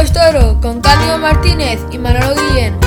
es 0.00 0.12
Toro 0.12 0.60
con 0.62 0.80
Cándido 0.80 1.18
Martínez 1.18 1.80
y 1.90 1.98
Manolo 1.98 2.34
Guillén. 2.36 2.78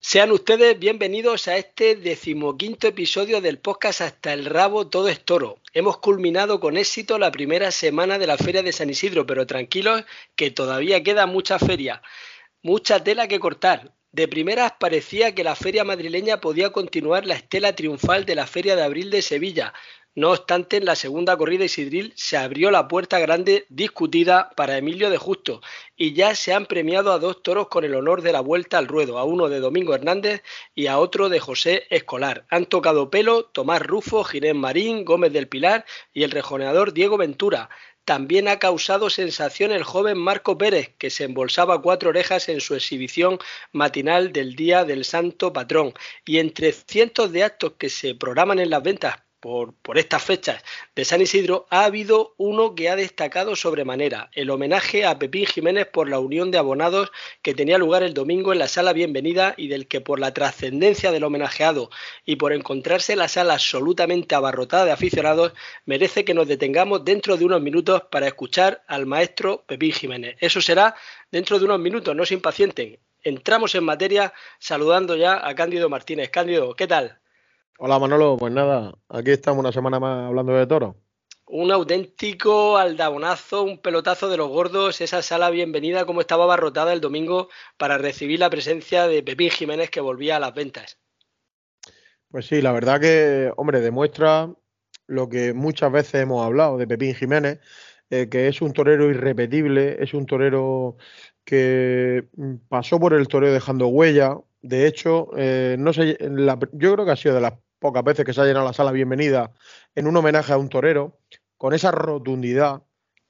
Sean 0.00 0.32
ustedes 0.32 0.76
bienvenidos 0.80 1.46
a 1.46 1.56
este 1.56 1.94
decimoquinto 1.94 2.88
episodio 2.88 3.40
del 3.40 3.58
podcast 3.58 4.00
Hasta 4.00 4.32
el 4.32 4.46
rabo 4.46 4.88
todo 4.88 5.08
es 5.08 5.24
toro. 5.24 5.58
Hemos 5.74 5.98
culminado 5.98 6.58
con 6.58 6.76
éxito 6.76 7.20
la 7.20 7.30
primera 7.30 7.70
semana 7.70 8.18
de 8.18 8.26
la 8.26 8.36
Feria 8.36 8.64
de 8.64 8.72
San 8.72 8.90
Isidro, 8.90 9.26
pero 9.26 9.46
tranquilos 9.46 10.02
que 10.34 10.50
todavía 10.50 11.04
queda 11.04 11.26
mucha 11.26 11.60
feria, 11.60 12.02
mucha 12.62 13.04
tela 13.04 13.28
que 13.28 13.38
cortar. 13.38 13.92
De 14.10 14.26
primeras 14.26 14.72
parecía 14.80 15.36
que 15.36 15.44
la 15.44 15.54
feria 15.54 15.84
madrileña 15.84 16.40
podía 16.40 16.70
continuar 16.70 17.26
la 17.26 17.36
estela 17.36 17.76
triunfal 17.76 18.24
de 18.26 18.34
la 18.34 18.48
Feria 18.48 18.74
de 18.74 18.82
Abril 18.82 19.08
de 19.10 19.22
Sevilla, 19.22 19.72
no 20.16 20.32
obstante, 20.32 20.76
en 20.76 20.86
la 20.86 20.96
segunda 20.96 21.36
corrida 21.36 21.64
Isidril 21.64 22.12
se 22.16 22.36
abrió 22.36 22.72
la 22.72 22.88
puerta 22.88 23.20
grande 23.20 23.66
discutida 23.68 24.50
para 24.56 24.76
Emilio 24.76 25.08
de 25.08 25.18
Justo 25.18 25.60
y 25.96 26.14
ya 26.14 26.34
se 26.34 26.52
han 26.52 26.66
premiado 26.66 27.12
a 27.12 27.20
dos 27.20 27.44
toros 27.44 27.68
con 27.68 27.84
el 27.84 27.94
honor 27.94 28.20
de 28.20 28.32
la 28.32 28.40
vuelta 28.40 28.78
al 28.78 28.88
ruedo, 28.88 29.18
a 29.18 29.24
uno 29.24 29.48
de 29.48 29.60
Domingo 29.60 29.94
Hernández 29.94 30.42
y 30.74 30.88
a 30.88 30.98
otro 30.98 31.28
de 31.28 31.38
José 31.38 31.86
Escolar. 31.90 32.44
Han 32.50 32.66
tocado 32.66 33.08
pelo 33.08 33.44
Tomás 33.44 33.82
Rufo, 33.82 34.24
Ginés 34.24 34.56
Marín, 34.56 35.04
Gómez 35.04 35.32
del 35.32 35.46
Pilar 35.46 35.84
y 36.12 36.24
el 36.24 36.32
rejoneador 36.32 36.92
Diego 36.92 37.16
Ventura. 37.16 37.70
También 38.04 38.48
ha 38.48 38.58
causado 38.58 39.10
sensación 39.10 39.70
el 39.70 39.84
joven 39.84 40.18
Marco 40.18 40.58
Pérez, 40.58 40.92
que 40.98 41.10
se 41.10 41.22
embolsaba 41.22 41.80
cuatro 41.82 42.08
orejas 42.08 42.48
en 42.48 42.60
su 42.60 42.74
exhibición 42.74 43.38
matinal 43.70 44.32
del 44.32 44.56
Día 44.56 44.84
del 44.84 45.04
Santo 45.04 45.52
Patrón. 45.52 45.94
Y 46.24 46.38
entre 46.38 46.72
cientos 46.72 47.30
de 47.30 47.44
actos 47.44 47.74
que 47.78 47.88
se 47.88 48.16
programan 48.16 48.58
en 48.58 48.70
las 48.70 48.82
ventas 48.82 49.14
por, 49.40 49.74
estas 49.96 50.22
fechas 50.22 50.62
de 50.94 51.04
San 51.04 51.20
Isidro, 51.20 51.66
ha 51.70 51.84
habido 51.84 52.34
uno 52.36 52.74
que 52.74 52.88
ha 52.90 52.96
destacado 52.96 53.56
sobremanera, 53.56 54.30
el 54.34 54.50
homenaje 54.50 55.04
a 55.04 55.18
Pepín 55.18 55.46
Jiménez 55.46 55.86
por 55.86 56.08
la 56.08 56.18
unión 56.18 56.50
de 56.50 56.58
abonados 56.58 57.10
que 57.42 57.54
tenía 57.54 57.78
lugar 57.78 58.02
el 58.02 58.14
domingo 58.14 58.52
en 58.52 58.58
la 58.58 58.68
sala 58.68 58.92
Bienvenida 58.92 59.54
y 59.56 59.68
del 59.68 59.88
que 59.88 60.00
por 60.00 60.20
la 60.20 60.34
trascendencia 60.34 61.10
del 61.10 61.24
homenajeado 61.24 61.90
y 62.24 62.36
por 62.36 62.52
encontrarse 62.52 63.16
la 63.16 63.28
sala 63.28 63.54
absolutamente 63.54 64.34
abarrotada 64.34 64.84
de 64.84 64.92
aficionados, 64.92 65.52
merece 65.86 66.24
que 66.24 66.34
nos 66.34 66.46
detengamos 66.46 67.04
dentro 67.04 67.36
de 67.36 67.44
unos 67.46 67.62
minutos 67.62 68.02
para 68.10 68.26
escuchar 68.26 68.84
al 68.86 69.06
maestro 69.06 69.64
Pepín 69.66 69.92
Jiménez. 69.92 70.36
Eso 70.40 70.60
será 70.60 70.94
dentro 71.32 71.58
de 71.58 71.64
unos 71.64 71.80
minutos, 71.80 72.14
no 72.14 72.26
se 72.26 72.34
impacienten. 72.34 72.98
Entramos 73.22 73.74
en 73.74 73.84
materia 73.84 74.32
saludando 74.58 75.16
ya 75.16 75.46
a 75.46 75.54
Cándido 75.54 75.88
Martínez. 75.88 76.30
Cándido, 76.30 76.74
¿qué 76.74 76.86
tal? 76.86 77.19
Hola 77.82 77.98
Manolo, 77.98 78.36
pues 78.36 78.52
nada, 78.52 78.92
aquí 79.08 79.30
estamos 79.30 79.60
una 79.60 79.72
semana 79.72 79.98
más 79.98 80.26
hablando 80.26 80.52
de 80.52 80.66
toro. 80.66 80.96
Un 81.46 81.72
auténtico 81.72 82.76
aldabonazo, 82.76 83.62
un 83.62 83.78
pelotazo 83.78 84.28
de 84.28 84.36
los 84.36 84.50
gordos, 84.50 85.00
esa 85.00 85.22
sala 85.22 85.48
bienvenida 85.48 86.04
como 86.04 86.20
estaba 86.20 86.44
abarrotada 86.44 86.92
el 86.92 87.00
domingo 87.00 87.48
para 87.78 87.96
recibir 87.96 88.38
la 88.38 88.50
presencia 88.50 89.08
de 89.08 89.22
Pepín 89.22 89.48
Jiménez 89.48 89.88
que 89.88 90.02
volvía 90.02 90.36
a 90.36 90.40
las 90.40 90.52
ventas. 90.52 90.98
Pues 92.30 92.44
sí, 92.44 92.60
la 92.60 92.72
verdad 92.72 93.00
que, 93.00 93.50
hombre, 93.56 93.80
demuestra 93.80 94.52
lo 95.06 95.30
que 95.30 95.54
muchas 95.54 95.90
veces 95.90 96.20
hemos 96.20 96.44
hablado 96.44 96.76
de 96.76 96.86
Pepín 96.86 97.14
Jiménez, 97.14 97.60
eh, 98.10 98.28
que 98.28 98.48
es 98.48 98.60
un 98.60 98.74
torero 98.74 99.08
irrepetible, 99.08 99.96
es 100.02 100.12
un 100.12 100.26
torero 100.26 100.98
que 101.46 102.28
mm, 102.36 102.56
pasó 102.68 103.00
por 103.00 103.14
el 103.14 103.26
toreo 103.26 103.54
dejando 103.54 103.86
huella. 103.86 104.36
De 104.60 104.86
hecho, 104.86 105.30
eh, 105.38 105.76
no 105.78 105.94
sé, 105.94 106.18
yo 106.72 106.92
creo 106.92 107.06
que 107.06 107.12
ha 107.12 107.16
sido 107.16 107.34
de 107.34 107.40
las 107.40 107.54
pocas 107.80 108.04
veces 108.04 108.24
que 108.24 108.32
se 108.32 108.40
ha 108.40 108.44
llenado 108.44 108.66
la 108.66 108.72
sala 108.72 108.92
bienvenida 108.92 109.52
en 109.94 110.06
un 110.06 110.16
homenaje 110.16 110.52
a 110.52 110.58
un 110.58 110.68
torero, 110.68 111.18
con 111.56 111.74
esa 111.74 111.90
rotundidad, 111.90 112.82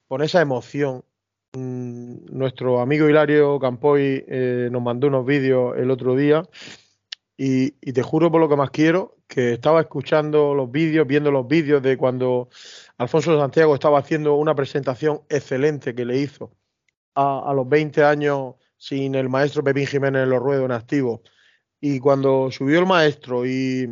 con 0.09 0.23
esa 0.23 0.43
emoción. 0.43 1.05
Mm, 1.53 2.27
nuestro 2.37 2.81
amigo 2.81 3.09
Hilario 3.09 3.59
Campoy 3.59 4.25
eh, 4.29 4.69
nos 4.71 4.83
mandó 4.83 5.07
unos 5.07 5.25
vídeos 5.25 5.77
el 5.79 5.91
otro 5.91 6.15
día 6.15 6.43
y, 7.37 7.71
te 7.93 8.03
juro 8.03 8.31
por 8.31 8.41
lo 8.41 8.49
que 8.49 8.57
más 8.57 8.71
quiero 8.71 9.17
que 9.27 9.55
estaba 9.55 9.81
escuchando 9.81 10.55
los 10.55 10.71
vídeos, 10.71 11.07
viendo 11.07 11.31
los 11.31 11.47
vídeos 11.49 11.83
de 11.83 11.97
cuando 11.97 12.49
Alfonso 12.99 13.39
Santiago 13.39 13.75
estaba 13.75 13.99
haciendo 13.99 14.35
una 14.35 14.55
presentación 14.55 15.23
excelente 15.29 15.95
que 15.95 16.05
le 16.05 16.19
hizo 16.19 16.53
a, 17.15 17.51
a 17.51 17.55
los 17.55 17.69
20 17.69 18.05
años 18.05 18.57
sin 18.77 19.15
el 19.15 19.29
maestro 19.29 19.63
Pepín 19.65 19.87
Jiménez 19.87 20.25
en 20.25 20.31
los 20.31 20.41
ruedos 20.41 20.65
en 20.65 20.73
activo. 20.73 21.23
Y 21.81 21.99
cuando 22.01 22.51
subió 22.51 22.81
el 22.81 22.87
maestro 22.87 23.47
y, 23.47 23.89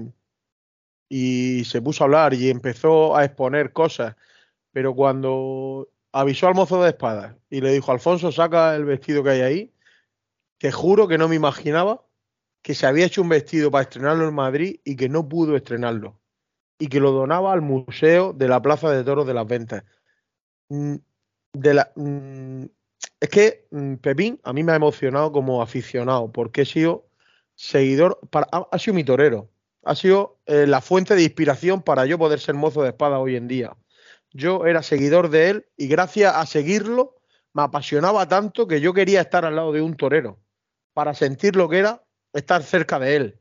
y 1.08 1.64
se 1.64 1.80
puso 1.80 2.04
a 2.04 2.06
hablar 2.06 2.34
y 2.34 2.50
empezó 2.50 3.16
a 3.16 3.24
exponer 3.24 3.72
cosas, 3.72 4.16
pero 4.72 4.94
cuando 4.94 5.88
avisó 6.12 6.48
al 6.48 6.54
mozo 6.54 6.82
de 6.82 6.90
espadas 6.90 7.36
y 7.50 7.60
le 7.60 7.72
dijo, 7.72 7.92
Alfonso, 7.92 8.32
saca 8.32 8.74
el 8.76 8.84
vestido 8.84 9.22
que 9.22 9.30
hay 9.30 9.40
ahí, 9.40 9.74
te 10.58 10.72
juro 10.72 11.08
que 11.08 11.18
no 11.18 11.28
me 11.28 11.36
imaginaba 11.36 12.04
que 12.62 12.74
se 12.74 12.86
había 12.86 13.06
hecho 13.06 13.22
un 13.22 13.28
vestido 13.28 13.70
para 13.70 13.82
estrenarlo 13.82 14.28
en 14.28 14.34
Madrid 14.34 14.80
y 14.84 14.96
que 14.96 15.08
no 15.08 15.28
pudo 15.28 15.56
estrenarlo 15.56 16.20
y 16.78 16.88
que 16.88 17.00
lo 17.00 17.12
donaba 17.12 17.52
al 17.52 17.62
museo 17.62 18.32
de 18.32 18.48
la 18.48 18.60
Plaza 18.62 18.90
de 18.90 19.04
Toros 19.04 19.26
de 19.26 19.34
las 19.34 19.46
Ventas. 19.46 19.84
Mm, 20.68 20.96
de 21.52 21.74
la, 21.74 21.90
mm, 21.96 22.64
es 23.20 23.28
que 23.30 23.66
mm, 23.70 23.94
Pepín 23.96 24.40
a 24.44 24.52
mí 24.52 24.62
me 24.62 24.72
ha 24.72 24.76
emocionado 24.76 25.32
como 25.32 25.62
aficionado 25.62 26.30
porque 26.30 26.62
he 26.62 26.66
sido 26.66 27.08
seguidor, 27.54 28.20
para, 28.30 28.46
ha 28.70 28.78
sido 28.78 28.94
mi 28.94 29.04
torero 29.04 29.48
ha 29.84 29.94
sido 29.94 30.38
eh, 30.46 30.66
la 30.66 30.80
fuente 30.80 31.14
de 31.14 31.22
inspiración 31.22 31.82
para 31.82 32.06
yo 32.06 32.18
poder 32.18 32.40
ser 32.40 32.54
mozo 32.54 32.82
de 32.82 32.90
espada 32.90 33.18
hoy 33.18 33.36
en 33.36 33.48
día. 33.48 33.76
Yo 34.32 34.66
era 34.66 34.82
seguidor 34.82 35.30
de 35.30 35.50
él 35.50 35.66
y 35.76 35.88
gracias 35.88 36.34
a 36.34 36.44
seguirlo 36.46 37.18
me 37.54 37.62
apasionaba 37.62 38.28
tanto 38.28 38.68
que 38.68 38.80
yo 38.80 38.92
quería 38.92 39.20
estar 39.22 39.44
al 39.44 39.56
lado 39.56 39.72
de 39.72 39.82
un 39.82 39.96
torero 39.96 40.38
para 40.92 41.14
sentir 41.14 41.56
lo 41.56 41.68
que 41.68 41.78
era 41.78 42.04
estar 42.32 42.62
cerca 42.62 42.98
de 42.98 43.16
él. 43.16 43.40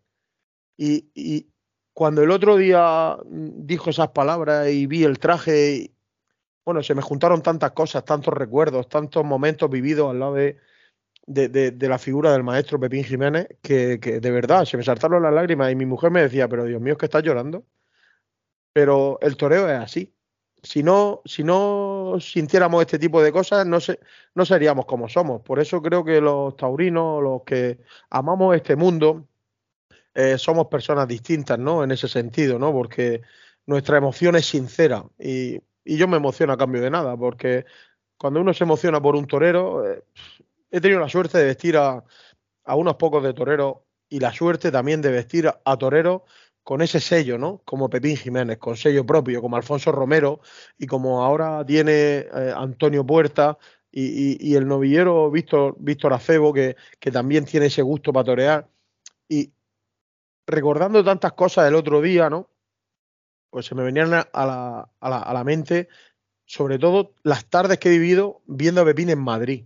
Y, 0.78 1.48
cuando 1.94 2.22
el 2.22 2.30
otro 2.30 2.58
día 2.58 3.18
dijo 3.26 3.90
esas 3.90 4.10
palabras 4.10 4.70
y 4.70 4.86
vi 4.86 5.04
el 5.04 5.18
traje, 5.18 5.96
bueno, 6.64 6.84
se 6.84 6.94
me 6.94 7.02
juntaron 7.02 7.42
tantas 7.42 7.72
cosas, 7.72 8.06
tantos 8.06 8.36
recuerdos, 8.36 8.88
tantos 8.88 9.26
momentos 9.26 9.68
vividos 9.68 10.12
al 10.12 10.20
lado 10.20 10.36
de, 10.36 10.58
de, 11.28 11.76
la 11.88 12.00
figura 12.00 12.32
del 12.32 12.44
maestro 12.44 12.80
Pepín 12.80 13.04
Jiménez 13.04 13.48
que, 13.62 13.98
de 13.98 14.32
verdad 14.32 14.66
se 14.66 14.78
me 14.78 14.84
saltaron 14.84 15.22
las 15.22 15.34
lágrimas 15.34 15.72
y 15.72 15.76
mi 15.76 15.86
mujer 15.86 16.10
me 16.12 16.22
decía, 16.22 16.48
pero 16.48 16.66
Dios 16.66 16.82
mío, 16.82 16.94
es 16.94 17.00
que 17.00 17.06
estás 17.06 17.24
llorando. 17.24 17.66
Pero 18.74 19.20
el 19.22 19.38
toreo 19.38 19.70
es 19.70 19.78
así. 19.78 20.14
Si 20.64 20.84
no, 20.84 21.22
si 21.26 21.44
no 21.44 22.18
sintiéramos 22.20 22.82
este 22.82 23.00
tipo 23.00 23.22
de 23.22 23.32
cosas, 23.32 23.66
no, 23.66 23.78
no 24.36 24.46
seríamos 24.46 24.86
como 24.86 25.10
somos. 25.10 25.42
Por 25.42 25.60
eso 25.60 25.82
creo 25.82 26.04
que 26.04 26.22
los 26.22 26.56
taurinos, 26.58 27.22
los 27.24 27.44
que 27.44 27.80
amamos 28.10 28.56
este 28.56 28.76
mundo, 28.76 29.28
eh, 30.14 30.38
somos 30.38 30.68
personas 30.68 31.08
distintas, 31.08 31.60
¿no? 31.60 31.84
En 31.84 31.92
ese 31.92 32.08
sentido, 32.08 32.60
¿no? 32.60 32.72
Porque 32.72 33.22
nuestra 33.68 33.98
emoción 33.98 34.36
es 34.36 34.48
sincera 34.48 35.06
y, 35.20 35.62
yo 35.86 36.08
me 36.08 36.18
emociono 36.18 36.52
a 36.54 36.58
cambio 36.58 36.82
de 36.82 36.90
nada, 36.90 37.16
porque 37.16 37.66
cuando 38.18 38.42
uno 38.42 38.54
se 38.54 38.66
emociona 38.66 39.02
por 39.02 39.16
un 39.16 39.26
torero, 39.26 39.90
eh, 39.90 40.04
he 40.72 40.82
tenido 40.82 41.00
la 41.00 41.10
suerte 41.10 41.38
de 41.38 41.46
vestir 41.46 41.78
a, 41.78 42.04
unos 42.66 42.96
pocos 42.96 43.24
de 43.24 43.34
toreros 43.34 43.78
y 44.10 44.20
la 44.20 44.34
suerte 44.34 44.72
también 44.72 45.02
de 45.02 45.12
vestir 45.12 45.48
a, 45.64 45.78
toreros 45.78 46.24
con 46.64 46.82
ese 46.82 47.00
sello, 47.00 47.38
¿no? 47.38 47.62
Como 47.64 47.90
Pepín 47.90 48.18
Jiménez, 48.18 48.58
con 48.58 48.76
sello 48.76 49.06
propio, 49.06 49.42
como 49.42 49.56
Alfonso 49.56 49.92
Romero 49.92 50.42
y 50.78 50.86
como 50.86 51.24
ahora 51.24 51.66
tiene 51.66 51.92
eh, 51.92 52.54
Antonio 52.56 53.06
Puerta 53.06 53.58
y, 53.90 54.54
el 54.56 54.68
novillero 54.68 55.32
Víctor, 55.32 56.14
Acebo, 56.14 56.54
que, 56.54 56.76
también 57.12 57.46
tiene 57.46 57.68
ese 57.68 57.82
gusto 57.82 58.14
para 58.14 58.26
torear. 58.26 58.70
Y 59.28 59.54
recordando 60.46 61.04
tantas 61.04 61.34
cosas 61.34 61.68
el 61.68 61.76
otro 61.76 62.02
día, 62.02 62.30
¿no? 62.30 62.50
Pues 63.50 63.66
se 63.66 63.74
me 63.74 63.84
venían 63.84 64.14
a 64.14 64.22
a 64.34 64.46
la, 64.46 64.90
a 65.00 65.34
la 65.34 65.44
mente, 65.44 65.88
sobre 66.46 66.78
todo 66.78 67.16
las 67.24 67.46
tardes 67.46 67.80
que 67.80 67.90
he 67.90 67.98
vivido 67.98 68.42
viendo 68.46 68.82
a 68.82 68.86
Pepín 68.86 69.10
en 69.10 69.20
Madrid. 69.20 69.66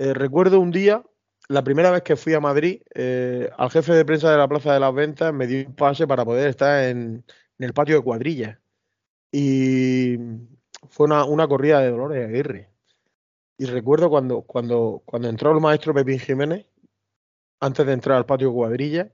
Eh, 0.00 0.14
recuerdo 0.14 0.60
un 0.60 0.70
día, 0.70 1.04
la 1.48 1.62
primera 1.62 1.90
vez 1.90 2.02
que 2.02 2.16
fui 2.16 2.32
a 2.32 2.40
Madrid, 2.40 2.80
eh, 2.94 3.50
al 3.58 3.70
jefe 3.70 3.92
de 3.92 4.06
prensa 4.06 4.30
de 4.30 4.38
la 4.38 4.48
Plaza 4.48 4.72
de 4.72 4.80
las 4.80 4.94
Ventas 4.94 5.30
me 5.34 5.46
dio 5.46 5.66
un 5.66 5.74
pase 5.74 6.06
para 6.06 6.24
poder 6.24 6.48
estar 6.48 6.84
en, 6.84 7.22
el 7.58 7.74
patio 7.74 7.96
de 7.96 8.02
cuadrillas. 8.02 8.58
Y 9.30 10.16
fue 10.88 11.04
una, 11.04 11.46
corrida 11.48 11.80
de 11.80 11.90
Dolores 11.90 12.26
Aguirre. 12.26 12.70
Y 13.58 13.66
recuerdo 13.66 14.08
cuando, 14.08 14.40
cuando, 14.40 15.02
cuando 15.04 15.28
entró 15.28 15.52
el 15.52 15.60
maestro 15.60 15.92
Pepín 15.92 16.18
Jiménez, 16.18 16.64
antes 17.60 17.84
de 17.84 17.92
entrar 17.92 18.16
al 18.16 18.24
patio 18.24 18.48
de 18.48 18.54
cuadrillas, 18.54 19.08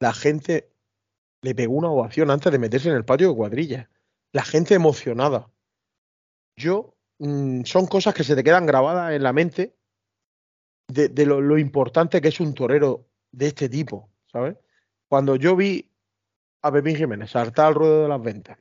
la 0.00 0.12
gente 0.12 0.72
le 1.42 1.54
pegó 1.54 1.74
una 1.74 1.90
ovación 1.90 2.32
antes 2.32 2.50
de 2.50 2.58
meterse 2.58 2.88
en 2.88 2.96
el 2.96 3.04
patio 3.04 3.28
de 3.28 3.36
cuadrillas. 3.36 3.88
La 4.32 4.42
gente 4.42 4.74
emocionada. 4.74 5.48
Yo, 6.56 6.96
mm, 7.20 7.62
son 7.62 7.86
cosas 7.86 8.14
que 8.14 8.24
se 8.24 8.34
te 8.34 8.42
quedan 8.42 8.66
grabadas 8.66 9.12
en 9.12 9.22
la 9.22 9.32
mente 9.32 9.77
de, 10.88 11.26
lo, 11.26 11.58
importante 11.58 12.20
que 12.20 12.28
es 12.28 12.40
un 12.40 12.54
torero 12.54 13.06
de 13.30 13.48
este 13.48 13.68
tipo, 13.68 14.10
¿sabes? 14.32 14.56
Cuando 15.06 15.36
yo 15.36 15.54
vi 15.54 15.90
a 16.62 16.72
Pepín 16.72 16.96
Jiménez 16.96 17.30
saltar 17.30 17.66
al 17.66 17.74
ruedo 17.74 18.02
de 18.02 18.08
las 18.08 18.22
ventas 18.22 18.58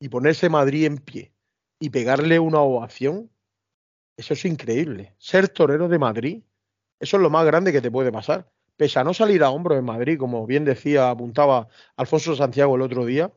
y 0.00 0.08
ponerse 0.08 0.48
Madrid 0.48 0.86
en 0.86 0.98
pie 0.98 1.34
y 1.78 1.90
pegarle 1.90 2.38
una 2.38 2.60
ovación, 2.60 3.30
Eso 4.16 4.34
es 4.34 4.44
increíble. 4.44 5.14
Ser 5.18 5.48
torero 5.48 5.88
de 5.88 5.98
Madrid, 5.98 6.42
eso 7.00 7.16
es 7.16 7.22
lo 7.22 7.30
más 7.30 7.46
grande 7.46 7.72
que 7.72 7.80
te 7.80 7.90
puede 7.90 8.12
pasar. 8.12 8.52
Pese 8.76 8.98
a 8.98 9.04
no 9.04 9.14
salir 9.14 9.42
a 9.42 9.50
hombros 9.50 9.78
en 9.78 9.84
Madrid, 9.84 10.18
como 10.18 10.46
bien 10.46 10.64
decía, 10.64 11.10
apuntaba 11.10 11.68
Alfonso 11.96 12.36
Santiago 12.36 12.76
el 12.76 12.82
otro 12.82 13.06
día, 13.06 13.32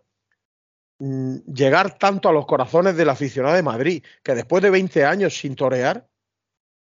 mm, 1.00 1.38
llegar 1.54 1.98
tanto 1.98 2.30
a 2.30 2.34
los 2.34 2.46
corazones 2.46 2.98
del 2.98 3.10
aficionado 3.10 3.56
de 3.56 3.64
Madrid, 3.64 4.04
que 4.24 4.36
después 4.36 4.62
de 4.64 4.70
20 4.70 5.06
años 5.06 5.38
sin 5.38 5.56
torear 5.56 6.08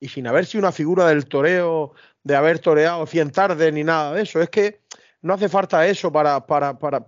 y 0.05 0.09
sin 0.09 0.27
haber 0.27 0.45
sido 0.45 0.61
una 0.61 0.73
figura 0.73 1.07
del 1.07 1.25
toreo, 1.25 1.95
de 2.23 2.37
haber 2.37 2.59
toreado 2.59 3.07
100 3.07 3.31
tardes 3.31 3.73
ni 3.73 3.85
nada 3.85 4.13
de 4.13 4.21
eso, 4.21 4.39
es 4.43 4.51
que 4.51 4.83
no 5.23 5.33
hace 5.33 5.49
falta 5.49 5.87
eso 5.87 6.13
para, 6.13 6.45
para, 6.47 6.79
para, 6.79 7.07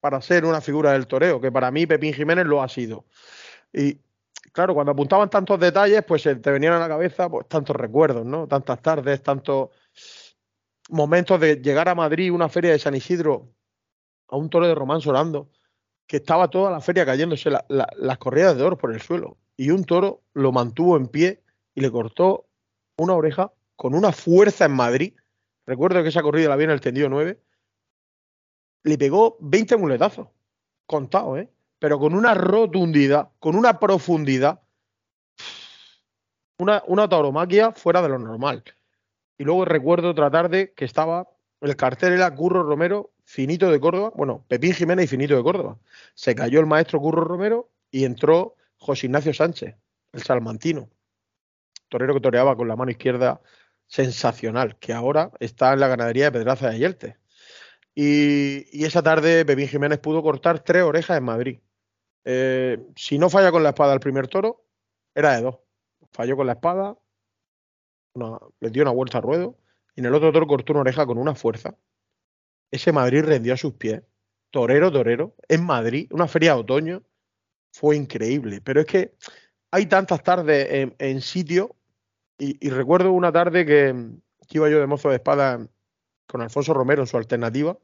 para 0.00 0.20
ser 0.20 0.44
una 0.44 0.60
figura 0.60 0.90
del 0.90 1.06
toreo, 1.06 1.40
que 1.40 1.52
para 1.52 1.70
mí 1.70 1.86
Pepín 1.86 2.12
Jiménez 2.12 2.44
lo 2.46 2.60
ha 2.60 2.68
sido. 2.68 3.04
Y 3.72 3.96
claro, 4.50 4.74
cuando 4.74 4.90
apuntaban 4.90 5.30
tantos 5.30 5.60
detalles, 5.60 6.02
pues 6.04 6.24
te 6.24 6.50
venían 6.50 6.72
a 6.72 6.80
la 6.80 6.88
cabeza 6.88 7.30
pues, 7.30 7.46
tantos 7.46 7.76
recuerdos, 7.76 8.26
¿no? 8.26 8.48
Tantas 8.48 8.82
tardes, 8.82 9.22
tantos 9.22 9.70
momentos 10.90 11.38
de 11.38 11.62
llegar 11.62 11.88
a 11.88 11.94
Madrid, 11.94 12.32
una 12.32 12.48
feria 12.48 12.72
de 12.72 12.80
San 12.80 12.96
Isidro, 12.96 13.52
a 14.26 14.36
un 14.36 14.50
toro 14.50 14.66
de 14.66 14.74
Román 14.74 15.00
Solando, 15.00 15.48
que 16.08 16.16
estaba 16.16 16.50
toda 16.50 16.72
la 16.72 16.80
feria 16.80 17.06
cayéndose 17.06 17.50
las 17.68 18.18
corridas 18.18 18.56
de 18.56 18.64
oro 18.64 18.76
por 18.76 18.92
el 18.92 19.00
suelo. 19.00 19.38
Y 19.56 19.70
un 19.70 19.84
toro 19.84 20.24
lo 20.32 20.50
mantuvo 20.50 20.96
en 20.96 21.06
pie 21.06 21.41
y 21.74 21.80
le 21.80 21.90
cortó 21.90 22.46
una 22.96 23.14
oreja 23.14 23.52
con 23.76 23.94
una 23.94 24.12
fuerza 24.12 24.66
en 24.66 24.72
Madrid. 24.72 25.14
Recuerdo 25.66 26.02
que 26.02 26.08
esa 26.08 26.22
corrida 26.22 26.48
la 26.48 26.56
vi 26.56 26.64
en 26.64 26.70
el 26.70 26.80
tendido 26.80 27.08
9. 27.08 27.38
Le 28.84 28.98
pegó 28.98 29.36
20 29.40 29.76
muletazos, 29.76 30.28
contado, 30.86 31.36
¿eh? 31.36 31.48
Pero 31.78 31.98
con 31.98 32.14
una 32.14 32.34
rotundidad, 32.34 33.30
con 33.38 33.56
una 33.56 33.78
profundidad, 33.78 34.60
una, 36.58 36.82
una 36.86 37.08
tauromaquia 37.08 37.72
fuera 37.72 38.02
de 38.02 38.08
lo 38.08 38.18
normal. 38.18 38.62
Y 39.38 39.44
luego 39.44 39.64
recuerdo 39.64 40.10
otra 40.10 40.30
tarde 40.30 40.72
que 40.76 40.84
estaba, 40.84 41.28
el 41.60 41.76
cartel 41.76 42.12
era 42.12 42.34
Curro 42.34 42.62
Romero, 42.62 43.12
Finito 43.24 43.70
de 43.70 43.80
Córdoba, 43.80 44.12
bueno, 44.14 44.44
Pepín 44.46 44.74
Jiménez 44.74 45.06
y 45.06 45.08
Finito 45.08 45.36
de 45.36 45.42
Córdoba. 45.42 45.78
Se 46.14 46.34
cayó 46.34 46.60
el 46.60 46.66
maestro 46.66 47.00
Curro 47.00 47.24
Romero 47.24 47.70
y 47.90 48.04
entró 48.04 48.56
José 48.78 49.06
Ignacio 49.06 49.32
Sánchez, 49.32 49.74
el 50.12 50.22
salmantino, 50.22 50.88
torero 51.92 52.14
que 52.14 52.20
toreaba 52.20 52.56
con 52.56 52.66
la 52.68 52.76
mano 52.76 52.90
izquierda 52.90 53.40
sensacional, 53.86 54.78
que 54.78 54.92
ahora 54.92 55.30
está 55.40 55.74
en 55.74 55.80
la 55.80 55.88
ganadería 55.88 56.24
de 56.26 56.32
Pedraza 56.32 56.68
de 56.68 56.76
Ayelte. 56.76 57.18
Y, 57.94 58.84
esa 58.84 59.02
tarde 59.02 59.44
Pepín 59.44 59.68
Jiménez 59.68 59.98
pudo 59.98 60.22
cortar 60.22 60.60
tres 60.60 60.82
orejas 60.82 61.18
en 61.18 61.24
Madrid. 61.24 61.60
Eh, 62.24 62.78
si 62.96 63.18
no 63.18 63.28
falla 63.28 63.52
con 63.52 63.62
la 63.62 63.70
espada 63.70 63.92
el 63.92 64.00
primer 64.00 64.28
toro, 64.28 64.64
era 65.14 65.36
de 65.36 65.42
dos. 65.42 65.58
Falló 66.12 66.36
con 66.36 66.46
la 66.46 66.54
espada, 66.54 66.96
le 68.14 68.70
dio 68.70 68.82
una 68.82 68.92
vuelta 68.92 69.18
a 69.18 69.20
ruedo 69.20 69.58
y 69.94 70.00
en 70.00 70.06
el 70.06 70.14
otro 70.14 70.32
toro 70.32 70.46
cortó 70.46 70.72
una 70.72 70.80
oreja 70.80 71.06
con 71.06 71.18
una 71.18 71.34
fuerza. 71.34 71.76
Ese 72.70 72.92
Madrid 72.92 73.24
rendió 73.24 73.52
a 73.54 73.58
sus 73.58 73.74
pies. 73.74 74.02
Torero, 74.50 74.90
torero, 74.90 75.34
en 75.48 75.64
Madrid, 75.64 76.08
una 76.12 76.28
feria 76.28 76.54
de 76.54 76.60
otoño. 76.60 77.02
Fue 77.72 77.96
increíble. 77.96 78.60
Pero 78.62 78.80
es 78.80 78.86
que 78.86 79.14
hay 79.70 79.86
tantas 79.86 80.22
tardes 80.22 80.94
en, 80.98 81.20
sitio 81.22 81.76
y, 82.38 82.70
recuerdo 82.70 83.12
una 83.12 83.32
tarde 83.32 83.64
que, 83.66 83.94
iba 84.50 84.68
yo 84.68 84.80
de 84.80 84.86
mozo 84.86 85.08
de 85.08 85.16
espada 85.16 85.66
con 86.26 86.42
Alfonso 86.42 86.74
Romero 86.74 87.02
en 87.02 87.06
su 87.06 87.16
alternativa 87.16 87.78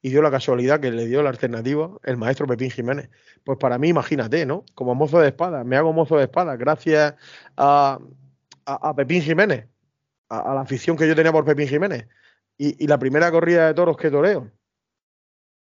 y 0.00 0.10
dio 0.10 0.22
la 0.22 0.30
casualidad 0.30 0.80
que 0.80 0.90
le 0.90 1.06
dio 1.06 1.22
la 1.22 1.30
alternativa 1.30 1.90
el 2.02 2.16
maestro 2.16 2.46
Pepín 2.46 2.70
Jiménez. 2.70 3.10
Pues 3.42 3.58
para 3.58 3.78
mí, 3.78 3.88
imagínate, 3.88 4.46
¿no? 4.46 4.64
Como 4.74 4.94
mozo 4.94 5.18
de 5.20 5.28
espada, 5.28 5.64
me 5.64 5.76
hago 5.76 5.92
mozo 5.92 6.16
de 6.16 6.24
espada 6.24 6.56
gracias 6.56 7.14
a, 7.56 7.98
Pepín 8.96 9.22
Jiménez 9.22 9.66
a, 10.28 10.54
la 10.54 10.60
afición 10.60 10.96
que 10.96 11.08
yo 11.08 11.14
tenía 11.14 11.32
por 11.32 11.44
Pepín 11.44 11.68
Jiménez. 11.68 12.06
Y, 12.56 12.86
la 12.86 12.98
primera 12.98 13.30
corrida 13.30 13.66
de 13.66 13.74
toros 13.74 13.96
que 13.96 14.10
toreo, 14.10 14.50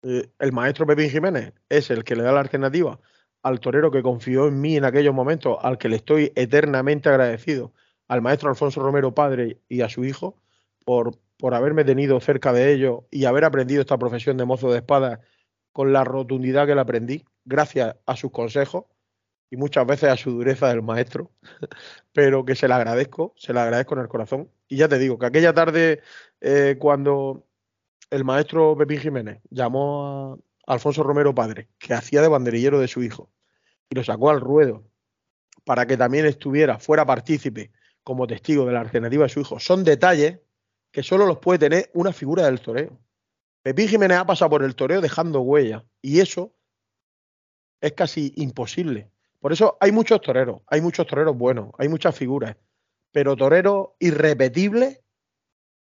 eh, 0.03 0.31
el 0.39 0.53
maestro 0.53 0.87
Pepín 0.87 1.11
Jiménez 1.11 1.53
es 1.69 1.91
el 1.91 2.05
que 2.05 2.17
le 2.17 2.23
da 2.23 2.33
la 2.33 2.41
alternativa 2.41 3.01
al 3.43 3.61
torero 3.61 3.93
que 3.93 4.03
confió 4.03 4.49
en 4.49 4.61
mí 4.61 4.77
en 4.77 4.85
aquellos 4.85 5.15
momentos, 5.15 5.57
al 5.63 5.79
que 5.79 5.89
le 5.89 5.97
estoy 5.97 6.33
eternamente 6.35 7.09
agradecido, 7.09 7.73
al 8.09 8.23
maestro 8.23 8.51
Alfonso 8.51 8.81
Romero 8.81 9.15
padre 9.15 9.61
y 9.69 9.81
a 9.81 9.89
su 9.89 10.05
hijo, 10.05 10.37
por, 10.85 11.19
por 11.39 11.55
haberme 11.55 11.85
tenido 11.85 12.21
cerca 12.21 12.53
de 12.53 12.73
ellos 12.73 13.01
y 13.11 13.25
haber 13.25 13.45
aprendido 13.45 13.81
esta 13.81 13.99
profesión 13.99 14.37
de 14.37 14.45
mozo 14.45 14.71
de 14.71 14.79
espada 14.79 15.21
con 15.73 15.93
la 15.93 16.05
rotundidad 16.05 16.67
que 16.67 16.75
la 16.75 16.83
aprendí, 16.83 17.25
gracias 17.45 17.97
a 18.07 18.17
sus 18.17 18.31
consejos 18.31 18.85
y 19.51 19.57
muchas 19.57 19.87
veces 19.87 20.09
a 20.11 20.17
su 20.17 20.31
dureza 20.31 20.69
del 20.69 20.83
maestro, 20.83 21.31
pero 22.13 22.45
que 22.45 22.55
se 22.55 22.69
la 22.69 22.77
agradezco, 22.77 23.35
se 23.37 23.53
la 23.53 23.65
agradezco 23.65 23.95
en 23.95 24.01
el 24.01 24.09
corazón. 24.09 24.51
Y 24.69 24.77
ya 24.77 24.89
te 24.89 24.99
digo, 24.99 25.19
que 25.19 25.27
aquella 25.27 25.53
tarde, 25.53 26.01
eh, 26.41 26.77
cuando 26.79 27.47
el 28.11 28.25
maestro 28.25 28.77
Pepín 28.77 29.01
Jiménez 29.01 29.41
llamó 29.51 30.39
a 30.67 30.73
Alfonso 30.75 31.03
Romero 31.03 31.35
Padre, 31.35 31.69
que 31.79 31.95
hacía 31.95 32.23
de 32.23 32.29
banderillero 32.29 32.81
de 32.81 32.89
su 32.89 33.03
hijo, 33.03 33.31
y 33.89 33.95
lo 33.95 34.03
sacó 34.03 34.31
al 34.31 34.41
ruedo 34.41 34.85
para 35.65 35.87
que 35.87 35.97
también 35.97 36.27
estuviera, 36.27 36.79
fuera 36.79 37.05
partícipe 37.05 37.71
como 38.07 38.29
testigo 38.29 38.65
de 38.65 38.73
la 38.73 38.81
alternativa 38.81 39.25
de 39.25 39.29
su 39.29 39.41
hijo, 39.41 39.59
son 39.59 39.83
detalles 39.83 40.39
que 40.93 41.03
solo 41.03 41.27
los 41.27 41.39
puede 41.39 41.59
tener 41.59 41.91
una 41.93 42.13
figura 42.13 42.45
del 42.45 42.61
toreo. 42.61 42.97
Pepín 43.63 43.89
Jiménez 43.89 44.19
ha 44.19 44.27
pasado 44.27 44.51
por 44.51 44.63
el 44.63 44.77
toreo 44.77 45.01
dejando 45.01 45.41
huella, 45.41 45.85
y 46.01 46.21
eso 46.21 46.55
es 47.81 47.93
casi 47.95 48.33
imposible 48.37 49.11
por 49.47 49.53
eso 49.53 49.77
hay 49.79 49.93
muchos 49.93 50.21
toreros, 50.21 50.63
hay 50.67 50.81
muchos 50.81 51.07
toreros 51.07 51.39
buenos, 51.39 51.71
hay 51.79 51.89
muchas 51.89 52.17
figuras, 52.17 52.57
pero 53.13 53.37
toreros 53.37 53.91
irrepetibles 54.01 55.01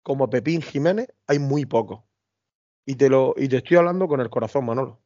como 0.03 0.29
Pepín 0.29 0.61
Jiménez 0.61 1.07
hay 1.25 1.39
muy 1.39 1.65
pocos. 1.65 2.03
Y 2.85 2.93
te 2.93 3.09
lo 3.09 3.33
y 3.35 3.47
te 3.47 3.57
estoy 3.57 3.77
hablando 3.77 4.07
con 4.07 4.21
el 4.21 4.29
corazón, 4.29 4.65
Manolo. 4.65 5.01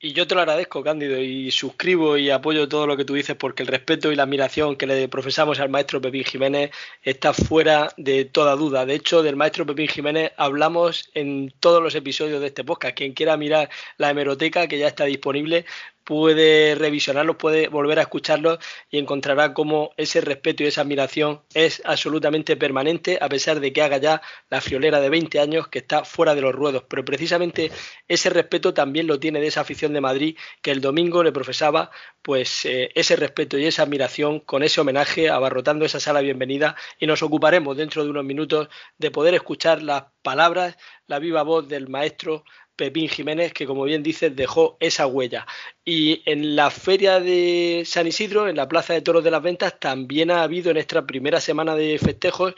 Y 0.00 0.12
yo 0.12 0.26
te 0.26 0.34
lo 0.34 0.42
agradezco, 0.42 0.82
Cándido, 0.82 1.18
y 1.18 1.50
suscribo 1.50 2.18
y 2.18 2.28
apoyo 2.28 2.68
todo 2.68 2.86
lo 2.86 2.96
que 2.96 3.06
tú 3.06 3.14
dices 3.14 3.36
porque 3.36 3.62
el 3.62 3.68
respeto 3.68 4.12
y 4.12 4.16
la 4.16 4.24
admiración 4.24 4.76
que 4.76 4.86
le 4.86 5.08
profesamos 5.08 5.60
al 5.60 5.70
maestro 5.70 6.00
Pepín 6.00 6.24
Jiménez 6.24 6.72
está 7.02 7.32
fuera 7.32 7.90
de 7.96 8.26
toda 8.26 8.54
duda. 8.54 8.84
De 8.84 8.96
hecho, 8.96 9.22
del 9.22 9.36
maestro 9.36 9.64
Pepín 9.64 9.88
Jiménez 9.88 10.32
hablamos 10.36 11.10
en 11.14 11.54
todos 11.58 11.82
los 11.82 11.94
episodios 11.94 12.42
de 12.42 12.48
este 12.48 12.64
podcast. 12.64 12.96
Quien 12.96 13.14
quiera 13.14 13.38
mirar 13.38 13.70
la 13.96 14.10
hemeroteca, 14.10 14.66
que 14.68 14.78
ya 14.78 14.88
está 14.88 15.04
disponible, 15.04 15.64
puede 16.04 16.74
revisionarlos, 16.74 17.36
puede 17.36 17.68
volver 17.68 17.98
a 17.98 18.02
escucharlos 18.02 18.58
y 18.90 18.98
encontrará 18.98 19.54
cómo 19.54 19.92
ese 19.96 20.20
respeto 20.20 20.62
y 20.62 20.66
esa 20.66 20.82
admiración 20.82 21.42
es 21.54 21.82
absolutamente 21.84 22.56
permanente, 22.56 23.18
a 23.20 23.28
pesar 23.28 23.60
de 23.60 23.72
que 23.72 23.82
haga 23.82 23.96
ya 23.96 24.22
la 24.50 24.60
friolera 24.60 25.00
de 25.00 25.08
20 25.08 25.40
años 25.40 25.68
que 25.68 25.78
está 25.80 26.04
fuera 26.04 26.34
de 26.34 26.42
los 26.42 26.54
ruedos. 26.54 26.84
Pero 26.88 27.04
precisamente 27.04 27.72
ese 28.06 28.30
respeto 28.30 28.74
también 28.74 29.06
lo 29.06 29.18
tiene 29.18 29.40
de 29.40 29.48
esa 29.48 29.62
afición 29.62 29.92
de 29.92 30.00
Madrid 30.00 30.36
que 30.62 30.70
el 30.70 30.80
domingo 30.80 31.22
le 31.22 31.32
profesaba 31.32 31.90
pues 32.22 32.64
eh, 32.64 32.90
ese 32.94 33.16
respeto 33.16 33.58
y 33.58 33.66
esa 33.66 33.82
admiración 33.82 34.40
con 34.40 34.62
ese 34.62 34.80
homenaje 34.80 35.28
abarrotando 35.28 35.84
esa 35.84 36.00
sala 36.00 36.20
bienvenida 36.20 36.76
y 36.98 37.06
nos 37.06 37.22
ocuparemos 37.22 37.76
dentro 37.76 38.04
de 38.04 38.10
unos 38.10 38.24
minutos 38.24 38.68
de 38.98 39.10
poder 39.10 39.34
escuchar 39.34 39.82
las 39.82 40.04
palabras, 40.22 40.76
la 41.06 41.18
viva 41.18 41.42
voz 41.42 41.68
del 41.68 41.88
maestro 41.88 42.44
Pepín 42.76 43.08
Jiménez, 43.08 43.52
que 43.52 43.66
como 43.66 43.84
bien 43.84 44.02
dices, 44.02 44.34
dejó 44.34 44.76
esa 44.80 45.06
huella. 45.06 45.46
Y 45.84 46.22
en 46.30 46.56
la 46.56 46.70
feria 46.70 47.20
de 47.20 47.82
San 47.86 48.06
Isidro, 48.06 48.48
en 48.48 48.56
la 48.56 48.68
Plaza 48.68 48.94
de 48.94 49.02
Toros 49.02 49.24
de 49.24 49.30
las 49.30 49.42
Ventas, 49.42 49.78
también 49.78 50.30
ha 50.30 50.42
habido 50.42 50.70
en 50.70 50.76
esta 50.76 51.06
primera 51.06 51.40
semana 51.40 51.74
de 51.76 51.98
festejos 51.98 52.54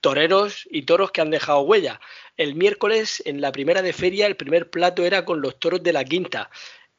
toreros 0.00 0.66
y 0.70 0.82
toros 0.82 1.10
que 1.10 1.20
han 1.20 1.30
dejado 1.30 1.60
huella. 1.60 2.00
El 2.36 2.54
miércoles, 2.54 3.22
en 3.26 3.40
la 3.40 3.52
primera 3.52 3.82
de 3.82 3.92
feria, 3.92 4.26
el 4.26 4.36
primer 4.36 4.70
plato 4.70 5.04
era 5.04 5.24
con 5.24 5.40
los 5.40 5.58
toros 5.58 5.82
de 5.82 5.92
la 5.92 6.04
quinta 6.04 6.50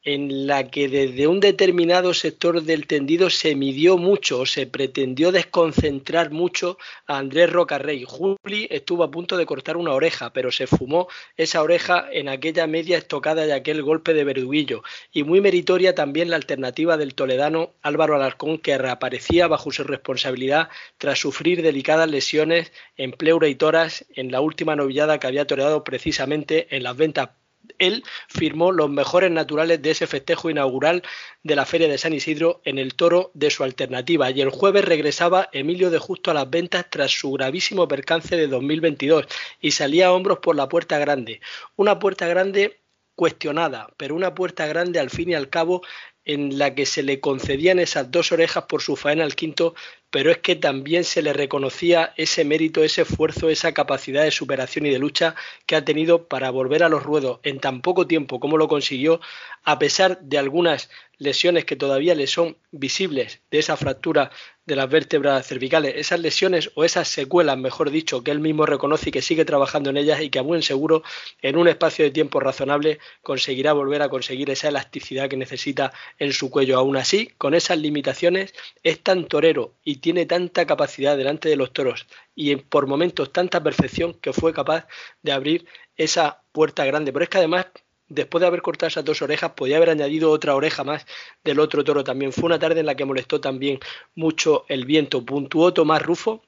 en 0.04 0.46
la 0.46 0.68
que 0.68 0.88
desde 0.88 1.26
un 1.26 1.40
determinado 1.40 2.12
sector 2.14 2.62
del 2.62 2.86
tendido 2.86 3.30
se 3.30 3.54
midió 3.54 3.98
mucho 3.98 4.40
o 4.40 4.46
se 4.46 4.66
pretendió 4.66 5.30
desconcentrar 5.30 6.30
mucho 6.30 6.78
a 7.06 7.18
Andrés 7.18 7.50
Rocarrey. 7.50 8.04
Juli 8.06 8.66
estuvo 8.70 9.04
a 9.04 9.10
punto 9.10 9.36
de 9.36 9.46
cortar 9.46 9.76
una 9.76 9.92
oreja, 9.92 10.32
pero 10.32 10.50
se 10.50 10.66
fumó 10.66 11.08
esa 11.36 11.62
oreja 11.62 12.08
en 12.10 12.28
aquella 12.28 12.66
media 12.66 12.98
estocada 12.98 13.46
y 13.46 13.52
aquel 13.52 13.82
golpe 13.82 14.14
de 14.14 14.24
verduguillo. 14.24 14.82
Y 15.12 15.22
muy 15.22 15.40
meritoria 15.40 15.94
también 15.94 16.30
la 16.30 16.36
alternativa 16.36 16.96
del 16.96 17.14
toledano 17.14 17.74
Álvaro 17.82 18.16
Alarcón, 18.16 18.58
que 18.58 18.78
reaparecía 18.78 19.46
bajo 19.46 19.70
su 19.70 19.84
responsabilidad 19.84 20.68
tras 20.98 21.20
sufrir 21.20 21.62
delicadas 21.62 22.10
lesiones 22.10 22.72
en 22.96 23.12
pleura 23.12 23.48
y 23.48 23.54
toras 23.54 24.04
en 24.14 24.32
la 24.32 24.40
última 24.40 24.74
novillada 24.74 25.18
que 25.18 25.26
había 25.26 25.46
toreado 25.46 25.84
precisamente 25.84 26.74
en 26.74 26.82
las 26.82 26.96
ventas 26.96 27.30
él 27.78 28.04
firmó 28.28 28.72
los 28.72 28.90
mejores 28.90 29.30
naturales 29.30 29.82
de 29.82 29.90
ese 29.90 30.06
festejo 30.06 30.50
inaugural 30.50 31.02
de 31.42 31.56
la 31.56 31.66
Feria 31.66 31.88
de 31.88 31.98
San 31.98 32.12
Isidro 32.12 32.60
en 32.64 32.78
el 32.78 32.94
toro 32.94 33.30
de 33.34 33.50
su 33.50 33.64
alternativa. 33.64 34.30
Y 34.30 34.40
el 34.40 34.50
jueves 34.50 34.84
regresaba 34.84 35.48
Emilio 35.52 35.90
de 35.90 35.98
Justo 35.98 36.30
a 36.30 36.34
las 36.34 36.50
ventas 36.50 36.86
tras 36.90 37.10
su 37.10 37.32
gravísimo 37.32 37.88
percance 37.88 38.36
de 38.36 38.46
2022 38.46 39.26
y 39.60 39.70
salía 39.72 40.08
a 40.08 40.12
hombros 40.12 40.38
por 40.38 40.56
la 40.56 40.68
puerta 40.68 40.98
grande. 40.98 41.40
Una 41.76 41.98
puerta 41.98 42.26
grande 42.26 42.80
cuestionada, 43.14 43.88
pero 43.96 44.14
una 44.14 44.34
puerta 44.34 44.66
grande 44.66 44.98
al 44.98 45.10
fin 45.10 45.30
y 45.30 45.34
al 45.34 45.50
cabo 45.50 45.82
en 46.24 46.58
la 46.58 46.74
que 46.74 46.86
se 46.86 47.02
le 47.02 47.20
concedían 47.20 47.78
esas 47.78 48.10
dos 48.10 48.32
orejas 48.32 48.64
por 48.64 48.82
su 48.82 48.96
faena 48.96 49.24
al 49.24 49.34
quinto, 49.34 49.74
pero 50.10 50.30
es 50.30 50.38
que 50.38 50.56
también 50.56 51.04
se 51.04 51.22
le 51.22 51.32
reconocía 51.32 52.12
ese 52.16 52.44
mérito, 52.44 52.84
ese 52.84 53.02
esfuerzo, 53.02 53.48
esa 53.48 53.72
capacidad 53.72 54.22
de 54.22 54.30
superación 54.30 54.86
y 54.86 54.90
de 54.90 54.98
lucha 54.98 55.34
que 55.66 55.74
ha 55.74 55.84
tenido 55.84 56.28
para 56.28 56.50
volver 56.50 56.82
a 56.82 56.88
los 56.88 57.02
ruedos 57.02 57.40
en 57.42 57.58
tan 57.58 57.80
poco 57.80 58.06
tiempo 58.06 58.38
como 58.38 58.58
lo 58.58 58.68
consiguió, 58.68 59.20
a 59.64 59.78
pesar 59.78 60.20
de 60.20 60.38
algunas 60.38 60.90
lesiones 61.18 61.64
que 61.64 61.76
todavía 61.76 62.14
le 62.14 62.26
son 62.26 62.56
visibles 62.70 63.40
de 63.50 63.58
esa 63.58 63.76
fractura 63.76 64.30
de 64.64 64.76
las 64.76 64.88
vértebras 64.88 65.46
cervicales, 65.46 65.94
esas 65.96 66.20
lesiones 66.20 66.70
o 66.74 66.84
esas 66.84 67.08
secuelas, 67.08 67.58
mejor 67.58 67.90
dicho, 67.90 68.22
que 68.22 68.30
él 68.30 68.38
mismo 68.38 68.64
reconoce 68.64 69.08
y 69.08 69.12
que 69.12 69.22
sigue 69.22 69.44
trabajando 69.44 69.90
en 69.90 69.96
ellas 69.96 70.20
y 70.20 70.30
que 70.30 70.38
a 70.38 70.42
buen 70.42 70.62
seguro 70.62 71.02
en 71.40 71.56
un 71.56 71.66
espacio 71.66 72.04
de 72.04 72.12
tiempo 72.12 72.38
razonable 72.38 73.00
conseguirá 73.22 73.72
volver 73.72 74.02
a 74.02 74.08
conseguir 74.08 74.50
esa 74.50 74.68
elasticidad 74.68 75.28
que 75.28 75.36
necesita 75.36 75.92
en 76.18 76.32
su 76.32 76.50
cuello. 76.50 76.78
Aún 76.78 76.96
así, 76.96 77.28
con 77.38 77.54
esas 77.54 77.78
limitaciones, 77.78 78.54
es 78.82 79.02
tan 79.02 79.26
torero 79.26 79.74
y 79.82 79.96
tiene 79.96 80.26
tanta 80.26 80.66
capacidad 80.66 81.16
delante 81.16 81.48
de 81.48 81.56
los 81.56 81.72
toros 81.72 82.06
y 82.34 82.54
por 82.56 82.86
momentos 82.86 83.32
tanta 83.32 83.62
perfección 83.62 84.14
que 84.14 84.32
fue 84.32 84.52
capaz 84.52 84.86
de 85.22 85.32
abrir 85.32 85.66
esa 85.96 86.42
puerta 86.52 86.84
grande. 86.84 87.12
Pero 87.12 87.24
es 87.24 87.28
que 87.28 87.38
además 87.38 87.66
después 88.14 88.40
de 88.40 88.46
haber 88.46 88.62
cortado 88.62 88.88
esas 88.88 89.04
dos 89.04 89.22
orejas, 89.22 89.52
podía 89.52 89.76
haber 89.76 89.90
añadido 89.90 90.30
otra 90.30 90.54
oreja 90.54 90.84
más 90.84 91.06
del 91.44 91.60
otro 91.60 91.84
toro 91.84 92.04
también. 92.04 92.32
Fue 92.32 92.44
una 92.44 92.58
tarde 92.58 92.80
en 92.80 92.86
la 92.86 92.94
que 92.94 93.04
molestó 93.04 93.40
también 93.40 93.80
mucho 94.14 94.64
el 94.68 94.84
viento. 94.84 95.24
Puntuó 95.24 95.72
Tomás 95.72 96.02
Rufo 96.02 96.42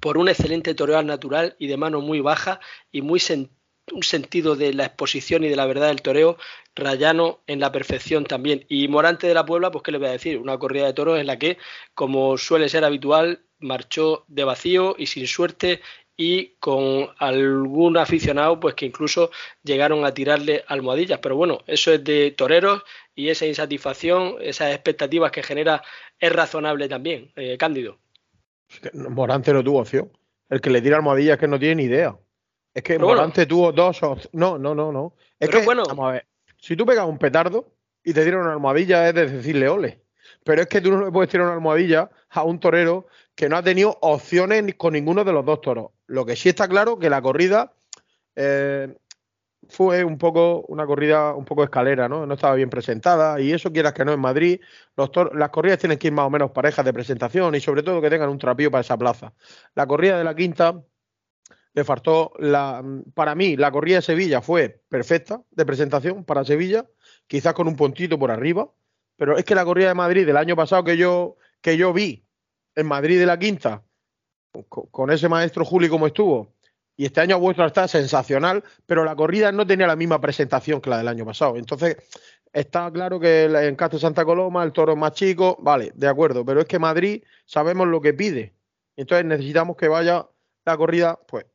por 0.00 0.18
un 0.18 0.28
excelente 0.28 0.74
toreal 0.74 1.06
natural 1.06 1.56
y 1.58 1.66
de 1.66 1.76
mano 1.76 2.00
muy 2.00 2.20
baja 2.20 2.60
y 2.92 3.02
muy 3.02 3.20
un 3.92 4.02
sentido 4.02 4.54
de 4.54 4.74
la 4.74 4.84
exposición 4.84 5.44
y 5.44 5.48
de 5.48 5.56
la 5.56 5.66
verdad 5.66 5.88
del 5.88 6.02
toreo 6.02 6.36
rayano 6.74 7.40
en 7.46 7.60
la 7.60 7.72
perfección 7.72 8.24
también. 8.24 8.64
Y 8.68 8.88
Morante 8.88 9.26
de 9.26 9.34
la 9.34 9.46
Puebla, 9.46 9.70
pues 9.70 9.82
qué 9.82 9.92
le 9.92 9.98
voy 9.98 10.08
a 10.08 10.12
decir, 10.12 10.38
una 10.38 10.58
corrida 10.58 10.86
de 10.86 10.92
toros 10.92 11.18
en 11.18 11.26
la 11.26 11.38
que, 11.38 11.58
como 11.94 12.36
suele 12.38 12.68
ser 12.68 12.84
habitual, 12.84 13.42
marchó 13.60 14.24
de 14.28 14.44
vacío 14.44 14.94
y 14.98 15.06
sin 15.06 15.26
suerte 15.26 15.80
y 16.20 16.56
con 16.58 17.08
algún 17.18 17.96
aficionado 17.96 18.58
pues 18.58 18.74
que 18.74 18.84
incluso 18.84 19.30
llegaron 19.62 20.04
a 20.04 20.12
tirarle 20.12 20.64
almohadillas. 20.66 21.20
Pero 21.22 21.36
bueno, 21.36 21.60
eso 21.68 21.92
es 21.92 22.02
de 22.02 22.32
toreros 22.32 22.82
y 23.14 23.28
esa 23.28 23.46
insatisfacción, 23.46 24.34
esas 24.40 24.74
expectativas 24.74 25.30
que 25.30 25.44
genera 25.44 25.80
es 26.18 26.32
razonable 26.32 26.88
también, 26.88 27.30
eh, 27.36 27.56
Cándido. 27.56 27.98
Morante 28.92 29.52
no 29.52 29.62
tuvo 29.62 29.78
opción. 29.78 30.10
El 30.50 30.60
que 30.60 30.70
le 30.70 30.82
tira 30.82 30.96
almohadillas 30.96 31.34
es 31.34 31.40
que 31.40 31.48
no 31.48 31.58
tiene 31.58 31.76
ni 31.76 31.82
idea. 31.84 32.18
Es 32.74 32.82
que 32.82 32.98
Morante 32.98 33.46
tuvo 33.46 33.70
dos 33.70 34.00
No, 34.32 34.58
no, 34.58 34.74
no, 34.74 34.90
no. 34.90 35.14
Es 35.38 35.48
que, 35.48 35.64
bueno, 35.64 35.84
vamos 35.86 36.08
a 36.08 36.12
ver, 36.14 36.26
si 36.56 36.74
tú 36.74 36.84
pegas 36.84 37.06
un 37.06 37.18
petardo 37.18 37.72
y 38.02 38.12
te 38.12 38.24
tiras 38.24 38.40
una 38.42 38.54
almohadilla 38.54 39.08
es 39.08 39.14
de 39.14 39.28
decirle 39.28 39.68
ole. 39.68 40.02
Pero 40.42 40.62
es 40.62 40.66
que 40.66 40.80
tú 40.80 40.90
no 40.90 41.04
le 41.04 41.12
puedes 41.12 41.30
tirar 41.30 41.46
una 41.46 41.54
almohadilla 41.54 42.10
a 42.30 42.42
un 42.42 42.58
torero 42.58 43.06
que 43.36 43.48
no 43.48 43.56
ha 43.56 43.62
tenido 43.62 43.96
opciones 44.00 44.74
con 44.74 44.94
ninguno 44.94 45.22
de 45.22 45.32
los 45.32 45.44
dos 45.44 45.60
toros. 45.60 45.90
Lo 46.08 46.26
que 46.26 46.36
sí 46.36 46.48
está 46.48 46.66
claro 46.68 46.98
que 46.98 47.10
la 47.10 47.22
corrida 47.22 47.72
eh, 48.34 48.96
fue 49.68 50.04
un 50.04 50.18
poco 50.18 50.64
una 50.68 50.86
corrida 50.86 51.34
un 51.34 51.44
poco 51.44 51.64
escalera, 51.64 52.08
¿no? 52.08 52.26
No 52.26 52.34
estaba 52.34 52.54
bien 52.54 52.70
presentada 52.70 53.40
y 53.40 53.52
eso 53.52 53.70
quieras 53.72 53.92
que 53.92 54.04
no 54.04 54.12
en 54.12 54.20
Madrid, 54.20 54.60
las 54.96 55.50
corridas 55.50 55.78
tienen 55.78 55.98
que 55.98 56.06
ir 56.06 56.12
más 56.12 56.26
o 56.26 56.30
menos 56.30 56.50
parejas 56.50 56.84
de 56.84 56.92
presentación 56.92 57.54
y 57.54 57.60
sobre 57.60 57.82
todo 57.82 58.00
que 58.00 58.10
tengan 58.10 58.30
un 58.30 58.38
trapío 58.38 58.70
para 58.70 58.80
esa 58.80 58.96
plaza. 58.96 59.34
La 59.74 59.86
corrida 59.86 60.16
de 60.16 60.24
la 60.24 60.34
quinta 60.34 60.82
le 61.74 61.84
faltó 61.84 62.32
la 62.38 62.82
para 63.14 63.34
mí 63.34 63.56
la 63.56 63.70
corrida 63.70 63.96
de 63.96 64.02
Sevilla 64.02 64.40
fue 64.40 64.82
perfecta 64.88 65.42
de 65.50 65.66
presentación 65.66 66.24
para 66.24 66.44
Sevilla, 66.44 66.86
quizás 67.26 67.52
con 67.52 67.68
un 67.68 67.76
puntito 67.76 68.18
por 68.18 68.30
arriba, 68.30 68.70
pero 69.16 69.36
es 69.36 69.44
que 69.44 69.54
la 69.54 69.64
corrida 69.64 69.88
de 69.88 69.94
Madrid 69.94 70.26
del 70.26 70.38
año 70.38 70.56
pasado 70.56 70.84
que 70.84 70.96
yo 70.96 71.36
que 71.60 71.76
yo 71.76 71.92
vi 71.92 72.24
en 72.74 72.86
Madrid 72.86 73.18
de 73.18 73.26
la 73.26 73.38
quinta 73.38 73.82
con 74.68 75.10
ese 75.10 75.28
maestro 75.28 75.64
Juli 75.64 75.88
como 75.88 76.06
estuvo, 76.06 76.54
y 76.96 77.04
este 77.04 77.20
año 77.20 77.38
vuestro 77.38 77.64
está 77.64 77.86
sensacional, 77.86 78.64
pero 78.86 79.04
la 79.04 79.14
corrida 79.14 79.52
no 79.52 79.66
tenía 79.66 79.86
la 79.86 79.96
misma 79.96 80.20
presentación 80.20 80.80
que 80.80 80.90
la 80.90 80.98
del 80.98 81.08
año 81.08 81.24
pasado. 81.24 81.56
Entonces, 81.56 81.96
está 82.52 82.90
claro 82.90 83.20
que 83.20 83.44
en 83.44 83.76
Castro 83.76 84.00
Santa 84.00 84.24
Coloma 84.24 84.64
el 84.64 84.72
toro 84.72 84.96
más 84.96 85.12
chico, 85.12 85.56
vale, 85.60 85.92
de 85.94 86.08
acuerdo, 86.08 86.44
pero 86.44 86.60
es 86.60 86.66
que 86.66 86.78
Madrid 86.78 87.22
sabemos 87.44 87.86
lo 87.86 88.00
que 88.00 88.14
pide. 88.14 88.52
Entonces 88.96 89.24
necesitamos 89.26 89.76
que 89.76 89.86
vaya 89.86 90.26
la 90.64 90.76
corrida, 90.76 91.20
pues, 91.28 91.46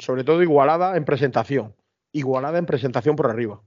sobre 0.00 0.24
todo 0.24 0.42
igualada 0.42 0.96
en 0.96 1.04
presentación, 1.04 1.74
igualada 2.10 2.58
en 2.58 2.66
presentación 2.66 3.14
por 3.14 3.30
arriba 3.30 3.60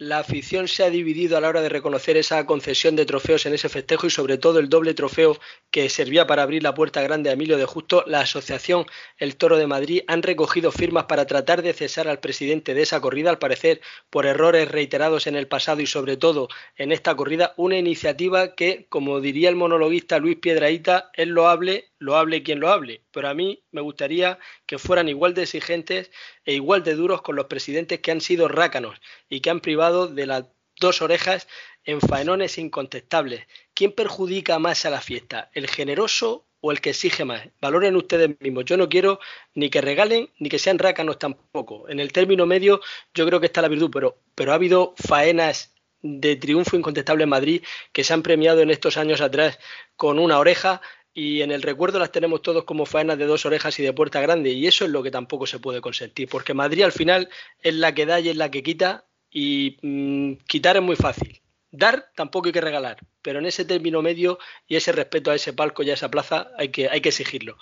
la 0.00 0.20
afición 0.20 0.66
se 0.66 0.82
ha 0.82 0.88
dividido 0.88 1.36
a 1.36 1.42
la 1.42 1.50
hora 1.50 1.60
de 1.60 1.68
reconocer 1.68 2.16
esa 2.16 2.46
concesión 2.46 2.96
de 2.96 3.04
trofeos 3.04 3.44
en 3.44 3.52
ese 3.52 3.68
festejo 3.68 4.06
y 4.06 4.10
sobre 4.10 4.38
todo 4.38 4.58
el 4.58 4.70
doble 4.70 4.94
trofeo 4.94 5.38
que 5.70 5.90
servía 5.90 6.26
para 6.26 6.42
abrir 6.42 6.62
la 6.62 6.72
puerta 6.72 7.02
grande 7.02 7.28
a 7.28 7.34
Emilio 7.34 7.58
de 7.58 7.66
Justo. 7.66 8.02
La 8.06 8.20
asociación 8.20 8.86
El 9.18 9.36
Toro 9.36 9.58
de 9.58 9.66
Madrid 9.66 10.00
han 10.06 10.22
recogido 10.22 10.72
firmas 10.72 11.04
para 11.04 11.26
tratar 11.26 11.60
de 11.60 11.74
cesar 11.74 12.08
al 12.08 12.18
presidente 12.18 12.72
de 12.72 12.80
esa 12.80 13.02
corrida, 13.02 13.28
al 13.28 13.38
parecer 13.38 13.82
por 14.08 14.24
errores 14.24 14.70
reiterados 14.70 15.26
en 15.26 15.36
el 15.36 15.48
pasado 15.48 15.82
y 15.82 15.86
sobre 15.86 16.16
todo 16.16 16.48
en 16.76 16.92
esta 16.92 17.14
corrida, 17.14 17.52
una 17.58 17.76
iniciativa 17.76 18.54
que, 18.54 18.86
como 18.88 19.20
diría 19.20 19.50
el 19.50 19.56
monologuista 19.56 20.18
Luis 20.18 20.36
Piedraíta, 20.36 21.10
es 21.12 21.28
loable 21.28 21.90
lo 22.00 22.16
hable 22.16 22.42
quien 22.42 22.60
lo 22.60 22.70
hable, 22.70 23.02
pero 23.12 23.28
a 23.28 23.34
mí 23.34 23.62
me 23.70 23.80
gustaría 23.80 24.38
que 24.66 24.78
fueran 24.78 25.08
igual 25.08 25.34
de 25.34 25.42
exigentes 25.42 26.10
e 26.44 26.54
igual 26.54 26.82
de 26.82 26.94
duros 26.94 27.22
con 27.22 27.36
los 27.36 27.46
presidentes 27.46 28.00
que 28.00 28.10
han 28.10 28.20
sido 28.20 28.48
rácanos 28.48 29.00
y 29.28 29.40
que 29.40 29.50
han 29.50 29.60
privado 29.60 30.08
de 30.08 30.26
las 30.26 30.44
dos 30.80 31.02
orejas 31.02 31.46
en 31.84 32.00
faenones 32.00 32.58
incontestables. 32.58 33.46
¿Quién 33.74 33.92
perjudica 33.92 34.58
más 34.58 34.84
a 34.84 34.90
la 34.90 35.00
fiesta? 35.00 35.50
¿El 35.52 35.68
generoso 35.68 36.46
o 36.60 36.72
el 36.72 36.80
que 36.80 36.90
exige 36.90 37.24
más? 37.24 37.42
Valoren 37.60 37.96
ustedes 37.96 38.30
mismos. 38.40 38.64
Yo 38.64 38.76
no 38.76 38.88
quiero 38.88 39.20
ni 39.54 39.70
que 39.70 39.80
regalen 39.80 40.30
ni 40.38 40.48
que 40.48 40.58
sean 40.58 40.78
rácanos 40.78 41.18
tampoco. 41.18 41.88
En 41.88 42.00
el 42.00 42.12
término 42.12 42.46
medio 42.46 42.80
yo 43.14 43.26
creo 43.26 43.40
que 43.40 43.46
está 43.46 43.62
la 43.62 43.68
virtud, 43.68 43.90
pero, 43.92 44.18
pero 44.34 44.52
ha 44.52 44.56
habido 44.56 44.94
faenas 44.96 45.74
de 46.02 46.36
triunfo 46.36 46.76
incontestable 46.76 47.24
en 47.24 47.30
Madrid 47.30 47.62
que 47.92 48.04
se 48.04 48.14
han 48.14 48.22
premiado 48.22 48.60
en 48.60 48.70
estos 48.70 48.96
años 48.96 49.20
atrás 49.20 49.58
con 49.96 50.18
una 50.18 50.38
oreja 50.38 50.80
y 51.12 51.42
en 51.42 51.50
el 51.50 51.62
recuerdo 51.62 51.98
las 51.98 52.12
tenemos 52.12 52.42
todos 52.42 52.64
como 52.64 52.86
faenas 52.86 53.18
de 53.18 53.26
dos 53.26 53.44
orejas 53.46 53.78
y 53.78 53.82
de 53.82 53.92
puerta 53.92 54.20
grande 54.20 54.50
y 54.50 54.66
eso 54.66 54.84
es 54.84 54.90
lo 54.90 55.02
que 55.02 55.10
tampoco 55.10 55.46
se 55.46 55.58
puede 55.58 55.80
consentir 55.80 56.28
porque 56.28 56.54
Madrid 56.54 56.82
al 56.82 56.92
final 56.92 57.28
es 57.62 57.74
la 57.74 57.94
que 57.94 58.06
da 58.06 58.20
y 58.20 58.28
es 58.28 58.36
la 58.36 58.50
que 58.50 58.62
quita 58.62 59.04
y 59.30 59.76
mm, 59.82 60.44
quitar 60.46 60.76
es 60.76 60.82
muy 60.82 60.96
fácil. 60.96 61.40
Dar 61.72 62.10
tampoco 62.14 62.46
hay 62.46 62.52
que 62.52 62.60
regalar 62.60 62.98
pero 63.22 63.38
en 63.38 63.46
ese 63.46 63.64
término 63.64 64.02
medio 64.02 64.38
y 64.66 64.76
ese 64.76 64.92
respeto 64.92 65.30
a 65.30 65.34
ese 65.34 65.52
palco 65.52 65.82
y 65.82 65.90
a 65.90 65.94
esa 65.94 66.10
plaza 66.10 66.50
hay 66.56 66.68
que, 66.68 66.88
hay 66.88 67.00
que 67.00 67.10
exigirlo. 67.10 67.56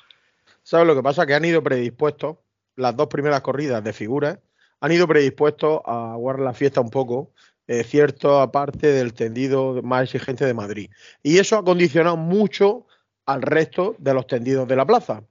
¿sabes 0.63 0.87
lo 0.87 0.95
que 0.95 1.03
pasa? 1.03 1.27
que 1.27 1.35
han 1.35 1.45
ido 1.45 1.63
predispuestos 1.63 2.37
las 2.77 2.97
dos 2.97 3.09
primeras 3.09 3.41
corridas 3.41 3.83
de 3.83 3.93
figuras 3.93 4.39
han 4.81 4.93
ido 4.93 5.09
predispuestos 5.09 5.81
a 5.85 6.15
guardar 6.17 6.45
la 6.45 6.55
fiesta 6.55 6.81
un 6.81 6.91
poco 6.91 7.33
eh, 7.67 7.83
cierto 7.85 8.41
aparte 8.41 8.93
del 8.93 9.13
tendido 9.13 9.83
más 9.83 10.05
exigente 10.05 10.47
de 10.47 10.55
Madrid. 10.55 10.91
Y 11.23 11.39
eso 11.39 11.59
ha 11.59 11.65
condicionado 11.65 12.17
mucho 12.17 12.87
al 13.29 13.43
resto 13.43 13.95
de 13.99 14.15
los 14.15 14.27
tendidos 14.27 14.67
de 14.67 14.75
la 14.75 14.87
plaza. 14.87 15.23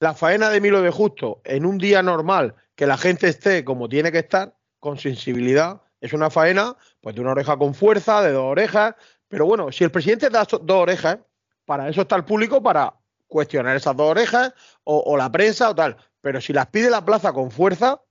La 0.00 0.14
faena 0.14 0.50
de 0.50 0.60
Milo 0.60 0.82
de 0.82 0.90
Justo 0.90 1.40
en 1.44 1.64
un 1.64 1.78
día 1.78 2.02
normal, 2.02 2.56
que 2.74 2.86
la 2.86 2.98
gente 2.98 3.28
esté 3.28 3.64
como 3.64 3.88
tiene 3.88 4.10
que 4.10 4.18
estar, 4.18 4.56
con 4.80 4.98
sensibilidad, 4.98 5.80
es 6.00 6.12
una 6.12 6.28
faena 6.28 6.76
pues 7.00 7.14
de 7.14 7.20
una 7.20 7.30
oreja 7.30 7.56
con 7.56 7.72
fuerza, 7.72 8.20
de 8.22 8.32
dos 8.32 8.42
orejas, 8.42 8.96
pero 9.28 9.46
bueno, 9.46 9.70
si 9.70 9.84
el 9.84 9.92
presidente 9.92 10.28
da 10.28 10.44
dos 10.44 10.82
orejas, 10.82 11.18
para 11.64 11.88
eso 11.88 12.00
está 12.00 12.16
el 12.16 12.24
público 12.24 12.60
para 12.60 12.94
cuestionar 13.28 13.76
esas 13.76 13.96
dos 13.96 14.10
orejas 14.10 14.52
o, 14.82 15.16
la 15.16 15.30
prensa 15.30 15.70
o 15.70 15.74
tal, 15.76 15.96
pero 16.20 16.40
si 16.40 16.52
las 16.52 16.66
pide 16.66 16.90
la 16.90 17.04
plaza 17.04 17.32
con 17.32 17.52
fuerza, 17.52 18.02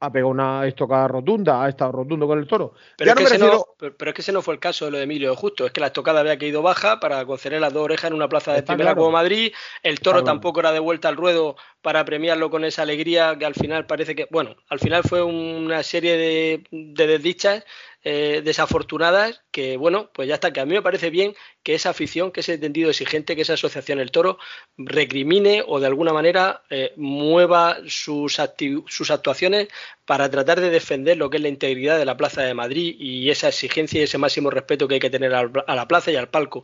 ha 0.00 0.10
pegado 0.10 0.30
una 0.30 0.66
estocada 0.66 1.06
rotunda, 1.06 1.62
ha 1.62 1.68
estado 1.68 1.92
rotundo 1.92 2.26
con 2.26 2.38
el 2.38 2.46
toro. 2.46 2.72
Pero, 2.96 3.12
es 3.12 3.32
que 3.32 3.38
no, 3.38 3.66
pero, 3.76 4.10
es 4.10 4.14
que 4.14 4.22
ese 4.22 4.32
no 4.32 4.40
fue 4.40 4.54
el 4.54 4.60
caso 4.60 4.86
de 4.86 4.90
lo 4.90 4.96
de 4.96 5.04
Emilio 5.04 5.36
Justo, 5.36 5.66
es 5.66 5.72
que 5.72 5.80
la 5.80 5.88
estocada 5.88 6.20
había 6.20 6.38
caído 6.38 6.62
baja 6.62 6.98
para 6.98 7.24
conceder 7.26 7.60
las 7.60 7.72
dos 7.72 7.84
orejas 7.84 8.10
en 8.10 8.16
una 8.16 8.28
plaza 8.28 8.54
de 8.54 8.62
primera 8.62 8.94
como 8.94 9.10
Madrid, 9.10 9.52
el 9.82 10.00
toro 10.00 10.24
tampoco 10.24 10.60
era 10.60 10.72
de 10.72 10.78
vuelta 10.78 11.08
al 11.08 11.16
ruedo 11.16 11.56
para 11.82 12.04
premiarlo 12.04 12.50
con 12.50 12.64
esa 12.64 12.82
alegría 12.82 13.36
que 13.38 13.44
al 13.44 13.54
final 13.54 13.86
parece 13.86 14.14
que, 14.14 14.26
bueno, 14.30 14.56
al 14.68 14.78
final 14.78 15.02
fue 15.02 15.22
una 15.22 15.82
serie 15.82 16.16
de, 16.16 16.64
de 16.70 17.06
desdichas 17.06 17.64
eh, 18.04 18.42
desafortunadas 18.44 19.42
que, 19.50 19.76
bueno, 19.76 20.10
pues 20.14 20.28
ya 20.28 20.34
está, 20.34 20.52
que 20.52 20.60
a 20.60 20.66
mí 20.66 20.74
me 20.74 20.82
parece 20.82 21.10
bien 21.10 21.34
que 21.64 21.74
esa 21.74 21.90
afición, 21.90 22.30
que 22.30 22.40
ese 22.40 22.56
tendido 22.56 22.90
exigente, 22.90 23.34
que 23.34 23.42
esa 23.42 23.54
asociación 23.54 23.98
El 23.98 24.12
Toro 24.12 24.38
recrimine 24.76 25.64
o 25.66 25.80
de 25.80 25.88
alguna 25.88 26.12
manera 26.12 26.62
eh, 26.70 26.92
mueva 26.96 27.78
sus, 27.86 28.40
sus 28.86 29.10
actuaciones 29.10 29.68
para 30.04 30.30
tratar 30.30 30.60
de 30.60 30.70
defender 30.70 31.16
lo 31.16 31.28
que 31.28 31.38
es 31.38 31.42
la 31.42 31.48
integridad 31.48 31.98
de 31.98 32.04
la 32.04 32.16
Plaza 32.16 32.42
de 32.42 32.54
Madrid 32.54 32.94
y 32.98 33.30
esa 33.30 33.48
exigencia 33.48 34.00
y 34.00 34.04
ese 34.04 34.18
máximo 34.18 34.50
respeto 34.50 34.86
que 34.86 34.94
hay 34.94 35.00
que 35.00 35.10
tener 35.10 35.34
a 35.34 35.74
la 35.74 35.88
plaza 35.88 36.12
y 36.12 36.16
al 36.16 36.30
palco. 36.30 36.62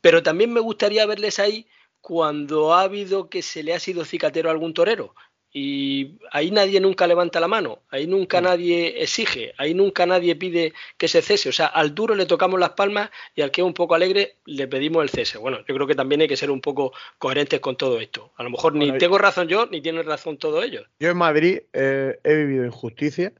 Pero 0.00 0.22
también 0.22 0.52
me 0.52 0.60
gustaría 0.60 1.06
verles 1.06 1.38
ahí 1.38 1.66
cuando 2.00 2.74
ha 2.74 2.82
habido 2.82 3.30
que 3.30 3.42
se 3.42 3.62
le 3.62 3.74
ha 3.74 3.80
sido 3.80 4.04
cicatero 4.04 4.48
a 4.48 4.52
algún 4.52 4.74
torero 4.74 5.14
y 5.56 6.18
ahí 6.32 6.50
nadie 6.50 6.80
nunca 6.80 7.06
levanta 7.06 7.38
la 7.38 7.46
mano, 7.46 7.78
ahí 7.88 8.08
nunca 8.08 8.40
mm. 8.40 8.44
nadie 8.44 9.02
exige, 9.02 9.54
ahí 9.56 9.72
nunca 9.72 10.04
nadie 10.04 10.34
pide 10.34 10.72
que 10.98 11.06
se 11.06 11.22
cese. 11.22 11.48
O 11.48 11.52
sea, 11.52 11.66
al 11.66 11.94
duro 11.94 12.16
le 12.16 12.26
tocamos 12.26 12.58
las 12.58 12.70
palmas 12.70 13.10
y 13.36 13.42
al 13.42 13.52
que 13.52 13.60
es 13.60 13.64
un 13.64 13.72
poco 13.72 13.94
alegre 13.94 14.38
le 14.46 14.66
pedimos 14.66 15.04
el 15.04 15.10
cese. 15.10 15.38
Bueno, 15.38 15.58
yo 15.58 15.74
creo 15.76 15.86
que 15.86 15.94
también 15.94 16.20
hay 16.22 16.26
que 16.26 16.36
ser 16.36 16.50
un 16.50 16.60
poco 16.60 16.92
coherentes 17.18 17.60
con 17.60 17.76
todo 17.76 18.00
esto. 18.00 18.32
A 18.36 18.42
lo 18.42 18.50
mejor 18.50 18.74
ni 18.74 18.98
tengo 18.98 19.16
razón 19.16 19.46
yo, 19.46 19.66
ni 19.66 19.80
tienen 19.80 20.04
razón 20.04 20.38
todos 20.38 20.64
ellos. 20.64 20.88
Yo 20.98 21.10
en 21.10 21.16
Madrid 21.16 21.60
eh, 21.72 22.18
he 22.24 22.34
vivido 22.34 22.66
injusticia. 22.66 23.32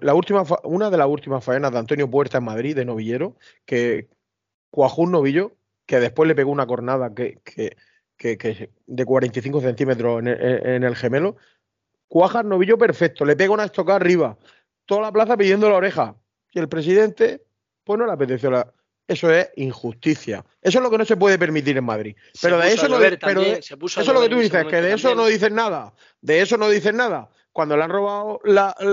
La 0.00 0.14
última, 0.14 0.44
una 0.64 0.88
de 0.88 0.96
las 0.96 1.08
últimas 1.08 1.44
faenas 1.44 1.72
de 1.72 1.78
Antonio 1.78 2.10
Puerta 2.10 2.38
en 2.38 2.44
Madrid, 2.44 2.74
de 2.74 2.86
novillero, 2.86 3.36
que 3.66 4.08
cuajó 4.70 5.02
un 5.02 5.12
novillo 5.12 5.52
que 5.84 6.00
después 6.00 6.26
le 6.26 6.34
pegó 6.34 6.50
una 6.50 6.66
cornada 6.66 7.14
que, 7.14 7.38
que 7.44 7.76
que, 8.20 8.70
de 8.86 9.04
45 9.04 9.60
centímetros 9.62 10.20
en 10.20 10.84
el, 10.84 10.96
gemelo. 10.96 11.36
Cuaja 12.06 12.40
el 12.40 12.48
novillo 12.48 12.76
perfecto, 12.76 13.24
le 13.24 13.34
pega 13.34 13.52
una 13.52 13.64
estocada 13.64 13.96
arriba, 13.96 14.36
toda 14.84 15.02
la 15.02 15.12
plaza 15.12 15.36
pidiendo 15.36 15.70
la 15.70 15.76
oreja. 15.76 16.14
Y 16.52 16.58
el 16.58 16.68
presidente, 16.68 17.42
pues 17.84 17.98
no 17.98 18.06
le 18.06 18.12
apeteció 18.12 18.50
la. 18.50 18.72
Eso 19.08 19.32
es 19.32 19.48
injusticia. 19.56 20.44
Eso 20.60 20.78
es 20.78 20.82
lo 20.82 20.90
que 20.90 20.98
no 20.98 21.04
se 21.04 21.16
puede 21.16 21.38
permitir 21.38 21.76
en 21.76 21.84
Madrid. 21.84 22.14
Pero 22.42 22.58
de 22.58 22.72
eso 22.72 22.88
no. 22.88 22.98
Pero 22.98 23.42
eso 23.42 23.74
es 23.74 24.06
lo 24.06 24.20
que 24.20 24.28
tú 24.28 24.38
dices, 24.38 24.66
que 24.66 24.82
de 24.82 24.92
eso 24.92 25.14
no 25.14 25.26
dices 25.26 25.50
nada. 25.50 25.94
De 26.20 26.42
eso 26.42 26.56
no 26.56 26.68
dices 26.68 26.94
nada. 26.94 27.30
Cuando 27.52 27.76
le 27.76 27.84
han 27.84 27.90
robado 27.90 28.40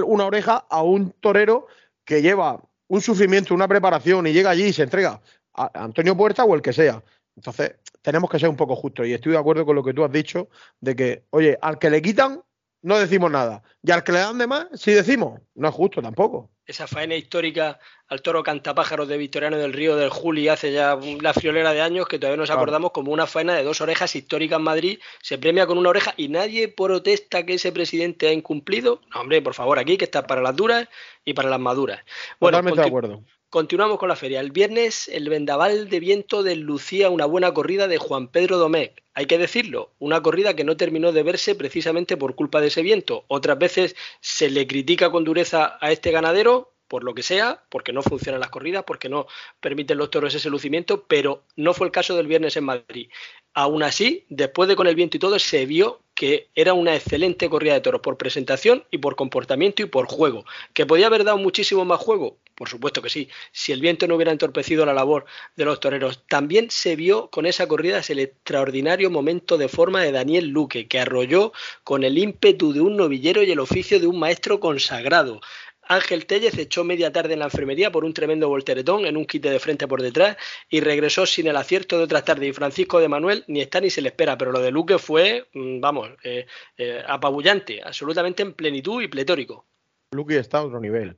una 0.06 0.26
oreja 0.26 0.66
a 0.70 0.82
un 0.82 1.12
torero 1.12 1.68
que 2.06 2.22
lleva 2.22 2.60
un 2.88 3.02
sufrimiento, 3.02 3.54
una 3.54 3.68
preparación 3.68 4.26
y 4.26 4.34
llega 4.34 4.52
allí 4.52 4.66
y 4.66 4.74
se 4.74 4.84
entrega 4.84 5.22
a 5.54 5.70
Antonio 5.74 6.16
Puerta 6.16 6.46
o 6.46 6.56
el 6.56 6.62
que 6.62 6.74
sea. 6.74 7.04
Entonces, 7.36 7.76
tenemos 8.02 8.30
que 8.30 8.40
ser 8.40 8.50
un 8.50 8.56
poco 8.56 8.76
justos 8.76 9.08
y 9.08 9.14
estoy 9.14 9.34
de 9.34 9.38
acuerdo 9.38 9.66
con 9.66 9.76
lo 9.76 9.84
que 9.84 9.94
tú 9.94 10.04
has 10.04 10.12
dicho 10.12 10.50
de 10.80 10.96
que, 10.96 11.24
oye, 11.32 11.58
al 11.62 11.80
que 11.80 11.90
le 11.90 12.02
quitan, 12.02 12.42
no 12.82 12.98
decimos 13.00 13.32
nada. 13.32 13.64
Y 13.84 13.92
al 13.92 14.04
que 14.04 14.12
le 14.12 14.20
dan 14.20 14.38
de 14.38 14.48
más, 14.48 14.68
sí 14.74 14.94
decimos. 14.94 15.42
No 15.56 15.68
es 15.68 15.74
justo 15.74 16.02
tampoco. 16.02 16.50
Esa 16.66 16.86
faena 16.86 17.16
histórica 17.16 17.80
al 18.08 18.22
toro 18.22 18.44
cantapájaros 18.44 19.08
de 19.08 19.18
Victoriano 19.18 19.58
del 19.58 19.74
Río 19.74 19.96
del 19.96 20.10
Juli 20.10 20.48
hace 20.48 20.72
ya 20.72 20.98
la 21.22 21.34
friolera 21.34 21.74
de 21.74 21.82
años 21.82 22.08
que 22.08 22.20
todavía 22.20 22.38
nos 22.38 22.50
acordamos 22.50 22.92
como 22.92 23.12
una 23.12 23.26
faena 23.26 23.56
de 23.56 23.64
dos 23.64 23.82
orejas 23.82 24.16
históricas 24.16 24.58
en 24.58 24.64
Madrid. 24.64 25.00
Se 25.22 25.38
premia 25.38 25.66
con 25.66 25.78
una 25.78 25.90
oreja 25.90 26.14
y 26.18 26.28
nadie 26.28 26.68
protesta 26.68 27.46
que 27.46 27.56
ese 27.56 27.72
presidente 27.72 28.28
ha 28.28 28.34
incumplido. 28.34 29.02
No, 29.14 29.22
hombre, 29.22 29.42
por 29.42 29.54
favor, 29.54 29.80
aquí 29.80 29.98
que 29.98 30.06
está 30.06 30.28
para 30.28 30.42
las 30.42 30.56
duras 30.56 30.88
y 31.26 31.34
para 31.34 31.50
las 31.50 31.60
maduras. 31.60 32.02
Bueno, 32.40 32.58
Totalmente 32.58 32.82
de 32.82 32.88
acuerdo. 32.88 33.24
Continuamos 33.58 33.98
con 33.98 34.08
la 34.08 34.16
feria. 34.16 34.40
El 34.40 34.52
viernes 34.52 35.08
el 35.08 35.30
vendaval 35.30 35.90
de 35.90 36.00
viento 36.00 36.44
deslucía 36.44 37.10
una 37.10 37.26
buena 37.26 37.56
corrida 37.56 37.88
de 37.88 37.98
Juan 37.98 38.28
Pedro 38.28 38.60
Domecq. 38.60 39.02
Hay 39.16 39.26
que 39.26 39.40
decirlo, 39.40 39.90
una 39.98 40.22
corrida 40.22 40.56
que 40.56 40.64
no 40.64 40.78
terminó 40.78 41.12
de 41.12 41.24
verse 41.24 41.56
precisamente 41.56 42.18
por 42.18 42.36
culpa 42.36 42.62
de 42.62 42.68
ese 42.68 42.84
viento. 42.84 43.26
Otras 43.30 43.58
veces 43.58 43.96
se 44.22 44.52
le 44.52 44.68
critica 44.68 45.10
con 45.10 45.24
dureza 45.24 45.80
a 45.82 45.92
este 45.92 46.12
ganadero, 46.12 46.72
por 46.88 47.04
lo 47.04 47.16
que 47.16 47.24
sea, 47.24 47.64
porque 47.70 47.94
no 47.94 48.04
funcionan 48.04 48.42
las 48.42 48.52
corridas, 48.52 48.84
porque 48.86 49.10
no 49.10 49.26
permiten 49.60 49.98
los 49.98 50.12
toros 50.12 50.36
ese 50.36 50.52
lucimiento, 50.52 51.06
pero 51.08 51.42
no 51.56 51.74
fue 51.74 51.88
el 51.88 51.92
caso 51.92 52.16
del 52.16 52.28
viernes 52.28 52.58
en 52.58 52.64
Madrid. 52.64 53.10
Aún 53.56 53.82
así, 53.82 54.28
después 54.30 54.70
de 54.70 54.76
con 54.76 54.86
el 54.86 54.94
viento 54.94 55.18
y 55.18 55.20
todo, 55.20 55.40
se 55.40 55.66
vio 55.66 56.04
que 56.18 56.50
era 56.56 56.74
una 56.74 56.96
excelente 56.96 57.48
corrida 57.48 57.76
de 57.76 57.82
toros 57.82 58.02
por 58.02 58.18
presentación 58.18 58.84
y 58.90 58.98
por 58.98 59.16
comportamiento 59.16 59.84
y 59.84 59.86
por 59.86 60.08
juego. 60.08 60.46
¿Que 60.74 60.88
podía 60.88 61.06
haber 61.06 61.24
dado 61.24 61.38
muchísimo 61.38 61.86
más 61.86 62.00
juego? 62.00 62.38
Por 62.56 62.70
supuesto 62.70 63.04
que 63.04 63.12
sí. 63.12 63.30
Si 63.52 63.72
el 63.72 63.82
viento 63.82 64.08
no 64.08 64.16
hubiera 64.16 64.32
entorpecido 64.32 64.84
la 64.84 64.96
labor 64.96 65.26
de 65.56 65.66
los 65.66 65.80
toreros. 65.80 66.24
También 66.28 66.72
se 66.72 66.96
vio 66.96 67.30
con 67.30 67.46
esa 67.46 67.68
corrida 67.68 68.02
el 68.10 68.18
extraordinario 68.18 69.12
momento 69.12 69.60
de 69.60 69.68
forma 69.68 70.02
de 70.02 70.12
Daniel 70.12 70.48
Luque, 70.48 70.88
que 70.88 71.00
arrolló 71.00 71.54
con 71.84 72.04
el 72.04 72.18
ímpetu 72.18 72.74
de 72.74 72.82
un 72.82 72.98
novillero 72.98 73.44
y 73.44 73.52
el 73.52 73.60
oficio 73.60 74.00
de 74.00 74.08
un 74.08 74.18
maestro 74.18 74.60
consagrado. 74.60 75.40
Ángel 75.88 76.26
Tellez 76.26 76.58
echó 76.58 76.84
media 76.84 77.12
tarde 77.12 77.34
en 77.34 77.40
la 77.40 77.46
enfermería 77.46 77.92
por 77.92 78.04
un 78.04 78.14
tremendo 78.14 78.50
volteretón 78.50 79.06
en 79.06 79.18
un 79.18 79.26
quite 79.26 79.50
de 79.50 79.60
frente 79.60 79.88
por 79.88 80.02
detrás 80.02 80.38
y 80.70 80.82
regresó 80.82 81.26
sin 81.26 81.48
el 81.48 81.58
acierto 81.58 81.98
de 81.98 82.04
otras 82.04 82.26
tardes. 82.26 82.50
Y 82.50 82.54
Francisco 82.54 83.00
de 83.00 83.08
Manuel 83.08 83.44
ni 83.48 83.62
está 83.62 83.80
ni 83.80 83.90
se 83.90 84.02
le 84.02 84.10
espera, 84.10 84.38
pero 84.38 84.52
lo 84.52 84.60
de 84.60 84.72
Luque 84.72 84.98
fue, 84.98 85.48
mm, 85.54 85.80
vamos, 85.80 86.10
eh, 86.24 86.46
eh, 86.78 87.04
apabullante, 87.08 87.82
absolutamente 87.84 88.44
en 88.44 88.54
plenitud 88.54 89.02
y 89.02 89.08
pletórico. 89.08 89.66
Luque 90.12 90.38
está 90.38 90.60
a 90.60 90.66
otro 90.66 90.80
nivel. 90.80 91.18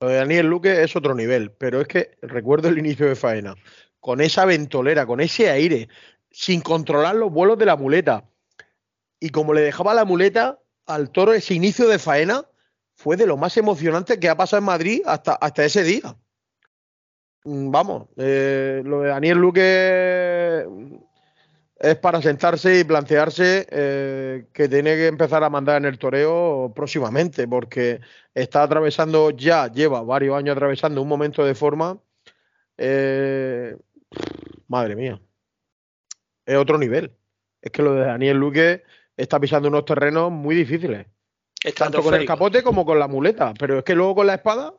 Lo 0.00 0.08
de 0.08 0.16
Daniel 0.16 0.46
Luque 0.46 0.82
es 0.82 0.96
otro 0.96 1.14
nivel, 1.14 1.50
pero 1.52 1.80
es 1.80 1.88
que 1.88 2.16
recuerdo 2.22 2.68
el 2.68 2.78
inicio 2.78 3.06
de 3.06 3.14
faena, 3.14 3.56
con 4.00 4.20
esa 4.20 4.44
ventolera, 4.44 5.06
con 5.06 5.20
ese 5.20 5.50
aire, 5.50 5.88
sin 6.30 6.60
controlar 6.60 7.14
los 7.14 7.32
vuelos 7.32 7.58
de 7.58 7.66
la 7.66 7.76
muleta. 7.76 8.28
Y 9.20 9.30
como 9.30 9.54
le 9.54 9.62
dejaba 9.62 9.94
la 9.94 10.04
muleta 10.04 10.58
al 10.86 11.10
toro 11.10 11.32
ese 11.32 11.54
inicio 11.54 11.88
de 11.88 11.98
faena, 11.98 12.44
fue 13.04 13.18
de 13.18 13.26
lo 13.26 13.36
más 13.36 13.54
emocionante 13.58 14.18
que 14.18 14.30
ha 14.30 14.34
pasado 14.34 14.60
en 14.60 14.64
Madrid 14.64 15.02
hasta, 15.04 15.34
hasta 15.34 15.62
ese 15.62 15.82
día. 15.82 16.16
Mm, 17.44 17.70
vamos, 17.70 18.08
eh, 18.16 18.80
lo 18.82 19.02
de 19.02 19.10
Daniel 19.10 19.36
Luque 19.36 20.66
es 21.78 21.96
para 21.96 22.22
sentarse 22.22 22.78
y 22.78 22.84
plantearse 22.84 23.66
eh, 23.70 24.46
que 24.54 24.70
tiene 24.70 24.96
que 24.96 25.08
empezar 25.08 25.44
a 25.44 25.50
mandar 25.50 25.76
en 25.76 25.84
el 25.84 25.98
toreo 25.98 26.72
próximamente, 26.74 27.46
porque 27.46 28.00
está 28.32 28.62
atravesando 28.62 29.28
ya, 29.32 29.70
lleva 29.70 30.00
varios 30.00 30.38
años 30.38 30.56
atravesando 30.56 31.02
un 31.02 31.08
momento 31.08 31.44
de 31.44 31.54
forma. 31.54 32.00
Eh, 32.78 33.76
madre 34.66 34.96
mía, 34.96 35.20
es 36.46 36.56
otro 36.56 36.78
nivel. 36.78 37.14
Es 37.60 37.70
que 37.70 37.82
lo 37.82 37.94
de 37.94 38.06
Daniel 38.06 38.38
Luque 38.38 38.82
está 39.14 39.38
pisando 39.38 39.68
unos 39.68 39.84
terrenos 39.84 40.32
muy 40.32 40.54
difíciles. 40.54 41.06
Tanto 41.72 42.02
con 42.02 42.14
el 42.14 42.26
capote 42.26 42.62
como 42.62 42.84
con 42.84 42.98
la 42.98 43.08
muleta. 43.08 43.54
Pero 43.58 43.78
es 43.78 43.84
que 43.84 43.94
luego 43.94 44.16
con 44.16 44.26
la 44.26 44.34
espada, 44.34 44.74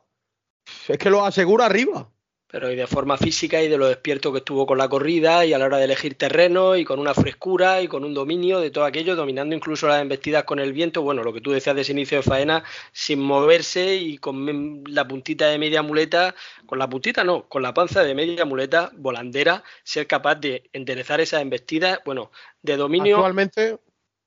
es 0.88 0.98
que 0.98 1.10
lo 1.10 1.24
asegura 1.24 1.66
arriba. 1.66 2.08
Pero 2.48 2.70
y 2.70 2.76
de 2.76 2.86
forma 2.86 3.16
física 3.16 3.60
y 3.60 3.68
de 3.68 3.76
lo 3.76 3.88
despierto 3.88 4.30
que 4.30 4.38
estuvo 4.38 4.66
con 4.66 4.78
la 4.78 4.88
corrida 4.88 5.44
y 5.44 5.52
a 5.52 5.58
la 5.58 5.64
hora 5.64 5.78
de 5.78 5.84
elegir 5.84 6.14
terreno 6.14 6.76
y 6.76 6.84
con 6.84 7.00
una 7.00 7.12
frescura 7.12 7.82
y 7.82 7.88
con 7.88 8.04
un 8.04 8.14
dominio 8.14 8.60
de 8.60 8.70
todo 8.70 8.84
aquello, 8.84 9.16
dominando 9.16 9.56
incluso 9.56 9.88
las 9.88 10.00
embestidas 10.00 10.44
con 10.44 10.60
el 10.60 10.72
viento. 10.72 11.02
Bueno, 11.02 11.24
lo 11.24 11.32
que 11.32 11.40
tú 11.40 11.50
decías 11.50 11.74
de 11.74 11.82
ese 11.82 11.90
inicio 11.90 12.18
de 12.18 12.22
faena, 12.22 12.62
sin 12.92 13.18
moverse 13.18 13.96
y 13.96 14.18
con 14.18 14.84
la 14.86 15.08
puntita 15.08 15.48
de 15.48 15.58
media 15.58 15.82
muleta, 15.82 16.36
con 16.66 16.78
la 16.78 16.88
puntita 16.88 17.24
no, 17.24 17.48
con 17.48 17.62
la 17.62 17.74
panza 17.74 18.04
de 18.04 18.14
media 18.14 18.44
muleta 18.44 18.92
volandera, 18.94 19.64
ser 19.82 20.06
capaz 20.06 20.36
de 20.36 20.70
enderezar 20.72 21.20
esas 21.20 21.42
embestidas, 21.42 21.98
bueno, 22.04 22.30
de 22.62 22.76
dominio. 22.76 23.16
Actualmente 23.16 23.80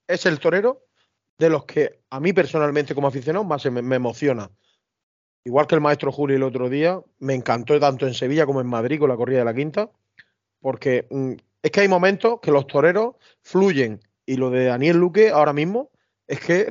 es 0.08 0.26
el 0.26 0.39
torero 0.39 0.88
de 1.39 1.49
los 1.49 1.65
que 1.65 2.02
a 2.10 2.19
mí 2.19 2.34
personalmente 2.34 2.93
como 2.93 3.08
aficionado 3.08 3.45
más 3.45 3.65
me, 3.71 3.95
emociona. 3.95 4.52
Igual 5.45 5.65
que 5.65 5.75
el 5.75 5.82
maestro 5.82 6.12
Julio 6.12 6.36
el 6.36 6.43
otro 6.43 6.69
día, 6.69 7.02
me 7.17 7.34
encantó 7.34 7.80
tanto 7.80 8.06
en 8.06 8.13
Sevilla 8.13 8.45
como 8.45 8.62
en 8.62 8.67
Madrid 8.67 8.99
con 8.99 9.10
la 9.10 9.15
corrida 9.15 9.39
de 9.39 9.45
la 9.45 9.54
quinta, 9.54 9.89
porque 10.60 11.08
mm, 11.10 11.34
es 11.63 11.71
que 11.71 11.80
hay 11.80 11.88
momentos 11.88 12.41
que 12.41 12.52
los 12.52 12.67
toreros 12.67 13.15
fluyen 13.41 14.02
y 14.25 14.36
lo 14.36 14.49
de 14.49 14.65
Daniel 14.65 14.97
Luque 14.97 15.30
ahora 15.30 15.54
mismo 15.54 15.91
es 16.28 16.41
que 16.41 16.69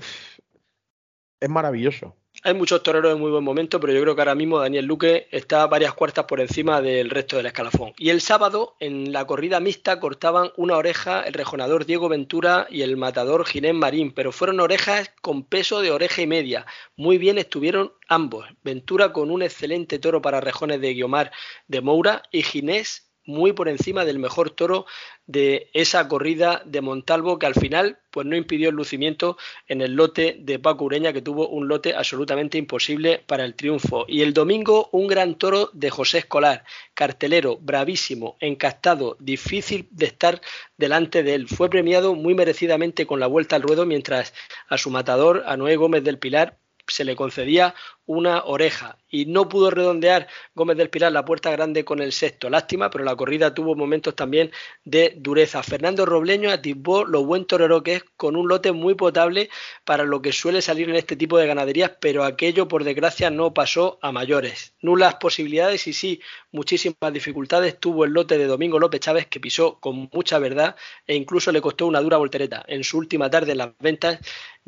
es 1.40 1.48
maravilloso. 1.48 2.14
Hay 2.44 2.54
muchos 2.54 2.84
toreros 2.84 3.12
en 3.12 3.18
muy 3.18 3.32
buen 3.32 3.42
momento, 3.42 3.80
pero 3.80 3.92
yo 3.92 4.00
creo 4.00 4.14
que 4.14 4.20
ahora 4.20 4.36
mismo 4.36 4.60
Daniel 4.60 4.84
Luque 4.84 5.26
está 5.32 5.66
varias 5.66 5.92
cuartas 5.94 6.24
por 6.26 6.40
encima 6.40 6.80
del 6.80 7.10
resto 7.10 7.36
del 7.36 7.46
escalafón. 7.46 7.94
Y 7.98 8.10
el 8.10 8.20
sábado, 8.20 8.76
en 8.78 9.12
la 9.12 9.26
corrida 9.26 9.58
mixta, 9.58 9.98
cortaban 9.98 10.52
una 10.56 10.76
oreja 10.76 11.22
el 11.22 11.34
rejonador 11.34 11.84
Diego 11.84 12.08
Ventura 12.08 12.68
y 12.70 12.82
el 12.82 12.96
matador 12.96 13.44
Ginés 13.44 13.74
Marín, 13.74 14.12
pero 14.12 14.30
fueron 14.30 14.60
orejas 14.60 15.10
con 15.20 15.42
peso 15.42 15.80
de 15.80 15.90
oreja 15.90 16.22
y 16.22 16.28
media. 16.28 16.64
Muy 16.96 17.18
bien 17.18 17.38
estuvieron 17.38 17.92
ambos. 18.06 18.46
Ventura 18.62 19.12
con 19.12 19.32
un 19.32 19.42
excelente 19.42 19.98
toro 19.98 20.22
para 20.22 20.40
rejones 20.40 20.80
de 20.80 20.94
Guiomar 20.94 21.32
de 21.66 21.80
Moura 21.80 22.22
y 22.30 22.44
Ginés 22.44 23.07
muy 23.28 23.52
por 23.52 23.68
encima 23.68 24.06
del 24.06 24.18
mejor 24.18 24.50
toro 24.50 24.86
de 25.26 25.68
esa 25.74 26.08
corrida 26.08 26.62
de 26.64 26.80
Montalvo 26.80 27.38
que 27.38 27.44
al 27.44 27.54
final 27.54 27.98
pues 28.10 28.26
no 28.26 28.34
impidió 28.34 28.70
el 28.70 28.74
lucimiento 28.74 29.36
en 29.68 29.82
el 29.82 29.92
lote 29.92 30.38
de 30.40 30.58
Paco 30.58 30.86
Ureña 30.86 31.12
que 31.12 31.20
tuvo 31.20 31.46
un 31.46 31.68
lote 31.68 31.94
absolutamente 31.94 32.56
imposible 32.56 33.22
para 33.26 33.44
el 33.44 33.54
triunfo. 33.54 34.06
Y 34.08 34.22
el 34.22 34.32
domingo 34.32 34.88
un 34.92 35.08
gran 35.08 35.34
toro 35.34 35.68
de 35.74 35.90
José 35.90 36.18
Escolar 36.18 36.64
cartelero 36.94 37.58
bravísimo 37.58 38.38
encastado 38.40 39.18
difícil 39.20 39.88
de 39.90 40.06
estar 40.06 40.40
delante 40.78 41.22
de 41.22 41.34
él. 41.34 41.48
Fue 41.48 41.68
premiado 41.68 42.14
muy 42.14 42.34
merecidamente 42.34 43.06
con 43.06 43.20
la 43.20 43.26
vuelta 43.26 43.56
al 43.56 43.62
ruedo 43.62 43.84
mientras 43.84 44.32
a 44.68 44.78
su 44.78 44.88
matador 44.88 45.44
a 45.46 45.58
Noé 45.58 45.76
Gómez 45.76 46.02
del 46.02 46.18
Pilar 46.18 46.56
se 46.88 47.04
le 47.04 47.16
concedía 47.16 47.74
una 48.08 48.44
oreja 48.44 48.96
y 49.10 49.26
no 49.26 49.48
pudo 49.48 49.70
redondear 49.70 50.28
Gómez 50.54 50.76
del 50.76 50.90
Pilar 50.90 51.12
la 51.12 51.24
puerta 51.24 51.50
grande 51.50 51.84
con 51.84 52.00
el 52.00 52.12
sexto. 52.12 52.50
Lástima, 52.50 52.90
pero 52.90 53.04
la 53.04 53.16
corrida 53.16 53.54
tuvo 53.54 53.74
momentos 53.74 54.14
también 54.16 54.50
de 54.84 55.14
dureza. 55.16 55.62
Fernando 55.62 56.06
Robleño 56.06 56.50
atisbó 56.50 57.04
lo 57.04 57.24
buen 57.24 57.44
torero 57.44 57.82
que 57.82 57.96
es 57.96 58.04
con 58.16 58.34
un 58.34 58.48
lote 58.48 58.72
muy 58.72 58.94
potable 58.94 59.50
para 59.84 60.04
lo 60.04 60.22
que 60.22 60.32
suele 60.32 60.62
salir 60.62 60.88
en 60.88 60.96
este 60.96 61.16
tipo 61.16 61.38
de 61.38 61.46
ganaderías, 61.46 61.92
pero 62.00 62.24
aquello 62.24 62.66
por 62.66 62.84
desgracia 62.84 63.30
no 63.30 63.52
pasó 63.52 63.98
a 64.00 64.10
mayores. 64.10 64.74
Nulas 64.80 65.16
posibilidades 65.16 65.86
y 65.86 65.92
sí, 65.92 66.20
muchísimas 66.50 67.12
dificultades 67.12 67.78
tuvo 67.78 68.04
el 68.04 68.12
lote 68.12 68.38
de 68.38 68.46
Domingo 68.46 68.78
López 68.78 69.00
Chávez 69.00 69.26
que 69.26 69.40
pisó 69.40 69.78
con 69.80 70.08
mucha 70.12 70.38
verdad 70.38 70.76
e 71.06 71.14
incluso 71.14 71.52
le 71.52 71.60
costó 71.60 71.86
una 71.86 72.00
dura 72.00 72.16
voltereta 72.16 72.64
en 72.66 72.84
su 72.84 72.96
última 72.96 73.28
tarde 73.28 73.52
en 73.52 73.58
las 73.58 73.70
ventas 73.78 74.18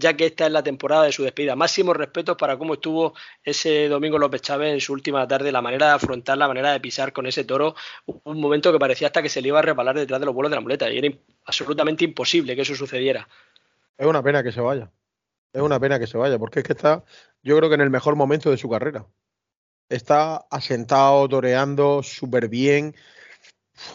ya 0.01 0.17
que 0.17 0.27
esta 0.27 0.47
es 0.47 0.53
la 0.53 0.63
temporada 0.63 1.05
de 1.05 1.13
su 1.13 1.23
despedida. 1.23 1.55
Máximos 1.55 1.97
respetos 1.97 2.37
para 2.37 2.57
cómo 2.57 2.75
estuvo 2.75 3.15
ese 3.43 3.89
domingo 3.89 4.19
López 4.19 4.43
Chávez 4.43 4.73
en 4.73 4.81
su 4.81 4.93
última 4.93 5.27
tarde, 5.27 5.53
la 5.53 5.63
manera 5.63 5.87
de 5.87 5.93
afrontar, 5.93 6.37
la 6.39 6.49
manera 6.49 6.73
de 6.73 6.81
pisar 6.81 7.13
con 7.13 7.27
ese 7.27 7.45
toro, 7.45 7.75
un 8.07 8.41
momento 8.41 8.73
que 8.73 8.79
parecía 8.79 9.09
hasta 9.09 9.23
que 9.23 9.29
se 9.29 9.41
le 9.41 9.49
iba 9.49 9.59
a 9.59 9.63
repalar 9.63 9.97
detrás 9.97 10.21
de 10.21 10.27
los 10.27 10.35
vuelos 10.35 10.51
de 10.51 10.57
la 10.57 10.61
muleta 10.61 10.91
y 10.91 10.99
era 10.99 11.15
absolutamente 11.45 12.05
imposible 12.05 12.55
que 12.55 12.63
eso 12.63 12.75
sucediera. 12.75 13.29
Es 13.97 14.07
una 14.07 14.23
pena 14.23 14.43
que 14.43 14.53
se 14.53 14.61
vaya. 14.61 14.91
Es 15.53 15.63
una 15.63 15.81
pena 15.81 15.99
que 15.99 16.07
se 16.07 16.17
vaya, 16.17 16.39
porque 16.39 16.61
es 16.61 16.65
que 16.65 16.73
está, 16.73 17.05
yo 17.43 17.57
creo 17.57 17.69
que 17.69 17.75
en 17.75 17.81
el 17.81 17.91
mejor 17.91 18.17
momento 18.17 18.51
de 18.51 18.57
su 18.57 18.69
carrera. 18.69 19.07
Está 19.89 20.47
asentado, 20.51 21.29
toreando 21.29 22.03
súper 22.03 22.49
bien. 22.49 22.95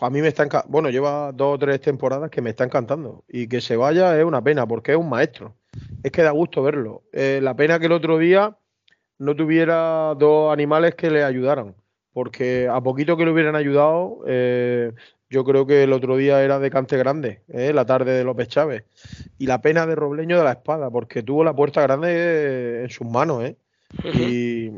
A 0.02 0.10
mí 0.10 0.21
me 0.21 0.28
está. 0.28 0.65
Bueno, 0.67 0.89
lleva 0.89 1.32
dos 1.32 1.56
o 1.56 1.58
tres 1.58 1.80
temporadas 1.80 2.30
que 2.30 2.41
me 2.41 2.50
está 2.50 2.65
encantando. 2.65 3.24
Y 3.30 3.48
que 3.48 3.62
se 3.62 3.78
vaya 3.78 4.19
es 4.19 4.26
una 4.26 4.43
pena, 4.43 4.67
porque 4.67 4.91
es 4.91 4.98
un 4.98 5.08
maestro 5.08 5.56
es 6.04 6.12
que 6.12 6.21
da 6.21 6.32
gusto 6.32 6.62
verlo. 6.62 7.04
Eh, 7.12 7.39
la 7.41 7.56
pena 7.56 7.80
que 7.80 7.88
el 7.88 7.91
otro 7.91 8.17
día 8.17 8.58
no 9.17 9.36
tuviera 9.36 10.13
dos 10.15 10.51
animales 10.51 10.95
que 10.95 11.10
le 11.10 11.23
ayudaran, 11.23 11.75
porque 12.13 12.67
a 12.71 12.82
poquito 12.82 13.17
que 13.17 13.25
le 13.25 13.32
hubieran 13.32 13.56
ayudado, 13.56 14.19
eh, 14.28 14.91
yo 15.30 15.43
creo 15.43 15.65
que 15.65 15.84
el 15.84 15.93
otro 15.93 16.17
día 16.17 16.43
era 16.43 16.60
de 16.60 16.69
Cante 16.69 16.97
Grande, 16.97 17.41
eh, 17.47 17.73
la 17.73 17.86
tarde 17.86 18.12
de 18.12 18.23
López 18.23 18.47
Chávez. 18.47 18.86
Y 19.38 19.47
la 19.47 19.62
pena 19.62 19.86
de 19.86 19.95
Robleño 19.95 20.38
de 20.38 20.43
la 20.43 20.54
espada, 20.54 20.89
porque 20.89 21.23
tuvo 21.23 21.43
la 21.43 21.56
puerta 21.56 21.82
grande 21.82 22.84
en 22.84 22.89
sus 22.89 23.08
manos, 23.08 23.43
y, 24.04 24.71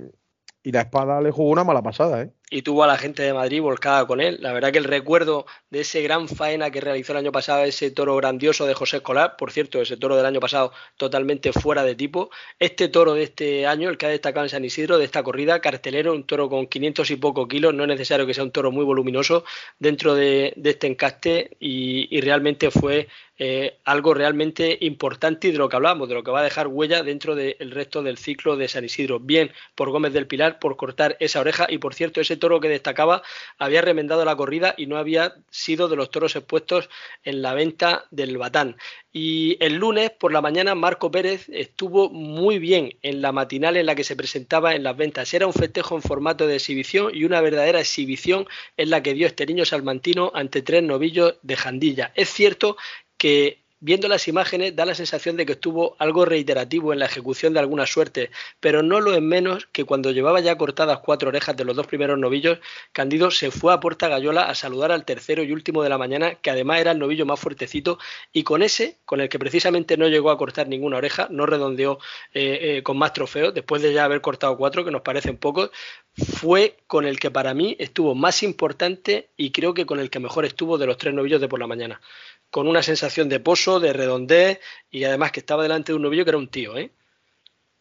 y 0.63 0.71
la 0.71 0.81
espada 0.81 1.21
le 1.21 1.31
jugó 1.31 1.49
una 1.49 1.63
mala 1.63 1.81
pasada, 1.81 2.21
¿eh? 2.23 2.31
Y 2.49 2.61
tuvo 2.61 2.83
a 2.83 2.87
la 2.87 2.97
gente 2.97 3.23
de 3.23 3.33
Madrid 3.33 3.61
volcada 3.61 4.05
con 4.07 4.21
él. 4.21 4.37
La 4.39 4.53
verdad 4.53 4.71
que 4.71 4.77
el 4.77 4.85
recuerdo 4.85 5.45
de 5.69 5.81
ese 5.81 6.01
gran 6.01 6.29
faena 6.29 6.71
que 6.71 6.79
realizó 6.79 7.11
el 7.11 7.19
año 7.19 7.31
pasado, 7.31 7.63
ese 7.63 7.91
toro 7.91 8.15
grandioso 8.15 8.65
de 8.65 8.73
José 8.73 8.97
Escolar, 8.97 9.35
por 9.37 9.51
cierto, 9.51 9.81
ese 9.81 9.97
toro 9.97 10.15
del 10.15 10.25
año 10.25 10.39
pasado 10.39 10.71
totalmente 10.95 11.51
fuera 11.51 11.83
de 11.83 11.95
tipo, 11.95 12.29
este 12.59 12.87
toro 12.87 13.13
de 13.15 13.23
este 13.23 13.67
año, 13.67 13.89
el 13.89 13.97
que 13.97 14.05
ha 14.05 14.09
destacado 14.09 14.45
en 14.45 14.49
San 14.49 14.63
Isidro, 14.63 14.97
de 14.97 15.05
esta 15.05 15.23
corrida, 15.23 15.59
cartelero, 15.59 16.13
un 16.13 16.23
toro 16.23 16.49
con 16.49 16.67
500 16.67 17.11
y 17.11 17.15
poco 17.17 17.47
kilos, 17.47 17.73
no 17.73 17.83
es 17.83 17.89
necesario 17.89 18.25
que 18.25 18.33
sea 18.33 18.45
un 18.45 18.51
toro 18.51 18.71
muy 18.71 18.85
voluminoso 18.85 19.43
dentro 19.79 20.15
de, 20.15 20.53
este 20.63 20.87
encaste 20.87 21.57
y, 21.59 22.19
realmente 22.21 22.71
fue 22.71 23.07
eh, 23.37 23.77
algo 23.85 24.13
realmente 24.13 24.77
importante 24.81 25.47
y 25.47 25.51
de 25.51 25.57
lo 25.57 25.69
que 25.69 25.75
hablamos, 25.75 26.09
de 26.09 26.15
lo 26.15 26.23
que 26.23 26.31
va 26.31 26.39
a 26.39 26.43
dejar 26.43 26.67
huella 26.67 27.03
dentro 27.03 27.35
del 27.35 27.71
resto 27.71 28.03
del 28.03 28.17
ciclo 28.17 28.57
de 28.57 28.67
San 28.67 28.83
Isidro. 28.83 29.19
Bien 29.19 29.51
por 29.75 29.91
Gómez 29.91 30.13
del 30.13 30.27
Pilar 30.27 30.59
por 30.59 30.75
cortar 30.75 31.15
esa 31.19 31.39
oreja 31.39 31.67
y 31.69 31.77
por 31.77 31.93
cierto 31.93 32.19
ese 32.19 32.36
toro 32.39 32.59
que 32.59 32.69
destacaba 32.69 33.21
había 33.57 33.81
remendado 33.81 34.25
la 34.25 34.35
corrida 34.35 34.73
y 34.77 34.87
no 34.87 34.97
había 34.97 35.35
sido 35.49 35.87
de 35.87 35.95
los 35.95 36.11
toros 36.11 36.35
expuestos 36.35 36.89
en 37.23 37.41
la 37.41 37.53
venta 37.53 38.05
del 38.11 38.37
Batán. 38.37 38.77
Y 39.11 39.57
el 39.59 39.75
lunes 39.75 40.11
por 40.11 40.31
la 40.31 40.41
mañana 40.41 40.75
Marco 40.75 41.09
Pérez 41.09 41.49
estuvo 41.49 42.09
muy 42.09 42.59
bien 42.59 42.97
en 43.01 43.21
la 43.21 43.31
matinal 43.31 43.77
en 43.77 43.85
la 43.87 43.95
que 43.95 44.03
se 44.03 44.15
presentaba 44.15 44.75
en 44.75 44.83
las 44.83 44.95
ventas. 44.95 45.33
Era 45.33 45.47
un 45.47 45.53
festejo 45.53 45.95
en 45.95 46.01
formato 46.01 46.45
de 46.45 46.55
exhibición 46.55 47.11
y 47.13 47.23
una 47.23 47.41
verdadera 47.41 47.79
exhibición 47.79 48.45
en 48.77 48.89
la 48.89 49.01
que 49.01 49.13
dio 49.13 49.27
este 49.27 49.45
niño 49.45 49.65
salmantino 49.65 50.31
ante 50.35 50.61
tres 50.61 50.83
novillos 50.83 51.35
de 51.41 51.55
Jandilla. 51.55 52.11
Es 52.15 52.29
cierto 52.29 52.77
que 53.17 53.66
viendo 53.79 54.07
las 54.07 54.27
imágenes 54.27 54.75
da 54.75 54.85
la 54.85 54.95
sensación 54.95 55.37
de 55.37 55.45
que 55.45 55.53
estuvo 55.53 55.95
algo 55.99 56.25
reiterativo 56.25 56.93
en 56.93 56.99
la 56.99 57.05
ejecución 57.05 57.53
de 57.53 57.59
alguna 57.59 57.85
suerte, 57.85 58.31
pero 58.59 58.81
no 58.81 58.99
lo 58.99 59.13
es 59.13 59.21
menos 59.21 59.67
que 59.71 59.83
cuando 59.83 60.11
llevaba 60.11 60.39
ya 60.39 60.57
cortadas 60.57 60.99
cuatro 60.99 61.29
orejas 61.29 61.55
de 61.55 61.65
los 61.65 61.75
dos 61.75 61.87
primeros 61.87 62.17
novillos, 62.17 62.59
Candido 62.91 63.29
se 63.31 63.51
fue 63.51 63.73
a 63.73 63.79
Puerta 63.79 64.07
Gallola 64.07 64.43
a 64.43 64.55
saludar 64.55 64.91
al 64.91 65.05
tercero 65.05 65.43
y 65.43 65.51
último 65.51 65.83
de 65.83 65.89
la 65.89 65.97
mañana, 65.97 66.35
que 66.35 66.49
además 66.49 66.79
era 66.79 66.91
el 66.91 66.99
novillo 66.99 67.25
más 67.25 67.39
fuertecito, 67.39 67.99
y 68.33 68.43
con 68.43 68.63
ese, 68.63 68.97
con 69.05 69.21
el 69.21 69.29
que 69.29 69.39
precisamente 69.39 69.97
no 69.97 70.07
llegó 70.07 70.31
a 70.31 70.37
cortar 70.37 70.67
ninguna 70.67 70.97
oreja, 70.97 71.27
no 71.29 71.45
redondeó 71.45 71.99
eh, 72.33 72.77
eh, 72.77 72.83
con 72.83 72.97
más 72.97 73.13
trofeos, 73.13 73.53
después 73.53 73.81
de 73.81 73.93
ya 73.93 74.05
haber 74.05 74.21
cortado 74.21 74.57
cuatro, 74.57 74.83
que 74.83 74.91
nos 74.91 75.01
parecen 75.01 75.37
pocos, 75.37 75.69
fue 76.13 76.77
con 76.87 77.05
el 77.05 77.19
que 77.19 77.29
para 77.29 77.53
mí 77.53 77.75
estuvo 77.79 78.15
más 78.15 78.41
importante 78.41 79.29
y 79.37 79.51
creo 79.51 79.73
que 79.73 79.85
con 79.85 79.99
el 79.99 80.09
que 80.09 80.19
mejor 80.19 80.45
estuvo 80.45 80.77
de 80.77 80.87
los 80.87 80.97
tres 80.97 81.13
novillos 81.13 81.39
de 81.39 81.47
por 81.47 81.59
la 81.59 81.67
mañana 81.67 82.01
con 82.49 82.67
una 82.67 82.81
sensación 82.81 83.29
de 83.29 83.39
pozo, 83.39 83.79
de 83.79 83.93
redondez 83.93 84.59
y 84.89 85.03
además 85.03 85.31
que 85.31 85.41
estaba 85.41 85.63
delante 85.63 85.91
de 85.91 85.97
un 85.97 86.03
novillo 86.03 86.23
que 86.23 86.29
era 86.29 86.37
un 86.37 86.49
tío, 86.49 86.77
¿eh? 86.77 86.91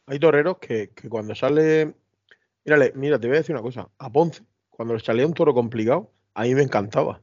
Hay 0.06 0.18
toreros 0.18 0.58
que, 0.58 0.90
cuando 1.08 1.34
sale. 1.34 1.94
Mírale, 2.64 2.92
mira, 2.94 3.18
te 3.18 3.26
voy 3.26 3.36
a 3.36 3.40
decir 3.40 3.54
una 3.54 3.62
cosa. 3.62 3.88
A 3.98 4.10
Ponce, 4.10 4.42
cuando 4.70 4.94
le 4.94 5.00
salía 5.00 5.26
un 5.26 5.34
toro 5.34 5.52
complicado, 5.52 6.12
a 6.34 6.44
mí 6.44 6.54
me 6.54 6.62
encantaba. 6.62 7.20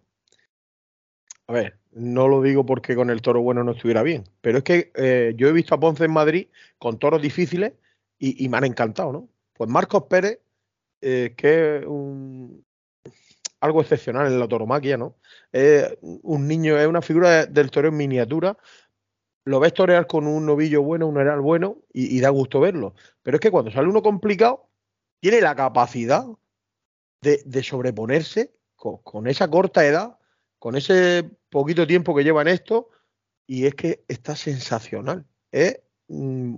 A 1.48 1.54
ver, 1.54 1.78
no 1.92 2.28
lo 2.28 2.42
digo 2.42 2.66
porque 2.66 2.96
con 2.96 3.10
el 3.10 3.22
toro 3.22 3.42
bueno 3.42 3.64
no 3.64 3.72
estuviera 3.72 4.04
bien, 4.04 4.24
pero 4.42 4.60
es 4.60 4.64
que 4.64 4.92
eh, 4.96 5.34
yo 5.36 5.48
he 5.48 5.54
visto 5.54 5.76
a 5.76 5.80
Ponce 5.80 6.06
en 6.06 6.12
Madrid 6.12 6.48
con 6.78 7.00
toros 7.00 7.22
difíciles 7.22 7.74
y, 8.20 8.48
me 8.48 8.58
han 8.58 8.64
encantado, 8.64 9.12
¿no? 9.12 9.30
Pues 9.52 9.70
Marcos 9.70 10.04
Pérez, 10.10 10.40
eh, 11.02 11.34
que 11.36 11.78
es 11.78 11.86
un, 11.86 12.66
algo 13.64 13.80
excepcional 13.80 14.28
en 14.28 14.40
la 14.40 14.48
toromaquia, 14.48 14.98
¿no? 14.98 15.16
un 16.02 16.48
niño, 16.50 16.78
es 16.78 16.86
una 16.86 17.02
figura 17.02 17.46
del 17.46 17.72
toreo 17.72 17.92
en 17.92 17.98
miniatura. 17.98 18.58
Lo 19.46 19.62
ves 19.62 19.74
torear 19.74 20.06
con 20.06 20.28
un 20.28 20.46
novillo 20.46 20.82
bueno, 20.84 21.08
un 21.08 21.18
heral 21.18 21.40
bueno, 21.40 21.78
y, 21.94 22.20
da 22.20 22.28
gusto 22.28 22.60
verlo. 22.60 22.94
Pero 23.22 23.38
es 23.38 23.42
que 23.42 23.52
cuando 23.52 23.72
sale 23.72 23.88
uno 23.88 24.02
complicado, 24.02 24.68
tiene 25.22 25.40
la 25.40 25.56
capacidad 25.56 26.26
de, 27.22 27.64
sobreponerse 27.64 28.54
con, 28.76 29.28
esa 29.28 29.50
corta 29.50 29.86
edad, 29.86 30.18
con 30.60 30.76
ese 30.76 31.30
poquito 31.50 31.88
tiempo 31.88 32.14
que 32.14 32.26
lleva 32.26 32.42
en 32.42 32.50
esto, 32.50 32.90
y 33.48 33.66
es 33.66 33.76
que 33.76 34.04
está 34.10 34.36
sensacional. 34.36 35.26
Mm, 36.10 36.58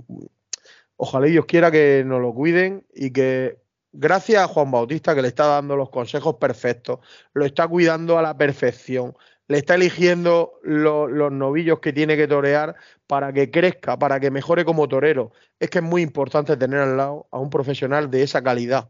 ojalá 0.97 1.27
Dios 1.27 1.45
quiera 1.45 1.69
que 1.69 2.03
nos 2.03 2.19
lo 2.19 2.33
cuiden 2.33 2.83
y 2.95 3.11
que 3.11 3.63
gracias 3.97 4.43
a 4.43 4.47
Juan 4.47 4.71
Bautista 4.71 5.15
que 5.15 5.21
le 5.21 5.29
está 5.29 5.47
dando 5.47 5.75
los 5.75 5.89
consejos 5.89 6.35
perfectos, 6.35 6.99
lo 7.33 7.45
está 7.45 7.67
cuidando 7.67 8.17
a 8.17 8.21
la 8.21 8.37
perfección, 8.37 9.15
le 9.47 9.59
está 9.59 9.75
eligiendo 9.75 10.59
los 10.63 11.31
novillos 11.31 11.79
que 11.79 11.93
tiene 11.93 12.17
que 12.17 12.27
torear 12.27 12.75
para 13.07 13.31
que 13.31 13.51
crezca, 13.51 13.97
para 13.97 14.19
que 14.19 14.31
mejore 14.31 14.65
como 14.65 14.87
torero. 14.87 15.31
Es 15.59 15.69
que 15.69 15.79
es 15.79 15.83
muy 15.83 16.01
importante 16.01 16.57
tener 16.57 16.79
al 16.79 16.97
lado 16.97 17.27
a 17.31 17.39
un 17.39 17.49
profesional 17.49 18.09
de 18.09 18.23
esa 18.23 18.43
calidad. 18.43 18.89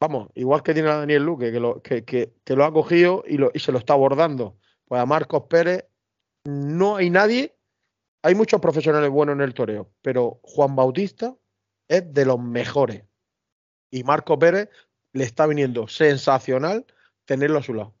Vamos, 0.00 0.28
igual 0.34 0.62
que 0.62 0.74
tiene 0.74 0.88
a 0.88 0.96
Daniel 0.96 1.24
Luque, 1.24 1.52
que 1.52 1.60
lo, 1.60 1.82
lo 2.56 2.64
ha 2.64 2.72
cogido 2.72 3.22
y, 3.26 3.38
y 3.54 3.58
se 3.58 3.72
lo 3.72 3.78
está 3.78 3.92
abordando. 3.92 4.56
Pues 4.86 5.00
a 5.00 5.06
Marcos 5.06 5.44
Pérez 5.48 5.84
no 6.44 6.96
hay 6.96 7.10
nadie, 7.10 7.54
hay 8.22 8.34
muchos 8.34 8.60
profesionales 8.60 9.10
buenos 9.10 9.34
en 9.34 9.42
el 9.42 9.54
toreo, 9.54 9.90
pero 10.02 10.40
Juan 10.42 10.74
Bautista 10.74 11.36
es 11.86 12.12
de 12.12 12.24
los 12.24 12.40
mejores 12.40 13.04
y 13.90 14.04
Marco 14.04 14.38
Pérez 14.38 14.68
le 15.12 15.24
está 15.24 15.46
viniendo 15.46 15.88
sensacional 15.88 16.86
tenerlo 17.24 17.58
a 17.58 17.62
su 17.62 17.74
lado. 17.74 17.94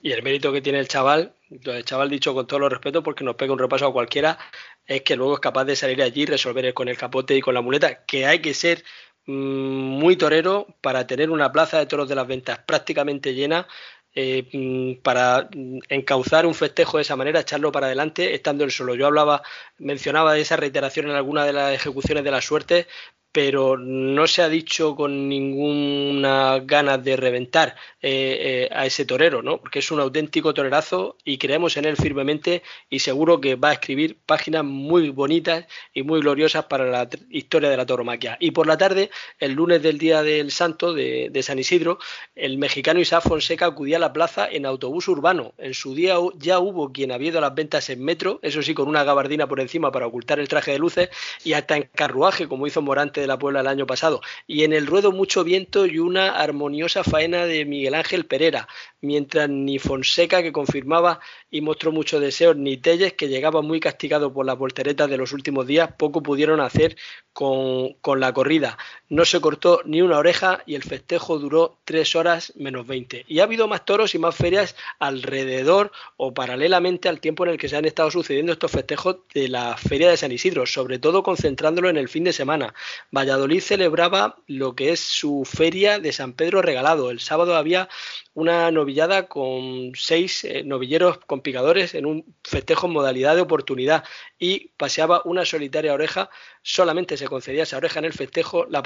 Y 0.00 0.12
el 0.12 0.22
mérito 0.22 0.52
que 0.52 0.60
tiene 0.60 0.80
el 0.80 0.88
chaval, 0.88 1.34
el 1.48 1.84
chaval 1.84 2.10
dicho 2.10 2.34
con 2.34 2.46
todo 2.46 2.58
los 2.58 2.70
respeto, 2.70 3.02
porque 3.02 3.22
nos 3.22 3.36
pega 3.36 3.52
un 3.52 3.58
repaso 3.58 3.86
a 3.86 3.92
cualquiera, 3.92 4.38
es 4.84 5.02
que 5.02 5.14
luego 5.14 5.34
es 5.34 5.40
capaz 5.40 5.64
de 5.64 5.76
salir 5.76 6.02
allí 6.02 6.22
y 6.22 6.26
resolver 6.26 6.74
con 6.74 6.88
el 6.88 6.96
capote 6.96 7.36
y 7.36 7.40
con 7.40 7.54
la 7.54 7.60
muleta, 7.60 8.04
que 8.04 8.26
hay 8.26 8.40
que 8.40 8.52
ser 8.52 8.82
mm, 9.26 9.32
muy 9.32 10.16
torero 10.16 10.66
para 10.80 11.06
tener 11.06 11.30
una 11.30 11.52
plaza 11.52 11.78
de 11.78 11.86
toros 11.86 12.08
de 12.08 12.16
las 12.16 12.26
ventas 12.26 12.58
prácticamente 12.66 13.34
llena 13.34 13.68
eh, 14.14 14.48
mm, 14.52 15.02
para 15.02 15.48
encauzar 15.88 16.46
un 16.46 16.54
festejo 16.54 16.98
de 16.98 17.02
esa 17.02 17.16
manera, 17.16 17.40
echarlo 17.40 17.70
para 17.72 17.86
adelante, 17.86 18.34
estando 18.34 18.64
el 18.64 18.72
solo. 18.72 18.94
Yo 18.96 19.06
hablaba, 19.06 19.42
mencionaba 19.78 20.36
esa 20.36 20.56
reiteración 20.56 21.08
en 21.08 21.16
alguna 21.16 21.46
de 21.46 21.52
las 21.52 21.74
ejecuciones 21.74 22.24
de 22.24 22.30
la 22.30 22.40
suerte, 22.42 22.88
pero 23.32 23.78
no 23.78 24.26
se 24.26 24.42
ha 24.42 24.48
dicho 24.48 24.94
con 24.94 25.28
ninguna 25.28 26.60
ganas 26.60 27.02
de 27.02 27.16
reventar 27.16 27.74
eh, 28.02 28.68
eh, 28.68 28.68
a 28.70 28.84
ese 28.84 29.06
torero, 29.06 29.42
¿no? 29.42 29.58
Porque 29.58 29.78
es 29.78 29.90
un 29.90 30.00
auténtico 30.00 30.52
torerazo 30.52 31.16
y 31.24 31.38
creemos 31.38 31.76
en 31.78 31.86
él 31.86 31.96
firmemente 31.96 32.62
y 32.90 32.98
seguro 32.98 33.40
que 33.40 33.54
va 33.54 33.70
a 33.70 33.72
escribir 33.72 34.18
páginas 34.26 34.64
muy 34.64 35.08
bonitas 35.08 35.66
y 35.94 36.02
muy 36.02 36.20
gloriosas 36.20 36.66
para 36.66 36.84
la 36.84 37.08
historia 37.30 37.70
de 37.70 37.76
la 37.78 37.86
tauromaquia. 37.86 38.36
Y 38.38 38.50
por 38.50 38.66
la 38.66 38.76
tarde, 38.76 39.10
el 39.38 39.52
lunes 39.52 39.82
del 39.82 39.98
día 39.98 40.22
del 40.22 40.50
Santo 40.50 40.92
de, 40.92 41.30
San 41.42 41.58
Isidro, 41.58 41.98
el 42.36 42.58
mexicano 42.58 43.00
Isaac 43.00 43.22
Fonseca 43.26 43.66
acudía 43.66 43.96
a 43.96 44.00
la 44.00 44.12
plaza 44.12 44.46
en 44.50 44.66
autobús 44.66 45.08
urbano. 45.08 45.54
En 45.56 45.72
su 45.72 45.94
día 45.94 46.16
ya 46.36 46.58
hubo 46.58 46.92
quien 46.92 47.12
había 47.12 47.30
ido 47.30 47.38
a 47.38 47.42
las 47.42 47.54
ventas 47.54 47.88
en 47.88 48.04
metro, 48.04 48.40
eso 48.42 48.62
sí, 48.62 48.74
con 48.74 48.88
una 48.88 49.04
gabardina 49.04 49.46
por 49.46 49.60
encima 49.60 49.90
para 49.90 50.06
ocultar 50.06 50.38
el 50.38 50.48
traje 50.48 50.72
de 50.72 50.78
luces 50.78 51.08
y 51.44 51.54
hasta 51.54 51.76
en 51.76 51.88
carruaje, 51.94 52.46
como 52.46 52.66
hizo 52.66 52.82
Morante 52.82 53.21
de 53.22 53.26
la 53.28 53.38
Puebla 53.38 53.60
el 53.60 53.66
año 53.66 53.86
pasado. 53.86 54.20
Y 54.46 54.64
en 54.64 54.72
el 54.72 54.86
ruedo 54.86 55.12
mucho 55.12 55.44
viento 55.44 55.86
y 55.86 55.98
una 55.98 56.30
armoniosa 56.30 57.04
faena 57.04 57.46
de 57.46 57.64
Miguel 57.64 57.94
Ángel 57.94 58.26
Pereira, 58.26 58.68
mientras 59.00 59.48
ni 59.48 59.78
Fonseca, 59.78 60.42
que 60.42 60.52
confirmaba 60.52 61.20
y 61.50 61.60
mostró 61.60 61.92
mucho 61.92 62.20
deseo, 62.20 62.54
ni 62.54 62.76
Telles, 62.76 63.14
que 63.14 63.28
llegaba 63.28 63.62
muy 63.62 63.80
castigado 63.80 64.32
por 64.32 64.44
las 64.44 64.58
volteretas 64.58 65.08
de 65.08 65.16
los 65.16 65.32
últimos 65.32 65.66
días, 65.66 65.92
poco 65.96 66.22
pudieron 66.22 66.60
hacer 66.60 66.96
con, 67.32 67.94
con 67.94 68.20
la 68.20 68.32
corrida. 68.32 68.76
No 69.12 69.26
se 69.26 69.42
cortó 69.42 69.82
ni 69.84 70.00
una 70.00 70.16
oreja 70.16 70.62
y 70.64 70.74
el 70.74 70.84
festejo 70.84 71.38
duró 71.38 71.76
tres 71.84 72.16
horas 72.16 72.54
menos 72.56 72.86
20. 72.86 73.26
Y 73.28 73.40
ha 73.40 73.42
habido 73.42 73.68
más 73.68 73.84
toros 73.84 74.14
y 74.14 74.18
más 74.18 74.34
ferias 74.34 74.74
alrededor 74.98 75.92
o 76.16 76.32
paralelamente 76.32 77.10
al 77.10 77.20
tiempo 77.20 77.44
en 77.44 77.50
el 77.50 77.58
que 77.58 77.68
se 77.68 77.76
han 77.76 77.84
estado 77.84 78.10
sucediendo 78.10 78.52
estos 78.52 78.70
festejos 78.70 79.18
de 79.34 79.48
la 79.48 79.76
Feria 79.76 80.08
de 80.08 80.16
San 80.16 80.32
Isidro, 80.32 80.64
sobre 80.64 80.98
todo 80.98 81.22
concentrándolo 81.22 81.90
en 81.90 81.98
el 81.98 82.08
fin 82.08 82.24
de 82.24 82.32
semana. 82.32 82.72
Valladolid 83.10 83.60
celebraba 83.60 84.36
lo 84.46 84.74
que 84.74 84.92
es 84.92 85.00
su 85.00 85.44
feria 85.44 85.98
de 85.98 86.10
San 86.12 86.32
Pedro 86.32 86.62
regalado. 86.62 87.10
El 87.10 87.20
sábado 87.20 87.56
había 87.56 87.90
una 88.32 88.70
novillada 88.70 89.28
con 89.28 89.92
seis 89.94 90.44
eh, 90.44 90.62
novilleros 90.64 91.18
con 91.18 91.42
picadores 91.42 91.94
en 91.94 92.06
un 92.06 92.34
festejo 92.42 92.86
en 92.86 92.94
modalidad 92.94 93.34
de 93.34 93.42
oportunidad 93.42 94.04
y 94.38 94.68
paseaba 94.78 95.20
una 95.26 95.44
solitaria 95.44 95.92
oreja, 95.92 96.30
solamente 96.62 97.16
se 97.16 97.28
concedía 97.28 97.64
esa 97.64 97.76
oreja 97.76 97.98
en 97.98 98.06
el 98.06 98.12
festejo, 98.12 98.66
la 98.70 98.82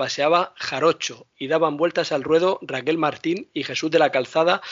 Jarocho 0.57 1.27
y 1.39 1.49
daban 1.49 1.77
vueltas 1.77 2.11
al 2.13 2.23
ruedo 2.23 2.59
Raquel 2.63 2.97
Martín 2.97 3.51
y 3.53 3.65
Jesús 3.65 3.91
de 3.91 3.99
la 3.99 4.11
Calzada 4.11 4.63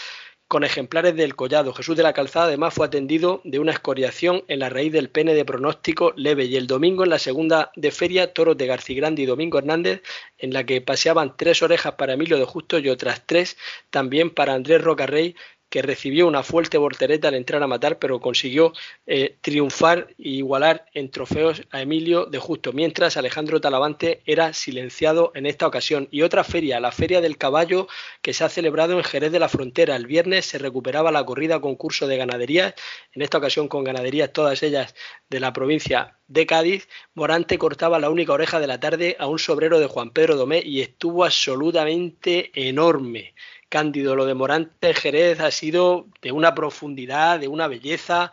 con 0.48 0.64
ejemplares 0.64 1.16
del 1.16 1.34
collado. 1.34 1.72
Jesús 1.72 1.96
de 1.96 2.02
la 2.02 2.12
Calzada 2.12 2.46
además 2.46 2.74
fue 2.74 2.86
atendido 2.86 3.40
de 3.44 3.58
una 3.58 3.72
escoriación 3.72 4.44
en 4.48 4.60
la 4.60 4.68
raíz 4.68 4.92
del 4.92 5.10
pene 5.10 5.34
de 5.34 5.44
pronóstico 5.44 6.12
leve 6.16 6.44
y 6.44 6.56
el 6.56 6.66
domingo 6.66 7.04
en 7.04 7.10
la 7.10 7.18
segunda 7.18 7.72
de 7.76 7.90
feria 7.90 8.32
toros 8.32 8.56
de 8.56 8.66
Garcigrande 8.66 9.22
y 9.22 9.26
Domingo 9.26 9.58
Hernández 9.58 10.02
en 10.38 10.52
la 10.52 10.64
que 10.64 10.80
paseaban 10.80 11.36
tres 11.36 11.62
orejas 11.62 11.94
para 11.94 12.14
Emilio 12.14 12.38
de 12.38 12.44
Justo 12.44 12.78
y 12.78 12.88
otras 12.88 13.22
tres 13.26 13.56
también 13.90 14.30
para 14.30 14.54
Andrés 14.54 14.82
Rocarrey 14.82 15.34
que 15.74 15.82
recibió 15.82 16.28
una 16.28 16.44
fuerte 16.44 16.78
voltereta 16.78 17.26
al 17.26 17.34
entrar 17.34 17.60
a 17.60 17.66
matar, 17.66 17.98
pero 17.98 18.20
consiguió 18.20 18.72
eh, 19.08 19.38
triunfar 19.40 20.06
e 20.20 20.28
igualar 20.28 20.86
en 20.94 21.10
trofeos 21.10 21.62
a 21.72 21.82
Emilio 21.82 22.26
de 22.26 22.38
Justo, 22.38 22.72
mientras 22.72 23.16
Alejandro 23.16 23.60
Talavante 23.60 24.22
era 24.24 24.52
silenciado 24.52 25.32
en 25.34 25.46
esta 25.46 25.66
ocasión. 25.66 26.06
Y 26.12 26.22
otra 26.22 26.44
feria, 26.44 26.78
la 26.78 26.92
Feria 26.92 27.20
del 27.20 27.38
Caballo, 27.38 27.88
que 28.22 28.32
se 28.32 28.44
ha 28.44 28.48
celebrado 28.50 28.96
en 28.96 29.02
Jerez 29.02 29.32
de 29.32 29.40
la 29.40 29.48
Frontera. 29.48 29.96
El 29.96 30.06
viernes 30.06 30.46
se 30.46 30.58
recuperaba 30.58 31.10
la 31.10 31.26
corrida 31.26 31.60
concurso 31.60 32.06
de 32.06 32.18
ganaderías, 32.18 32.74
en 33.12 33.22
esta 33.22 33.38
ocasión 33.38 33.66
con 33.66 33.82
ganaderías 33.82 34.32
todas 34.32 34.62
ellas 34.62 34.94
de 35.28 35.40
la 35.40 35.52
provincia 35.52 36.18
de 36.28 36.46
Cádiz, 36.46 36.88
Morante 37.14 37.58
cortaba 37.58 37.98
la 37.98 38.10
única 38.10 38.32
oreja 38.32 38.58
de 38.58 38.66
la 38.66 38.80
tarde 38.80 39.16
a 39.18 39.26
un 39.26 39.38
sobrero 39.38 39.78
de 39.78 39.86
Juan 39.86 40.10
Pedro 40.10 40.36
Domé 40.36 40.62
y 40.64 40.80
estuvo 40.80 41.24
absolutamente 41.24 42.50
enorme. 42.54 43.34
Cándido. 43.74 44.14
Lo 44.14 44.24
de 44.24 44.34
Morante 44.34 44.94
Jerez 44.94 45.40
ha 45.40 45.50
sido 45.50 46.06
de 46.22 46.30
una 46.30 46.54
profundidad, 46.54 47.40
de 47.40 47.48
una 47.48 47.66
belleza. 47.66 48.30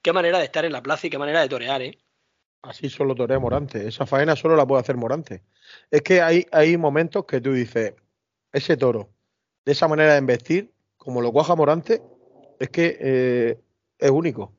Qué 0.00 0.12
manera 0.12 0.38
de 0.38 0.44
estar 0.44 0.64
en 0.64 0.70
la 0.70 0.84
plaza 0.84 1.08
y 1.08 1.10
qué 1.10 1.18
manera 1.18 1.40
de 1.40 1.48
torear, 1.48 1.82
¿eh? 1.82 1.98
Así 2.62 2.88
solo 2.88 3.16
torea 3.16 3.40
Morante. 3.40 3.88
Esa 3.88 4.06
faena 4.06 4.36
solo 4.36 4.54
la 4.54 4.64
puede 4.64 4.80
hacer 4.80 4.96
Morante. 4.96 5.42
Es 5.90 6.02
que 6.02 6.22
hay, 6.22 6.46
hay 6.52 6.76
momentos 6.76 7.24
que 7.24 7.40
tú 7.40 7.54
dices, 7.54 7.94
ese 8.52 8.76
toro, 8.76 9.08
de 9.64 9.72
esa 9.72 9.88
manera 9.88 10.12
de 10.12 10.20
investir, 10.20 10.70
como 10.96 11.20
lo 11.22 11.32
cuaja 11.32 11.56
Morante, 11.56 12.00
es 12.60 12.68
que 12.68 12.98
eh, 13.00 13.58
es 13.98 14.10
único. 14.12 14.52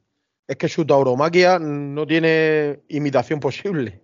Es 0.50 0.58
que 0.58 0.68
su 0.68 0.86
tauromaquia 0.86 1.60
no 1.60 2.06
tiene 2.06 2.82
imitación 2.90 3.40
posible. 3.40 4.02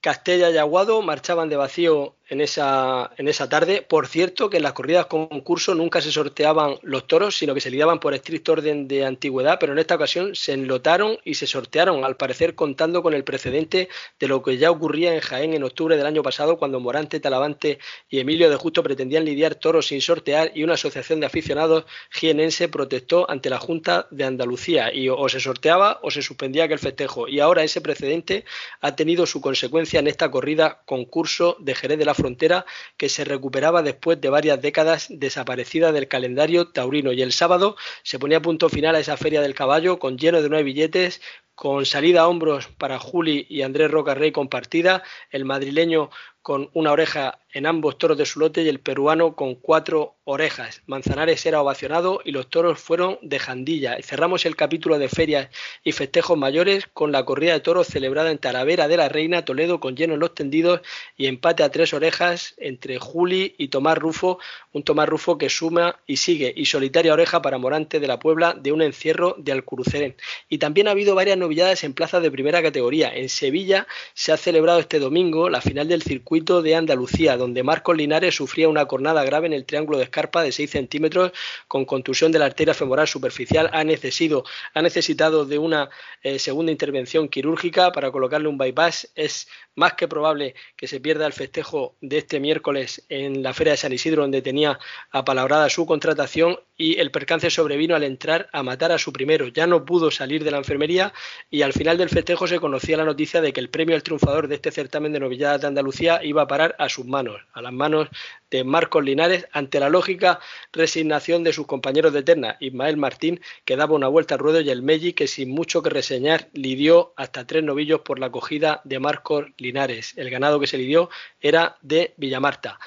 Castella 0.00 0.50
y 0.50 0.58
Aguado 0.58 1.00
marchaban 1.00 1.48
de 1.48 1.56
vacío 1.56 2.16
en 2.28 2.40
esa, 2.40 3.10
en 3.16 3.28
esa 3.28 3.48
tarde. 3.48 3.82
Por 3.82 4.06
cierto, 4.06 4.50
que 4.50 4.58
en 4.58 4.62
las 4.62 4.72
corridas 4.72 5.06
concurso 5.06 5.74
nunca 5.74 6.00
se 6.00 6.12
sorteaban 6.12 6.76
los 6.82 7.06
toros, 7.06 7.36
sino 7.36 7.54
que 7.54 7.60
se 7.60 7.70
lidiaban 7.70 8.00
por 8.00 8.14
estricto 8.14 8.52
orden 8.52 8.88
de 8.88 9.04
antigüedad, 9.04 9.58
pero 9.58 9.72
en 9.72 9.78
esta 9.78 9.94
ocasión 9.94 10.34
se 10.34 10.52
enlotaron 10.52 11.18
y 11.24 11.34
se 11.34 11.46
sortearon, 11.46 12.04
al 12.04 12.16
parecer 12.16 12.54
contando 12.54 13.02
con 13.02 13.14
el 13.14 13.24
precedente 13.24 13.88
de 14.18 14.28
lo 14.28 14.42
que 14.42 14.58
ya 14.58 14.70
ocurría 14.70 15.14
en 15.14 15.20
Jaén 15.20 15.54
en 15.54 15.64
octubre 15.64 15.96
del 15.96 16.06
año 16.06 16.22
pasado, 16.22 16.58
cuando 16.58 16.80
Morante, 16.80 17.20
Talavante 17.20 17.78
y 18.08 18.20
Emilio 18.20 18.50
de 18.50 18.56
Justo 18.56 18.82
pretendían 18.82 19.24
lidiar 19.24 19.54
toros 19.54 19.86
sin 19.88 20.00
sortear 20.00 20.52
y 20.54 20.64
una 20.64 20.74
asociación 20.74 21.20
de 21.20 21.26
aficionados 21.26 21.84
jienense 22.10 22.68
protestó 22.68 23.30
ante 23.30 23.50
la 23.50 23.58
Junta 23.58 24.06
de 24.10 24.24
Andalucía 24.24 24.92
y 24.92 25.08
o 25.08 25.28
se 25.28 25.40
sorteaba 25.40 26.00
o 26.02 26.10
se 26.10 26.22
suspendía 26.22 26.64
aquel 26.64 26.78
festejo. 26.78 27.28
Y 27.28 27.40
ahora 27.40 27.62
ese 27.62 27.80
precedente 27.80 28.44
ha 28.80 28.96
tenido 28.96 29.26
su 29.26 29.40
consecuencia 29.40 30.00
en 30.00 30.06
esta 30.08 30.30
corrida 30.30 30.82
concurso 30.84 31.56
de 31.60 31.74
Jerez 31.74 31.98
de 31.98 32.04
la 32.04 32.14
frontera 32.18 32.66
que 32.98 33.08
se 33.08 33.24
recuperaba 33.24 33.82
después 33.82 34.20
de 34.20 34.28
varias 34.28 34.60
décadas 34.60 35.06
desaparecida 35.08 35.92
del 35.92 36.08
calendario 36.08 36.68
taurino. 36.68 37.12
Y 37.12 37.22
el 37.22 37.32
sábado 37.32 37.76
se 38.02 38.18
ponía 38.18 38.42
punto 38.42 38.68
final 38.68 38.94
a 38.94 39.00
esa 39.00 39.16
feria 39.16 39.40
del 39.40 39.54
caballo 39.54 39.98
con 39.98 40.18
lleno 40.18 40.42
de 40.42 40.50
nueve 40.50 40.64
billetes, 40.64 41.22
con 41.54 41.86
salida 41.86 42.20
a 42.20 42.28
hombros 42.28 42.68
para 42.68 42.98
Juli 42.98 43.46
y 43.48 43.62
Andrés 43.62 43.90
Rocarrey 43.90 44.30
compartida, 44.30 45.02
el 45.30 45.44
madrileño 45.44 46.10
con 46.42 46.70
una 46.72 46.92
oreja 46.92 47.40
en 47.58 47.66
ambos 47.66 47.98
toros 47.98 48.16
de 48.16 48.24
su 48.24 48.38
lote 48.38 48.62
y 48.62 48.68
el 48.68 48.78
peruano 48.78 49.34
con 49.34 49.56
cuatro 49.56 50.14
orejas. 50.22 50.82
Manzanares 50.86 51.44
era 51.44 51.60
ovacionado 51.60 52.20
y 52.24 52.30
los 52.30 52.48
toros 52.48 52.78
fueron 52.78 53.18
de 53.20 53.40
jandilla. 53.40 53.96
Cerramos 54.00 54.46
el 54.46 54.54
capítulo 54.54 54.96
de 54.98 55.08
ferias 55.08 55.48
y 55.82 55.90
festejos 55.90 56.38
mayores 56.38 56.86
con 56.92 57.10
la 57.10 57.24
corrida 57.24 57.54
de 57.54 57.60
toros 57.60 57.88
celebrada 57.88 58.30
en 58.30 58.38
Talavera 58.38 58.86
de 58.86 58.96
la 58.96 59.08
Reina, 59.08 59.44
Toledo, 59.44 59.80
con 59.80 59.96
lleno 59.96 60.14
en 60.14 60.20
los 60.20 60.34
tendidos 60.34 60.82
y 61.16 61.26
empate 61.26 61.64
a 61.64 61.70
tres 61.70 61.92
orejas 61.94 62.54
entre 62.58 63.00
Juli 63.00 63.56
y 63.58 63.68
Tomás 63.68 63.98
Rufo, 63.98 64.38
un 64.72 64.84
Tomás 64.84 65.08
Rufo 65.08 65.36
que 65.36 65.50
suma 65.50 65.98
y 66.06 66.18
sigue, 66.18 66.52
y 66.54 66.66
solitaria 66.66 67.12
oreja 67.12 67.42
para 67.42 67.58
Morante 67.58 67.98
de 67.98 68.06
la 68.06 68.20
Puebla 68.20 68.54
de 68.54 68.70
un 68.70 68.82
encierro 68.82 69.34
de 69.36 69.50
Alcurucén. 69.50 70.14
Y 70.48 70.58
también 70.58 70.86
ha 70.86 70.92
habido 70.92 71.16
varias 71.16 71.38
novilladas 71.38 71.82
en 71.82 71.94
plazas 71.94 72.22
de 72.22 72.30
primera 72.30 72.62
categoría. 72.62 73.12
En 73.12 73.28
Sevilla 73.28 73.88
se 74.14 74.30
ha 74.30 74.36
celebrado 74.36 74.78
este 74.78 75.00
domingo 75.00 75.48
la 75.48 75.60
final 75.60 75.88
del 75.88 76.02
circuito 76.02 76.62
de 76.62 76.76
Andalucía, 76.76 77.36
donde 77.36 77.47
Marcos 77.62 77.96
Linares 77.96 78.34
sufría 78.34 78.68
una 78.68 78.86
cornada 78.86 79.24
grave 79.24 79.46
en 79.46 79.52
el 79.52 79.64
triángulo 79.64 79.98
de 79.98 80.04
escarpa 80.04 80.42
de 80.42 80.52
6 80.52 80.70
centímetros 80.70 81.32
con 81.66 81.84
contusión 81.84 82.32
de 82.32 82.38
la 82.38 82.46
arteria 82.46 82.74
femoral 82.74 83.08
superficial. 83.08 83.70
Ha, 83.72 83.84
necesitado, 83.84 84.44
ha 84.74 84.82
necesitado 84.82 85.44
de 85.44 85.58
una 85.58 85.90
eh, 86.22 86.38
segunda 86.38 86.72
intervención 86.72 87.28
quirúrgica 87.28 87.92
para 87.92 88.10
colocarle 88.10 88.48
un 88.48 88.58
bypass. 88.58 89.10
Es 89.14 89.48
más 89.74 89.94
que 89.94 90.08
probable 90.08 90.54
que 90.76 90.86
se 90.86 91.00
pierda 91.00 91.26
el 91.26 91.32
festejo 91.32 91.96
de 92.00 92.18
este 92.18 92.40
miércoles 92.40 93.04
en 93.08 93.42
la 93.42 93.54
Feria 93.54 93.72
de 93.72 93.78
San 93.78 93.92
Isidro, 93.92 94.22
donde 94.22 94.42
tenía 94.42 94.78
apalabrada 95.10 95.68
su 95.68 95.86
contratación 95.86 96.58
y 96.78 96.98
el 97.00 97.10
percance 97.10 97.50
sobrevino 97.50 97.96
al 97.96 98.04
entrar 98.04 98.48
a 98.52 98.62
matar 98.62 98.92
a 98.92 98.98
su 98.98 99.12
primero. 99.12 99.48
Ya 99.48 99.66
no 99.66 99.84
pudo 99.84 100.10
salir 100.10 100.44
de 100.44 100.52
la 100.52 100.58
enfermería 100.58 101.12
y 101.50 101.62
al 101.62 101.72
final 101.72 101.98
del 101.98 102.08
festejo 102.08 102.46
se 102.46 102.60
conocía 102.60 102.96
la 102.96 103.04
noticia 103.04 103.40
de 103.40 103.52
que 103.52 103.60
el 103.60 103.68
premio 103.68 103.96
al 103.96 104.04
triunfador 104.04 104.48
de 104.48 104.54
este 104.54 104.70
certamen 104.70 105.12
de 105.12 105.20
novilladas 105.20 105.60
de 105.60 105.66
Andalucía 105.66 106.20
iba 106.22 106.42
a 106.42 106.48
parar 106.48 106.76
a 106.78 106.88
sus 106.88 107.04
manos, 107.04 107.40
a 107.52 107.60
las 107.60 107.72
manos 107.72 108.08
de 108.50 108.64
Marcos 108.64 109.04
Linares, 109.04 109.46
ante 109.52 109.80
la 109.80 109.88
lógica 109.88 110.40
resignación 110.72 111.44
de 111.44 111.52
sus 111.52 111.66
compañeros 111.66 112.12
de 112.12 112.22
terna, 112.22 112.56
Ismael 112.60 112.96
Martín, 112.96 113.40
que 113.64 113.76
daba 113.76 113.94
una 113.94 114.08
vuelta 114.08 114.34
al 114.34 114.40
ruedo, 114.40 114.60
y 114.60 114.70
el 114.70 114.82
Melli, 114.82 115.12
que 115.12 115.26
sin 115.26 115.50
mucho 115.50 115.82
que 115.82 115.90
reseñar, 115.90 116.48
lidió 116.52 117.12
hasta 117.16 117.46
tres 117.46 117.62
novillos 117.62 118.00
por 118.00 118.18
la 118.18 118.26
acogida 118.26 118.80
de 118.84 118.98
Marcos 119.00 119.46
Linares. 119.58 120.14
El 120.16 120.30
ganado 120.30 120.60
que 120.60 120.66
se 120.66 120.78
lidió 120.78 121.10
era 121.40 121.76
de 121.82 122.14
Villamarta. 122.16 122.78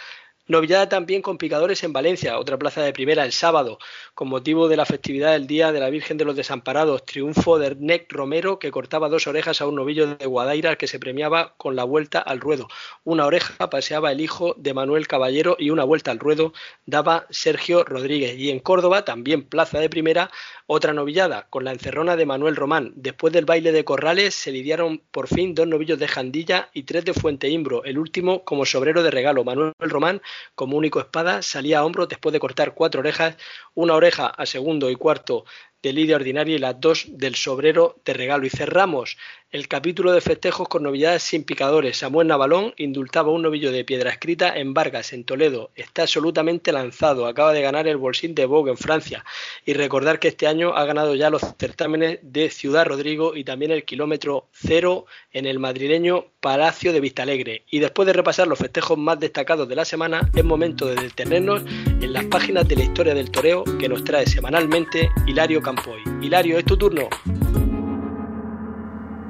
Novillada 0.52 0.90
también 0.90 1.22
con 1.22 1.38
picadores 1.38 1.82
en 1.86 1.94
Valencia, 1.94 2.38
otra 2.38 2.60
plaza 2.60 2.82
de 2.82 2.92
primera 2.92 3.24
el 3.24 3.32
sábado, 3.32 3.80
con 4.14 4.28
motivo 4.28 4.68
de 4.68 4.76
la 4.76 4.86
festividad 4.86 5.32
del 5.32 5.48
Día 5.48 5.72
de 5.72 5.80
la 5.80 5.90
Virgen 5.90 6.18
de 6.18 6.26
los 6.26 6.36
Desamparados. 6.36 7.06
Triunfo 7.06 7.58
de 7.58 7.68
Ernest 7.68 8.12
Romero, 8.12 8.60
que 8.60 8.70
cortaba 8.70 9.08
dos 9.08 9.28
orejas 9.28 9.62
a 9.62 9.68
un 9.68 9.76
novillo 9.76 10.14
de 10.14 10.26
Guadaira 10.26 10.76
que 10.76 10.88
se 10.88 11.00
premiaba 11.00 11.54
con 11.56 11.78
la 11.78 11.86
vuelta 11.86 12.20
al 12.20 12.42
ruedo. 12.42 12.68
Una 13.06 13.28
oreja 13.28 13.70
paseaba 13.70 14.12
el 14.12 14.20
hijo 14.20 14.54
de 14.58 14.74
Manuel 14.74 15.08
Caballero 15.08 15.56
y 15.58 15.70
una 15.70 15.86
vuelta 15.86 16.12
al 16.12 16.20
ruedo 16.20 16.52
daba 16.86 17.28
Sergio 17.30 17.86
Rodríguez. 17.86 18.38
Y 18.38 18.50
en 18.50 18.60
Córdoba, 18.60 19.06
también 19.06 19.44
plaza 19.44 19.80
de 19.80 19.90
primera, 19.90 20.32
otra 20.68 20.92
novillada 20.92 21.48
con 21.50 21.64
la 21.64 21.72
encerrona 21.72 22.18
de 22.18 22.26
Manuel 22.26 22.58
Román. 22.58 22.92
Después 22.98 23.32
del 23.32 23.46
baile 23.46 23.72
de 23.72 23.86
Corrales 23.86 24.36
se 24.36 24.52
lidiaron 24.52 25.02
por 25.12 25.30
fin 25.30 25.56
dos 25.56 25.68
novillos 25.68 25.98
de 25.98 26.10
Jandilla 26.10 26.70
y 26.74 26.84
tres 26.84 27.06
de 27.06 27.14
Fuente 27.14 27.48
Imbro, 27.48 27.86
el 27.86 27.98
último 27.98 28.44
como 28.44 28.66
sobrero 28.66 29.02
de 29.02 29.12
regalo. 29.12 29.46
Manuel 29.46 29.74
Román, 29.80 30.22
como 30.56 30.78
único 30.78 31.00
espada, 31.00 31.42
salía 31.42 31.80
a 31.80 31.86
hombro 31.86 32.08
después 32.08 32.34
de 32.34 32.40
cortar 32.40 32.74
cuatro 32.74 33.00
orejas, 33.02 33.38
una 33.74 33.96
oreja 33.96 34.28
a 34.28 34.46
segundo 34.46 34.90
y 34.90 34.96
cuarto 34.96 35.46
de 35.82 35.94
Lidia 35.94 36.16
Ordinaria 36.16 36.56
y 36.56 36.60
las 36.60 36.80
dos 36.80 37.06
del 37.10 37.36
Sobrero 37.36 37.96
de 38.06 38.14
Regalo. 38.14 38.46
Y 38.46 38.50
cerramos 38.50 39.18
el 39.52 39.68
capítulo 39.68 40.14
de 40.14 40.22
festejos 40.22 40.70
con 40.70 40.84
novedades 40.84 41.24
sin 41.24 41.44
picadores. 41.44 41.98
Samuel 41.98 42.28
Navalón 42.28 42.74
indultaba 42.78 43.32
un 43.32 43.42
novillo 43.42 43.72
de 43.72 43.84
piedra 43.84 44.12
escrita 44.12 44.58
en 44.58 44.74
Vargas, 44.74 45.12
en 45.12 45.26
Toledo. 45.26 45.72
Está 45.76 46.04
absolutamente 46.04 46.72
lanzado. 46.72 47.26
Acaba 47.26 47.52
de 47.52 47.62
ganar 47.62 47.88
el 47.88 47.98
Bolsín 47.98 48.34
de 48.34 48.46
Vogue 48.46 48.72
en 48.72 48.78
Francia. 48.78 49.26
Y 49.66 49.74
recordar 49.74 50.20
que 50.20 50.30
este 50.30 50.48
año 50.48 50.74
ha 50.76 50.86
ganado 50.86 51.16
ya 51.16 51.30
los 51.30 51.42
certámenes 51.60 52.20
de 52.22 52.50
Ciudad 52.50 52.86
Rodrigo 52.86 53.36
y 53.36 53.44
también 53.44 53.72
el 53.72 53.84
kilómetro 53.84 54.48
cero 54.54 55.06
en 55.34 55.46
el 55.46 55.60
madrileño 55.60 56.28
Palacio 56.40 56.94
de 56.94 57.02
Vistalegre. 57.02 57.64
Y 57.70 57.80
después 57.80 58.06
de 58.06 58.14
repasar 58.14 58.48
los 58.48 58.60
festejos 58.60 58.98
más 58.98 59.20
destacados 59.20 59.68
de 59.68 59.76
la 59.76 59.84
semana, 59.84 60.30
es 60.34 60.46
momento 60.46 60.86
de 60.86 60.96
detenernos 60.96 61.64
en 61.66 62.14
las 62.14 62.26
páginas 62.26 62.68
de 62.68 62.78
la 62.78 62.84
historia 62.84 63.14
del 63.14 63.32
toreo 63.32 63.61
que 63.80 63.90
nos 63.90 64.04
trae 64.04 64.26
semanalmente 64.26 65.10
Hilario 65.28 65.62
Campoy. 65.62 66.02
Hilario, 66.22 66.58
es 66.58 66.66
tu 66.66 66.78
turno. 66.78 67.10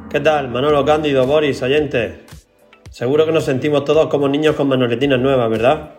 ¿Qué 0.10 0.20
tal? 0.20 0.50
Manolo 0.50 0.84
Cándido, 0.84 1.26
Boris, 1.26 1.62
oyentes. 1.62 2.14
Seguro 2.90 3.26
que 3.26 3.32
nos 3.32 3.46
sentimos 3.46 3.86
todos 3.86 4.08
como 4.08 4.28
niños 4.28 4.56
con 4.56 4.68
manoletinas 4.68 5.20
nuevas, 5.20 5.50
¿verdad? 5.50 5.92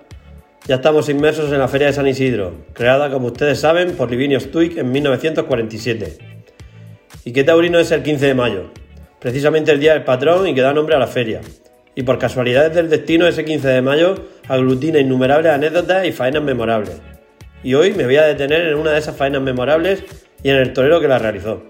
Ya 0.66 0.76
estamos 0.76 1.08
inmersos 1.08 1.50
en 1.50 1.58
la 1.58 1.66
Feria 1.66 1.88
de 1.88 1.94
San 1.94 2.06
Isidro, 2.06 2.52
creada, 2.72 3.10
como 3.10 3.28
ustedes 3.28 3.58
saben, 3.58 3.96
por 3.96 4.10
Livinio 4.10 4.38
Stuik 4.38 4.76
en 4.76 4.92
1947. 4.92 6.18
¿Y 7.24 7.32
qué 7.32 7.42
taurino 7.42 7.78
es 7.78 7.90
el 7.90 8.02
15 8.02 8.26
de 8.26 8.34
mayo? 8.34 8.70
Precisamente 9.18 9.72
el 9.72 9.80
día 9.80 9.94
del 9.94 10.04
patrón 10.04 10.46
y 10.46 10.54
que 10.54 10.60
da 10.60 10.72
nombre 10.72 10.94
a 10.94 10.98
la 10.98 11.06
feria. 11.06 11.40
Y 11.94 12.02
por 12.02 12.18
casualidades 12.18 12.74
del 12.74 12.90
destino, 12.90 13.26
ese 13.26 13.44
15 13.44 13.68
de 13.68 13.82
mayo 13.82 14.14
aglutina 14.48 14.98
innumerables 14.98 15.52
anécdotas 15.52 16.06
y 16.06 16.12
faenas 16.12 16.42
memorables. 16.42 17.00
Y 17.64 17.75
hoy 17.75 17.92
me 17.92 18.05
voy 18.05 18.16
a 18.16 18.25
detener 18.25 18.66
en 18.66 18.75
una 18.75 18.90
de 18.90 18.98
esas 18.98 19.16
faenas 19.16 19.40
memorables 19.40 20.03
y 20.42 20.51
en 20.51 20.57
el 20.57 20.72
torero 20.72 21.01
que 21.01 21.07
la 21.07 21.18
realizó. 21.18 21.62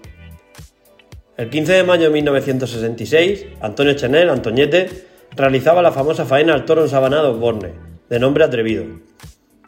El 1.37 1.49
15 1.49 1.73
de 1.73 1.83
mayo 1.83 2.05
de 2.05 2.09
1966, 2.09 3.45
Antonio 3.61 3.93
Chenel, 3.93 4.29
Antoñete, 4.29 4.89
realizaba 5.35 5.81
la 5.81 5.91
famosa 5.91 6.25
faena 6.25 6.53
al 6.53 6.65
toro 6.65 6.83
ensabanado 6.83 7.37
Borne, 7.37 7.73
de 8.09 8.19
nombre 8.19 8.43
atrevido. 8.43 8.85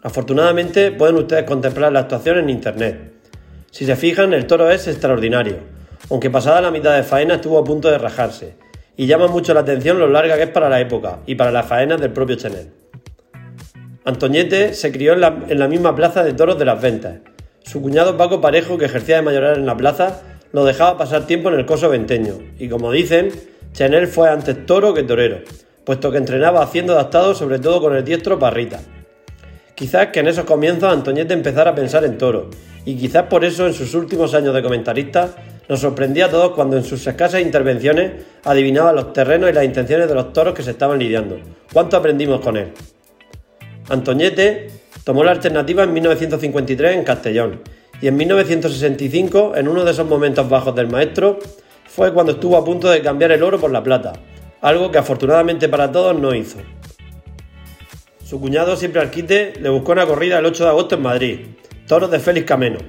Afortunadamente 0.01 0.91
pueden 0.91 1.15
ustedes 1.17 1.43
contemplar 1.43 1.91
la 1.91 2.01
actuación 2.01 2.37
en 2.39 2.49
internet. 2.49 3.13
Si 3.71 3.85
se 3.85 3.95
fijan, 3.95 4.33
el 4.33 4.47
toro 4.47 4.69
es 4.69 4.87
extraordinario, 4.87 5.57
aunque 6.09 6.29
pasada 6.29 6.61
la 6.61 6.71
mitad 6.71 6.95
de 6.95 7.03
faena 7.03 7.35
estuvo 7.35 7.59
a 7.59 7.63
punto 7.63 7.89
de 7.89 7.97
rajarse, 7.97 8.55
y 8.97 9.07
llama 9.07 9.27
mucho 9.27 9.53
la 9.53 9.61
atención 9.61 9.99
lo 9.99 10.07
larga 10.07 10.37
que 10.37 10.43
es 10.43 10.49
para 10.49 10.69
la 10.69 10.79
época 10.79 11.19
y 11.25 11.35
para 11.35 11.51
las 11.51 11.65
faenas 11.65 11.99
del 11.99 12.13
propio 12.13 12.35
Chenel. 12.35 12.84
Antoñete 14.07 14.75
se 14.75 14.91
crió 14.91 15.13
en 15.13 15.19
la, 15.59 15.67
misma 15.67 15.95
plaza 15.95 16.23
de 16.23 16.33
toros 16.33 16.59
de 16.59 16.65
las 16.65 16.79
ventas. 16.79 17.15
Su 17.63 17.81
cuñado 17.81 18.17
Paco 18.17 18.39
Parejo, 18.39 18.77
que 18.77 18.85
ejercía 18.85 19.15
de 19.15 19.23
mayoral 19.23 19.57
en 19.57 19.65
la 19.65 19.75
plaza, 19.75 20.21
lo 20.51 20.63
dejaba 20.63 20.95
pasar 20.95 21.25
tiempo 21.25 21.49
en 21.49 21.55
el 21.55 21.65
coso 21.65 21.89
venteño, 21.89 22.35
y 22.59 22.69
como 22.69 22.91
dicen, 22.91 23.31
Chanel 23.73 24.05
fue 24.05 24.29
antes 24.29 24.67
toro 24.67 24.93
que 24.93 25.01
torero, 25.01 25.39
puesto 25.83 26.11
que 26.11 26.19
entrenaba 26.19 26.61
haciendo 26.61 26.93
adaptado 26.93 27.33
sobre 27.33 27.57
todo 27.57 27.81
con 27.81 27.95
el 27.95 28.05
diestro 28.05 28.37
parrita. 28.37 28.79
Quizás 29.73 30.09
que 30.09 30.19
en 30.19 30.27
esos 30.27 30.45
comienzos 30.45 30.93
Antoñete 30.93 31.33
empezara 31.33 31.71
a 31.71 31.75
pensar 31.75 32.05
en 32.05 32.19
toro, 32.19 32.51
y 32.85 32.97
quizás 32.97 33.23
por 33.23 33.43
eso 33.43 33.65
en 33.65 33.73
sus 33.73 33.95
últimos 33.95 34.35
años 34.35 34.53
de 34.53 34.61
comentarista 34.61 35.31
nos 35.67 35.79
sorprendía 35.79 36.27
a 36.27 36.29
todos 36.29 36.51
cuando 36.51 36.77
en 36.77 36.83
sus 36.83 37.07
escasas 37.07 37.41
intervenciones 37.41 38.23
adivinaba 38.43 38.93
los 38.93 39.13
terrenos 39.13 39.49
y 39.49 39.53
las 39.53 39.65
intenciones 39.65 40.07
de 40.07 40.13
los 40.13 40.31
toros 40.31 40.53
que 40.53 40.61
se 40.61 40.71
estaban 40.71 40.99
lidiando. 40.99 41.39
¿Cuánto 41.73 41.97
aprendimos 41.97 42.39
con 42.41 42.55
él? 42.55 42.71
Antoñete 43.89 44.69
tomó 45.03 45.23
la 45.23 45.31
alternativa 45.31 45.83
en 45.83 45.93
1953 45.93 46.95
en 46.95 47.03
Castellón 47.03 47.61
y 48.01 48.07
en 48.07 48.17
1965, 48.17 49.53
en 49.55 49.67
uno 49.67 49.85
de 49.85 49.91
esos 49.91 50.07
momentos 50.07 50.49
bajos 50.49 50.75
del 50.75 50.87
maestro, 50.87 51.39
fue 51.85 52.13
cuando 52.13 52.33
estuvo 52.33 52.57
a 52.57 52.65
punto 52.65 52.89
de 52.89 53.01
cambiar 53.01 53.31
el 53.31 53.43
oro 53.43 53.59
por 53.59 53.71
la 53.71 53.83
plata, 53.83 54.13
algo 54.61 54.91
que 54.91 54.97
afortunadamente 54.97 55.69
para 55.69 55.91
todos 55.91 56.19
no 56.19 56.33
hizo. 56.33 56.57
Su 58.23 58.41
cuñado, 58.41 58.75
siempre 58.75 59.01
alquite, 59.01 59.53
le 59.61 59.69
buscó 59.69 59.91
una 59.91 60.05
corrida 60.05 60.39
el 60.39 60.45
8 60.45 60.63
de 60.63 60.69
agosto 60.69 60.95
en 60.95 61.01
Madrid, 61.03 61.39
toros 61.87 62.09
de 62.09 62.19
Félix 62.19 62.47
Cameno, 62.47 62.79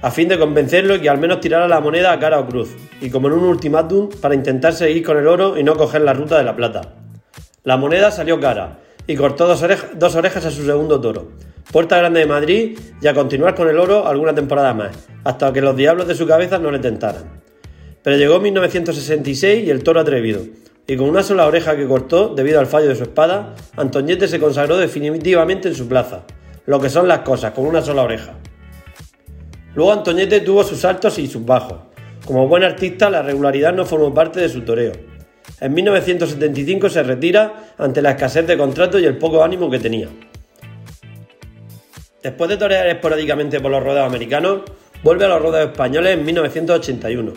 a 0.00 0.10
fin 0.10 0.28
de 0.28 0.38
convencerlo 0.38 0.96
y 0.96 1.00
que 1.00 1.10
al 1.10 1.18
menos 1.18 1.40
tirara 1.40 1.68
la 1.68 1.80
moneda 1.80 2.10
a 2.10 2.18
cara 2.18 2.40
o 2.40 2.46
cruz, 2.46 2.70
y 3.00 3.10
como 3.10 3.28
en 3.28 3.34
un 3.34 3.44
ultimátum 3.44 4.08
para 4.20 4.34
intentar 4.34 4.72
seguir 4.72 5.04
con 5.04 5.18
el 5.18 5.28
oro 5.28 5.58
y 5.58 5.62
no 5.62 5.76
coger 5.76 6.00
la 6.00 6.14
ruta 6.14 6.38
de 6.38 6.44
la 6.44 6.56
plata. 6.56 6.94
La 7.62 7.76
moneda 7.76 8.10
salió 8.10 8.40
cara, 8.40 8.80
y 9.06 9.16
cortó 9.16 9.46
dos, 9.46 10.14
orejas 10.14 10.44
a 10.44 10.50
su 10.50 10.64
segundo 10.64 11.00
toro, 11.00 11.28
Puerta 11.70 11.98
Grande 11.98 12.20
de 12.20 12.26
Madrid 12.26 12.78
y 13.00 13.06
a 13.06 13.14
continuar 13.14 13.54
con 13.54 13.68
el 13.68 13.78
oro 13.78 14.06
alguna 14.06 14.34
temporada 14.34 14.74
más, 14.74 14.96
hasta 15.24 15.52
que 15.52 15.60
los 15.60 15.76
diablos 15.76 16.08
de 16.08 16.14
su 16.14 16.26
cabeza 16.26 16.58
no 16.58 16.70
le 16.70 16.78
tentaran. 16.78 17.42
Pero 18.02 18.16
llegó 18.16 18.40
1966 18.40 19.66
y 19.66 19.70
el 19.70 19.82
toro 19.82 20.00
atrevido, 20.00 20.42
y 20.86 20.96
con 20.96 21.08
una 21.08 21.22
sola 21.22 21.46
oreja 21.46 21.76
que 21.76 21.86
cortó 21.86 22.34
debido 22.34 22.58
al 22.58 22.66
fallo 22.66 22.88
de 22.88 22.96
su 22.96 23.04
espada, 23.04 23.54
Antoñete 23.76 24.28
se 24.28 24.40
consagró 24.40 24.76
definitivamente 24.76 25.68
en 25.68 25.74
su 25.74 25.88
plaza, 25.88 26.24
lo 26.66 26.80
que 26.80 26.90
son 26.90 27.08
las 27.08 27.20
cosas, 27.20 27.52
con 27.52 27.66
una 27.66 27.82
sola 27.82 28.02
oreja. 28.02 28.34
Luego 29.74 29.92
Antoñete 29.92 30.40
tuvo 30.40 30.64
sus 30.64 30.84
altos 30.84 31.18
y 31.18 31.26
sus 31.26 31.44
bajos. 31.44 31.78
Como 32.26 32.46
buen 32.46 32.62
artista, 32.62 33.10
la 33.10 33.22
regularidad 33.22 33.72
no 33.72 33.84
formó 33.84 34.12
parte 34.12 34.40
de 34.40 34.48
su 34.48 34.62
toreo. 34.62 34.92
En 35.60 35.74
1975 35.74 36.88
se 36.88 37.02
retira 37.02 37.74
ante 37.78 38.02
la 38.02 38.10
escasez 38.10 38.46
de 38.46 38.56
contratos 38.56 39.00
y 39.00 39.04
el 39.04 39.18
poco 39.18 39.42
ánimo 39.42 39.70
que 39.70 39.78
tenía. 39.78 40.08
Después 42.22 42.50
de 42.50 42.56
torear 42.56 42.86
esporádicamente 42.86 43.60
por 43.60 43.70
los 43.70 43.82
rodeos 43.82 44.06
americanos, 44.06 44.62
vuelve 45.02 45.24
a 45.24 45.28
los 45.28 45.42
rodeos 45.42 45.70
españoles 45.70 46.14
en 46.14 46.24
1981 46.24 47.32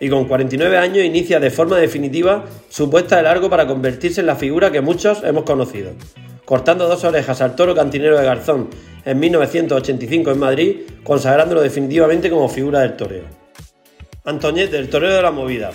y 0.00 0.08
con 0.08 0.26
49 0.26 0.78
años 0.78 1.04
inicia 1.04 1.40
de 1.40 1.50
forma 1.50 1.76
definitiva 1.78 2.44
su 2.68 2.88
puesta 2.88 3.16
de 3.16 3.24
largo 3.24 3.50
para 3.50 3.66
convertirse 3.66 4.20
en 4.20 4.26
la 4.26 4.36
figura 4.36 4.70
que 4.70 4.80
muchos 4.80 5.24
hemos 5.24 5.42
conocido, 5.44 5.92
cortando 6.44 6.86
dos 6.88 7.02
orejas 7.04 7.40
al 7.40 7.56
toro 7.56 7.74
cantinero 7.74 8.16
de 8.16 8.24
Garzón 8.24 8.68
en 9.04 9.18
1985 9.18 10.30
en 10.30 10.38
Madrid, 10.38 10.76
consagrándolo 11.02 11.60
definitivamente 11.60 12.30
como 12.30 12.48
figura 12.48 12.80
del 12.80 12.96
toreo. 12.96 13.24
Antoñete, 14.24 14.78
el 14.78 14.88
torero 14.88 15.14
de 15.14 15.22
la 15.22 15.30
movida. 15.30 15.72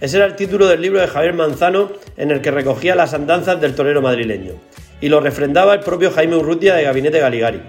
Ese 0.00 0.16
era 0.16 0.24
el 0.24 0.34
título 0.34 0.66
del 0.66 0.80
libro 0.80 0.98
de 0.98 1.08
Javier 1.08 1.34
Manzano 1.34 1.90
en 2.16 2.30
el 2.30 2.40
que 2.40 2.50
recogía 2.50 2.94
las 2.94 3.12
andanzas 3.12 3.60
del 3.60 3.74
torero 3.74 4.00
madrileño, 4.00 4.54
y 4.98 5.10
lo 5.10 5.20
refrendaba 5.20 5.74
el 5.74 5.80
propio 5.80 6.10
Jaime 6.10 6.36
Urrutia 6.36 6.74
de 6.74 6.84
Gabinete 6.84 7.20
Galigari. 7.20 7.60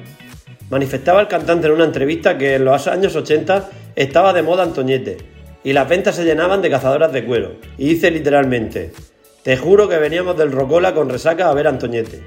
Manifestaba 0.69 1.19
el 1.19 1.27
cantante 1.27 1.67
en 1.67 1.73
una 1.73 1.83
entrevista 1.83 2.37
que 2.37 2.55
en 2.55 2.63
los 2.63 2.87
años 2.87 3.17
80 3.17 3.69
estaba 3.97 4.31
de 4.31 4.43
moda 4.43 4.63
Antoñete 4.63 5.17
y 5.61 5.73
las 5.73 5.89
ventas 5.89 6.15
se 6.15 6.23
llenaban 6.23 6.61
de 6.61 6.69
cazadoras 6.69 7.11
de 7.11 7.25
cuero. 7.25 7.55
Y 7.77 7.89
dice 7.89 8.09
literalmente, 8.09 8.93
te 9.43 9.57
juro 9.57 9.89
que 9.89 9.97
veníamos 9.97 10.37
del 10.37 10.53
Rocola 10.53 10.93
con 10.93 11.09
resaca 11.09 11.49
a 11.49 11.53
ver 11.53 11.67
a 11.67 11.71
Antoñete. 11.71 12.23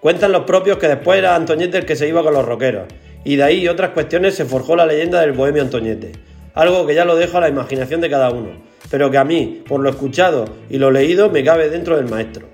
Cuentan 0.00 0.32
los 0.32 0.44
propios 0.44 0.78
que 0.78 0.88
después 0.88 1.18
era 1.18 1.36
Antoñete 1.36 1.76
el 1.76 1.84
que 1.84 1.96
se 1.96 2.08
iba 2.08 2.22
con 2.22 2.32
los 2.32 2.46
roqueros, 2.46 2.86
y 3.22 3.36
de 3.36 3.42
ahí 3.42 3.58
y 3.58 3.68
otras 3.68 3.90
cuestiones 3.90 4.34
se 4.34 4.46
forjó 4.46 4.76
la 4.76 4.86
leyenda 4.86 5.20
del 5.20 5.32
bohemio 5.32 5.60
Antoñete, 5.60 6.12
algo 6.54 6.86
que 6.86 6.94
ya 6.94 7.04
lo 7.04 7.16
dejo 7.16 7.36
a 7.36 7.42
la 7.42 7.50
imaginación 7.50 8.00
de 8.00 8.08
cada 8.08 8.30
uno, 8.30 8.52
pero 8.90 9.10
que 9.10 9.18
a 9.18 9.24
mí, 9.24 9.62
por 9.66 9.80
lo 9.80 9.90
escuchado 9.90 10.44
y 10.70 10.78
lo 10.78 10.90
leído, 10.90 11.30
me 11.30 11.44
cabe 11.44 11.68
dentro 11.70 11.96
del 11.96 12.08
maestro. 12.08 12.46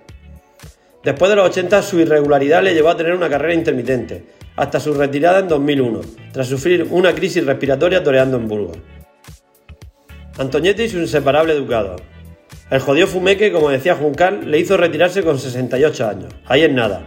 Después 1.05 1.31
de 1.31 1.37
los 1.37 1.49
80 1.49 1.83
su 1.83 1.99
irregularidad 1.99 2.63
le 2.63 2.75
llevó 2.75 2.91
a 2.91 2.97
tener 2.97 3.15
una 3.15 3.29
carrera 3.29 3.55
intermitente, 3.55 4.25
hasta 4.57 4.79
su 4.79 4.95
retirada 4.95 5.41
en 5.41 5.49
2001, 5.49 6.01
tras 6.33 6.47
sufrir 6.47 6.87
una 6.91 7.15
crisis 7.15 7.45
respiratoria 7.45 8.03
toreando 8.03 8.37
en 8.37 8.49
Burgos. 8.49 8.79
Antoñete 10.39 10.85
y 10.85 10.89
su 10.89 10.99
inseparable 10.99 11.53
educado. 11.53 11.97
El 12.71 12.81
jodido 12.81 13.07
fumeque, 13.07 13.53
como 13.53 13.69
decía 13.69 13.97
Juncal, 13.97 14.51
le 14.51 14.59
hizo 14.59 14.77
retirarse 14.77 15.23
con 15.23 15.39
68 15.39 16.09
años. 16.09 16.33
Ahí 16.47 16.63
es 16.63 16.73
nada, 16.73 17.03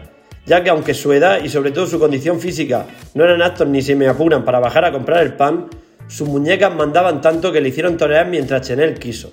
ya 0.46 0.64
que 0.64 0.70
aunque 0.70 0.94
su 0.94 1.12
edad 1.12 1.44
y 1.44 1.50
sobre 1.50 1.72
todo 1.72 1.88
su 1.88 2.00
condición 2.00 2.40
física 2.40 2.86
no 3.14 3.24
eran 3.24 3.42
aptos 3.42 3.68
ni 3.68 3.82
se 3.82 3.96
me 3.96 4.08
apuran 4.08 4.46
para 4.46 4.60
bajar 4.60 4.86
a 4.86 4.92
comprar 4.92 5.24
el 5.24 5.34
pan, 5.34 5.68
sus 6.08 6.28
muñecas 6.28 6.74
mandaban 6.74 7.22
tanto 7.22 7.52
que 7.52 7.62
le 7.62 7.70
hicieron 7.70 7.98
torear 7.98 8.28
mientras 8.28 8.68
Chenel 8.68 9.00
quiso. 9.00 9.32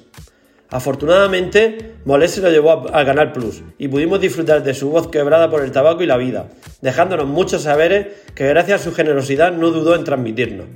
Afortunadamente, 0.72 1.96
Molé 2.06 2.28
se 2.28 2.40
lo 2.40 2.50
llevó 2.50 2.88
al 2.94 3.04
Canal 3.04 3.32
Plus 3.32 3.62
y 3.76 3.88
pudimos 3.88 4.20
disfrutar 4.20 4.62
de 4.62 4.72
su 4.72 4.88
voz 4.88 5.08
quebrada 5.08 5.50
por 5.50 5.62
el 5.62 5.70
tabaco 5.70 6.02
y 6.02 6.06
la 6.06 6.16
vida, 6.16 6.48
dejándonos 6.80 7.26
muchos 7.26 7.62
saberes 7.62 8.06
que 8.34 8.48
gracias 8.48 8.80
a 8.80 8.84
su 8.84 8.94
generosidad 8.94 9.52
no 9.52 9.70
dudó 9.70 9.94
en 9.94 10.04
transmitirnos. 10.04 10.66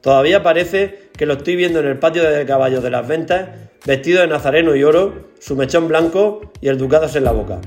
Todavía 0.00 0.44
parece 0.44 1.10
que 1.16 1.26
lo 1.26 1.32
estoy 1.32 1.56
viendo 1.56 1.80
en 1.80 1.86
el 1.86 1.98
patio 1.98 2.22
de 2.22 2.46
caballos 2.46 2.84
de 2.84 2.90
las 2.90 3.08
ventas, 3.08 3.48
vestido 3.84 4.20
de 4.20 4.28
nazareno 4.28 4.76
y 4.76 4.84
oro, 4.84 5.30
su 5.40 5.56
mechón 5.56 5.88
blanco 5.88 6.52
y 6.60 6.68
el 6.68 6.78
ducados 6.78 7.16
en 7.16 7.24
la 7.24 7.32
boca. 7.32 7.60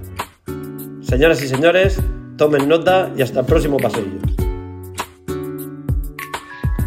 Señoras 1.02 1.44
y 1.44 1.50
señores, 1.50 2.00
tomen 2.38 2.70
nota 2.70 3.12
y 3.18 3.22
hasta 3.22 3.42
el 3.42 3.46
próximo 3.46 3.76
pasillo. 3.76 4.29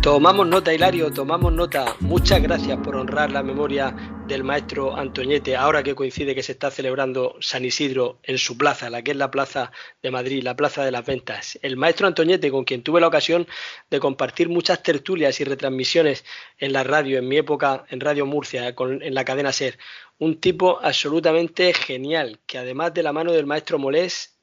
Tomamos 0.02 0.48
nota, 0.48 0.74
Hilario, 0.74 1.12
tomamos 1.12 1.52
nota. 1.52 1.94
Muchas 2.00 2.42
gracias 2.42 2.76
por 2.78 2.96
honrar 2.96 3.30
la 3.30 3.44
memoria 3.44 3.94
del 4.26 4.42
maestro 4.42 4.96
Antoñete, 4.96 5.54
ahora 5.54 5.84
que 5.84 5.94
coincide 5.94 6.34
que 6.34 6.42
se 6.42 6.50
está 6.50 6.72
celebrando 6.72 7.36
San 7.38 7.64
Isidro 7.64 8.18
en 8.24 8.36
su 8.36 8.58
plaza, 8.58 8.90
la 8.90 9.02
que 9.02 9.12
es 9.12 9.16
la 9.16 9.30
plaza 9.30 9.70
de 10.02 10.10
Madrid, 10.10 10.42
la 10.42 10.56
plaza 10.56 10.84
de 10.84 10.90
las 10.90 11.06
ventas. 11.06 11.56
El 11.62 11.76
maestro 11.76 12.08
Antoñete, 12.08 12.50
con 12.50 12.64
quien 12.64 12.82
tuve 12.82 13.00
la 13.00 13.06
ocasión 13.06 13.46
de 13.90 14.00
compartir 14.00 14.48
muchas 14.48 14.82
tertulias 14.82 15.40
y 15.40 15.44
retransmisiones 15.44 16.24
en 16.58 16.72
la 16.72 16.82
radio, 16.82 17.18
en 17.18 17.28
mi 17.28 17.36
época 17.36 17.84
en 17.88 18.00
Radio 18.00 18.26
Murcia, 18.26 18.74
en 18.76 19.14
la 19.14 19.24
cadena 19.24 19.52
SER. 19.52 19.78
Un 20.18 20.40
tipo 20.40 20.80
absolutamente 20.82 21.72
genial, 21.74 22.40
que 22.48 22.58
además 22.58 22.92
de 22.92 23.04
la 23.04 23.12
mano 23.12 23.30
del 23.30 23.46
maestro 23.46 23.78
Molés, 23.78 24.36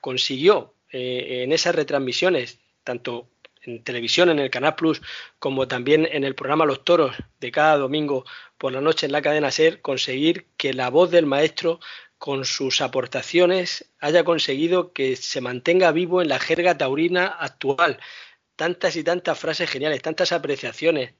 consiguió 0.00 0.74
eh, 0.92 1.42
en 1.42 1.50
esas 1.50 1.74
retransmisiones, 1.74 2.60
tanto 2.84 3.28
en 3.62 3.82
televisión, 3.84 4.30
en 4.30 4.38
el 4.38 4.50
Canal 4.50 4.74
Plus, 4.74 5.02
como 5.38 5.68
también 5.68 6.08
en 6.10 6.24
el 6.24 6.34
programa 6.34 6.64
Los 6.64 6.84
Toros 6.84 7.16
de 7.40 7.50
cada 7.50 7.76
domingo 7.76 8.24
por 8.58 8.72
la 8.72 8.80
noche 8.80 9.06
en 9.06 9.12
la 9.12 9.22
cadena 9.22 9.50
SER, 9.50 9.80
conseguir 9.80 10.46
que 10.56 10.72
la 10.72 10.90
voz 10.90 11.10
del 11.10 11.26
maestro 11.26 11.80
con 12.18 12.44
sus 12.44 12.82
aportaciones 12.82 13.90
haya 13.98 14.24
conseguido 14.24 14.92
que 14.92 15.16
se 15.16 15.40
mantenga 15.40 15.90
vivo 15.92 16.20
en 16.20 16.28
la 16.28 16.38
jerga 16.38 16.76
taurina 16.76 17.26
actual. 17.26 17.98
Tantas 18.56 18.96
y 18.96 19.04
tantas 19.04 19.38
frases 19.38 19.70
geniales, 19.70 20.02
tantas 20.02 20.32
apreciaciones. 20.32 21.14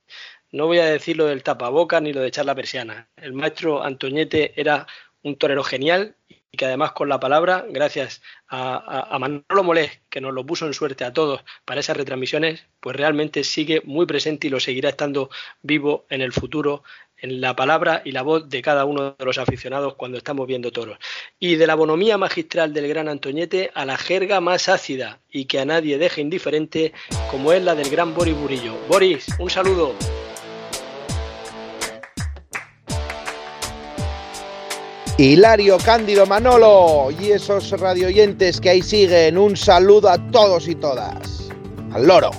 No 0.52 0.66
voy 0.66 0.78
a 0.78 0.84
decir 0.84 1.16
lo 1.16 1.26
del 1.26 1.42
tapaboca 1.42 2.00
ni 2.00 2.12
lo 2.12 2.20
de 2.20 2.28
echar 2.28 2.44
la 2.44 2.54
persiana. 2.54 3.08
El 3.16 3.32
maestro 3.32 3.82
Antoñete 3.82 4.60
era 4.60 4.86
un 5.22 5.36
torero 5.36 5.64
genial 5.64 6.16
y 6.52 6.56
que 6.56 6.64
además 6.64 6.92
con 6.92 7.08
la 7.08 7.20
palabra, 7.20 7.64
gracias 7.68 8.22
a, 8.48 9.16
Manolo 9.18 9.62
Molés, 9.62 10.00
que 10.08 10.20
nos 10.20 10.34
lo 10.34 10.44
puso 10.44 10.66
en 10.66 10.74
suerte 10.74 11.04
a 11.04 11.12
todos 11.12 11.44
para 11.64 11.80
esas 11.80 11.96
retransmisiones, 11.96 12.66
pues 12.80 12.96
realmente 12.96 13.44
sigue 13.44 13.82
muy 13.84 14.06
presente 14.06 14.48
y 14.48 14.50
lo 14.50 14.60
seguirá 14.60 14.88
estando 14.88 15.30
vivo 15.62 16.06
en 16.10 16.20
el 16.20 16.32
futuro 16.32 16.82
en 17.22 17.40
la 17.40 17.54
palabra 17.54 18.00
y 18.04 18.12
la 18.12 18.22
voz 18.22 18.48
de 18.48 18.62
cada 18.62 18.84
uno 18.86 19.14
de 19.18 19.24
los 19.24 19.38
aficionados 19.38 19.94
cuando 19.94 20.18
estamos 20.18 20.46
viendo 20.46 20.72
toros. 20.72 20.98
Y 21.38 21.56
de 21.56 21.66
la 21.66 21.74
bonomía 21.74 22.16
magistral 22.16 22.72
del 22.72 22.88
gran 22.88 23.08
Antoñete 23.08 23.70
a 23.74 23.84
la 23.84 23.98
jerga 23.98 24.40
más 24.40 24.68
ácida 24.68 25.20
y 25.30 25.44
que 25.44 25.60
a 25.60 25.66
nadie 25.66 25.98
deje 25.98 26.22
indiferente, 26.22 26.92
como 27.30 27.52
es 27.52 27.62
la 27.62 27.74
del 27.74 27.90
gran 27.90 28.14
Boris 28.14 28.36
Burillo. 28.36 28.74
Boris, 28.88 29.26
un 29.38 29.50
saludo. 29.50 29.94
Hilario 35.20 35.76
Cándido 35.76 36.24
Manolo 36.24 37.10
y 37.10 37.32
esos 37.32 37.78
radioyentes 37.78 38.58
que 38.58 38.70
ahí 38.70 38.80
siguen, 38.80 39.36
un 39.36 39.54
saludo 39.54 40.08
a 40.08 40.16
todos 40.30 40.66
y 40.66 40.74
todas. 40.74 41.50
Al 41.92 42.06
loro. 42.06 42.30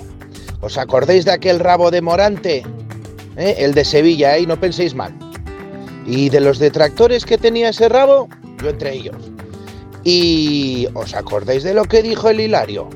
¿Os 0.60 0.76
acordáis 0.76 1.24
de 1.24 1.30
aquel 1.30 1.60
rabo 1.60 1.92
de 1.92 2.02
Morante? 2.02 2.64
¿Eh? 3.36 3.54
El 3.58 3.72
de 3.74 3.84
Sevilla, 3.84 4.36
¿eh? 4.36 4.44
no 4.48 4.58
penséis 4.58 4.96
mal. 4.96 5.14
Y 6.08 6.28
de 6.28 6.40
los 6.40 6.58
detractores 6.58 7.24
que 7.24 7.38
tenía 7.38 7.68
ese 7.68 7.88
rabo, 7.88 8.28
yo 8.60 8.70
entre 8.70 8.94
ellos. 8.94 9.30
¿Y 10.02 10.88
os 10.94 11.14
acordáis 11.14 11.62
de 11.62 11.74
lo 11.74 11.84
que 11.84 12.02
dijo 12.02 12.30
el 12.30 12.40
Hilario? 12.40 12.90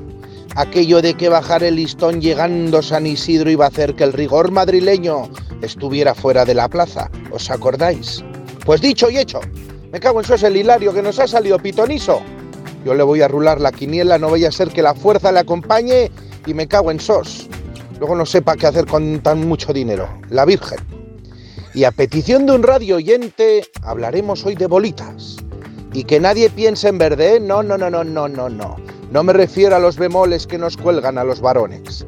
Aquello 0.57 1.01
de 1.01 1.13
que 1.13 1.29
bajar 1.29 1.63
el 1.63 1.77
listón 1.77 2.19
llegando 2.19 2.81
San 2.81 3.07
Isidro 3.07 3.49
iba 3.49 3.63
a 3.63 3.69
hacer 3.69 3.95
que 3.95 4.03
el 4.03 4.11
rigor 4.11 4.51
madrileño 4.51 5.29
estuviera 5.61 6.13
fuera 6.13 6.43
de 6.43 6.55
la 6.55 6.67
plaza. 6.67 7.09
¿Os 7.31 7.49
acordáis? 7.49 8.21
Pues 8.65 8.81
dicho 8.81 9.09
y 9.09 9.17
hecho, 9.17 9.39
me 9.91 9.99
cago 9.99 10.19
en 10.19 10.25
sos 10.25 10.43
el 10.43 10.57
Hilario 10.57 10.93
que 10.93 11.01
nos 11.01 11.19
ha 11.19 11.27
salido 11.27 11.59
pitoniso. 11.59 12.21
Yo 12.85 12.93
le 12.93 13.03
voy 13.03 13.21
a 13.21 13.27
rular 13.27 13.61
la 13.61 13.71
quiniela, 13.71 14.17
no 14.17 14.29
vaya 14.29 14.49
a 14.49 14.51
ser 14.51 14.69
que 14.69 14.81
la 14.81 14.93
fuerza 14.93 15.31
le 15.31 15.39
acompañe 15.39 16.11
y 16.45 16.53
me 16.53 16.67
cago 16.67 16.91
en 16.91 16.99
sos. 16.99 17.47
Luego 17.99 18.15
no 18.15 18.25
sepa 18.25 18.55
qué 18.55 18.67
hacer 18.67 18.85
con 18.85 19.19
tan 19.21 19.47
mucho 19.47 19.73
dinero. 19.73 20.07
La 20.29 20.45
Virgen. 20.45 20.79
Y 21.73 21.83
a 21.83 21.91
petición 21.91 22.45
de 22.45 22.53
un 22.53 22.63
radio 22.63 22.97
oyente, 22.97 23.65
hablaremos 23.81 24.45
hoy 24.45 24.55
de 24.55 24.67
bolitas. 24.67 25.37
Y 25.93 26.03
que 26.03 26.19
nadie 26.19 26.49
piense 26.49 26.89
en 26.89 26.97
verde, 26.97 27.35
¿eh? 27.35 27.39
No, 27.39 27.63
no, 27.63 27.77
no, 27.77 27.89
no, 27.89 28.03
no, 28.03 28.27
no, 28.27 28.49
no. 28.49 28.75
No 29.11 29.23
me 29.23 29.33
refiero 29.33 29.75
a 29.75 29.79
los 29.79 29.97
bemoles 29.97 30.47
que 30.47 30.57
nos 30.57 30.75
cuelgan 30.75 31.17
a 31.17 31.23
los 31.23 31.39
varones. 31.39 32.05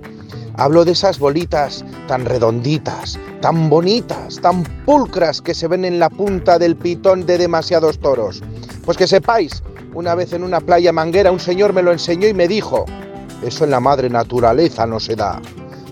Hablo 0.60 0.84
de 0.84 0.92
esas 0.92 1.20
bolitas 1.20 1.86
tan 2.10 2.26
redonditas, 2.26 3.18
tan 3.40 3.70
bonitas, 3.70 4.42
tan 4.42 4.64
pulcras 4.86 5.42
que 5.42 5.54
se 5.54 5.70
ven 5.70 5.86
en 5.86 6.00
la 6.00 6.10
punta 6.10 6.60
del 6.60 6.76
pitón 6.76 7.26
de 7.26 7.38
demasiados 7.38 7.98
toros. 8.00 8.44
Pues 8.84 8.98
que 8.98 9.08
sepáis, 9.08 9.64
una 9.94 10.16
vez 10.16 10.34
en 10.34 10.44
una 10.44 10.60
playa 10.60 10.92
manguera 10.92 11.32
un 11.32 11.40
señor 11.40 11.72
me 11.72 11.82
lo 11.82 11.94
enseñó 11.94 12.28
y 12.28 12.34
me 12.34 12.50
dijo, 12.50 12.84
eso 13.42 13.64
en 13.64 13.72
la 13.72 13.80
madre 13.80 14.10
naturaleza 14.10 14.86
no 14.86 15.00
se 15.00 15.16
da. 15.16 15.42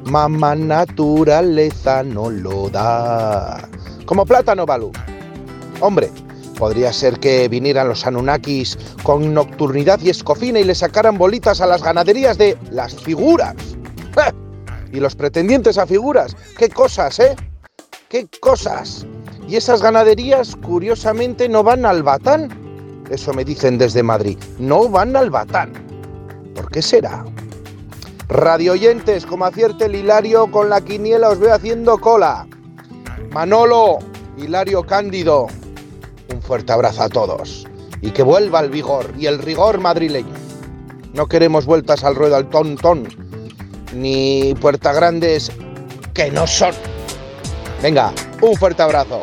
Mamá 0.03 0.53
naturaleza 0.55 2.03
no 2.03 2.29
lo 2.29 2.69
da. 2.69 3.69
Como 4.05 4.25
plátano 4.25 4.65
balú. 4.65 4.91
Hombre, 5.79 6.11
podría 6.59 6.91
ser 6.91 7.21
que 7.21 7.47
vinieran 7.47 7.87
los 7.87 8.05
Anunnakis 8.05 8.77
con 9.03 9.33
nocturnidad 9.33 10.01
y 10.01 10.09
escofina 10.09 10.59
y 10.59 10.65
le 10.65 10.75
sacaran 10.75 11.17
bolitas 11.17 11.61
a 11.61 11.67
las 11.67 11.81
ganaderías 11.81 12.37
de 12.37 12.57
las 12.69 12.95
figuras. 12.95 13.55
Y 14.91 14.99
los 14.99 15.15
pretendientes 15.15 15.77
a 15.77 15.85
figuras, 15.85 16.35
qué 16.57 16.69
cosas, 16.69 17.19
¿eh? 17.19 17.35
¡Qué 18.09 18.27
cosas! 18.39 19.05
Y 19.47 19.57
esas 19.57 19.81
ganaderías, 19.81 20.55
curiosamente, 20.55 21.49
no 21.49 21.63
van 21.63 21.85
al 21.85 22.03
batán. 22.03 22.49
Eso 23.09 23.33
me 23.33 23.43
dicen 23.43 23.77
desde 23.77 24.03
Madrid. 24.03 24.37
No 24.59 24.87
van 24.89 25.15
al 25.15 25.29
batán. 25.29 25.73
¿Por 26.55 26.69
qué 26.69 26.81
será? 26.81 27.25
Radio 28.29 28.73
oyentes, 28.73 29.25
como 29.25 29.45
acierte 29.45 29.85
el 29.85 29.95
Hilario 29.95 30.51
con 30.51 30.69
la 30.69 30.81
quiniela, 30.81 31.29
os 31.29 31.39
veo 31.39 31.53
haciendo 31.53 31.97
cola. 31.97 32.47
Manolo, 33.31 33.99
Hilario 34.37 34.83
Cándido, 34.83 35.47
un 36.33 36.41
fuerte 36.41 36.73
abrazo 36.73 37.03
a 37.03 37.09
todos. 37.09 37.67
Y 38.01 38.11
que 38.11 38.23
vuelva 38.23 38.61
el 38.61 38.69
vigor 38.69 39.13
y 39.17 39.25
el 39.25 39.39
rigor 39.39 39.79
madrileño. 39.79 40.33
No 41.13 41.27
queremos 41.27 41.65
vueltas 41.65 42.03
al 42.03 42.15
ruedo 42.15 42.35
al 42.35 42.49
tontón 42.49 43.26
ni 43.97 44.53
Puerta 44.55 44.93
Grandes 44.93 45.51
que 46.13 46.31
no 46.31 46.47
son. 46.47 46.73
Venga, 47.81 48.13
un 48.41 48.55
fuerte 48.55 48.81
abrazo. 48.81 49.21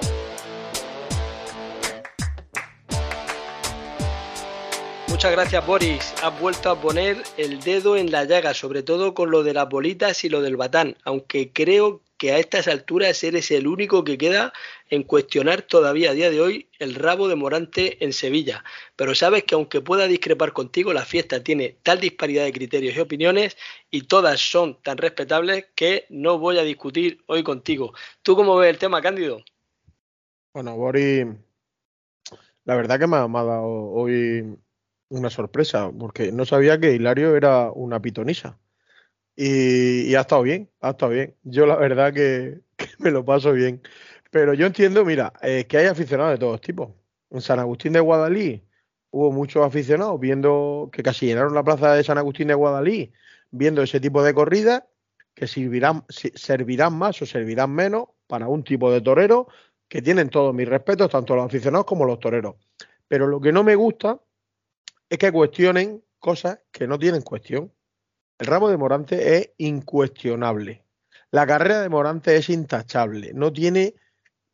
Muchas 5.09 5.33
gracias 5.33 5.67
Boris. 5.67 6.15
Has 6.23 6.39
vuelto 6.41 6.71
a 6.71 6.81
poner 6.81 7.23
el 7.37 7.61
dedo 7.61 7.97
en 7.97 8.11
la 8.11 8.25
llaga, 8.25 8.53
sobre 8.53 8.83
todo 8.83 9.15
con 9.15 9.31
lo 9.31 9.43
de 9.43 9.55
las 9.55 9.69
bolitas 9.69 10.25
y 10.25 10.29
lo 10.29 10.43
del 10.43 10.57
batán, 10.57 10.97
aunque 11.05 11.53
creo 11.53 12.01
que 12.19 12.33
a 12.33 12.39
estas 12.39 12.69
alturas 12.69 13.23
eres 13.25 13.51
el 13.51 13.67
único 13.67 14.05
que 14.05 14.19
queda 14.19 14.53
en 14.95 15.03
cuestionar 15.03 15.63
todavía 15.63 16.11
a 16.11 16.15
día 16.15 16.31
de 16.31 16.41
hoy 16.41 16.69
el 16.79 16.95
rabo 16.95 17.29
de 17.29 17.35
Morante 17.35 18.03
en 18.05 18.13
Sevilla. 18.13 18.65
Pero 18.97 19.15
sabes 19.15 19.45
que 19.45 19.55
aunque 19.55 19.81
pueda 19.81 20.07
discrepar 20.07 20.53
contigo, 20.53 20.93
la 20.93 21.05
fiesta 21.05 21.43
tiene 21.43 21.77
tal 21.83 22.01
disparidad 22.01 22.45
de 22.45 22.53
criterios 22.53 22.97
y 22.97 23.01
opiniones 23.01 23.57
y 23.91 24.03
todas 24.03 24.41
son 24.41 24.81
tan 24.83 24.97
respetables 24.99 25.67
que 25.75 26.07
no 26.11 26.39
voy 26.39 26.59
a 26.59 26.63
discutir 26.63 27.23
hoy 27.27 27.43
contigo. 27.43 27.93
¿Tú 28.23 28.37
cómo 28.37 28.57
ves 28.57 28.71
el 28.71 28.79
tema, 28.79 29.03
Cándido? 29.03 29.43
Bueno, 30.53 30.77
Boris, 30.77 31.27
la 32.65 32.77
verdad 32.77 32.99
que 32.99 33.07
me 33.07 33.17
ha, 33.17 33.27
me 33.27 33.39
ha 33.39 33.45
dado 33.45 33.67
hoy 33.67 34.57
una 35.09 35.31
sorpresa, 35.31 35.91
porque 35.99 36.33
no 36.33 36.45
sabía 36.45 36.79
que 36.79 36.93
Hilario 36.93 37.37
era 37.37 37.71
una 37.71 38.01
pitonisa. 38.01 38.59
Y, 39.37 40.15
ha 40.15 40.21
estado 40.21 40.43
bien, 40.43 40.71
ha 40.81 40.91
estado 40.91 41.13
bien. 41.13 41.35
Yo 41.43 41.67
la 41.67 41.77
verdad 41.77 42.13
que, 42.13 42.61
me 42.99 43.11
lo 43.11 43.25
paso 43.25 43.53
bien. 43.53 43.83
Pero 44.35 44.53
yo 44.53 44.67
entiendo, 44.67 45.05
mira, 45.05 45.33
eh, 45.43 45.65
que 45.69 45.79
hay 45.79 45.87
aficionados 45.87 46.33
de 46.33 46.39
todos 46.39 46.61
tipos. 46.61 46.91
En 47.31 47.41
San 47.41 47.61
Agustín 47.61 47.93
de 47.93 48.01
Guadalí 48.01 48.65
hubo 49.13 49.31
muchos 49.31 49.65
aficionados 49.65 50.19
viendo 50.19 50.91
que 50.93 51.05
casi 51.05 51.27
llenaron 51.27 51.55
la 51.55 51.63
plaza 51.63 51.95
de 51.95 52.03
San 52.03 52.19
Agustín 52.19 52.49
de 52.49 52.55
Guadalí, 52.55 53.13
viendo 53.53 53.81
ese 53.81 54.01
tipo 54.01 54.25
de 54.25 54.35
corridas 54.35 54.83
que 55.35 55.47
servirán, 55.47 56.05
servirán 56.09 56.99
más 56.99 57.23
o 57.23 57.27
servirán 57.27 57.71
menos 57.71 58.09
para 58.27 58.49
un 58.49 58.65
tipo 58.65 58.91
de 58.91 59.01
torero 59.01 59.47
que 59.87 60.03
tienen 60.03 60.31
todos 60.31 60.53
mis 60.53 60.69
respetos, 60.69 61.11
tanto 61.11 61.37
los 61.37 61.47
aficionados 61.47 61.87
como 61.87 62.05
los 62.05 62.19
toreros. 62.19 62.57
Pero 63.07 63.29
lo 63.29 63.41
que 63.41 63.53
no 63.53 63.63
me 63.63 63.77
gusta 63.77 64.21
es 65.09 65.17
que 65.17 65.31
cuestionen 65.31 66.03
cosas 66.19 66.59
que 66.73 66.89
no 66.89 66.99
tienen 66.99 67.23
cuestión. 67.23 67.73
El 68.41 68.49
ramo 68.49 68.69
de 68.69 68.79
Morante 68.79 69.37
es 69.37 69.51
incuestionable. 69.59 70.83
La 71.31 71.47
carrera 71.47 71.83
de 71.83 71.89
Morante 71.89 72.35
es 72.35 72.49
intachable. 72.49 73.31
No 73.33 73.53
tiene 73.53 73.95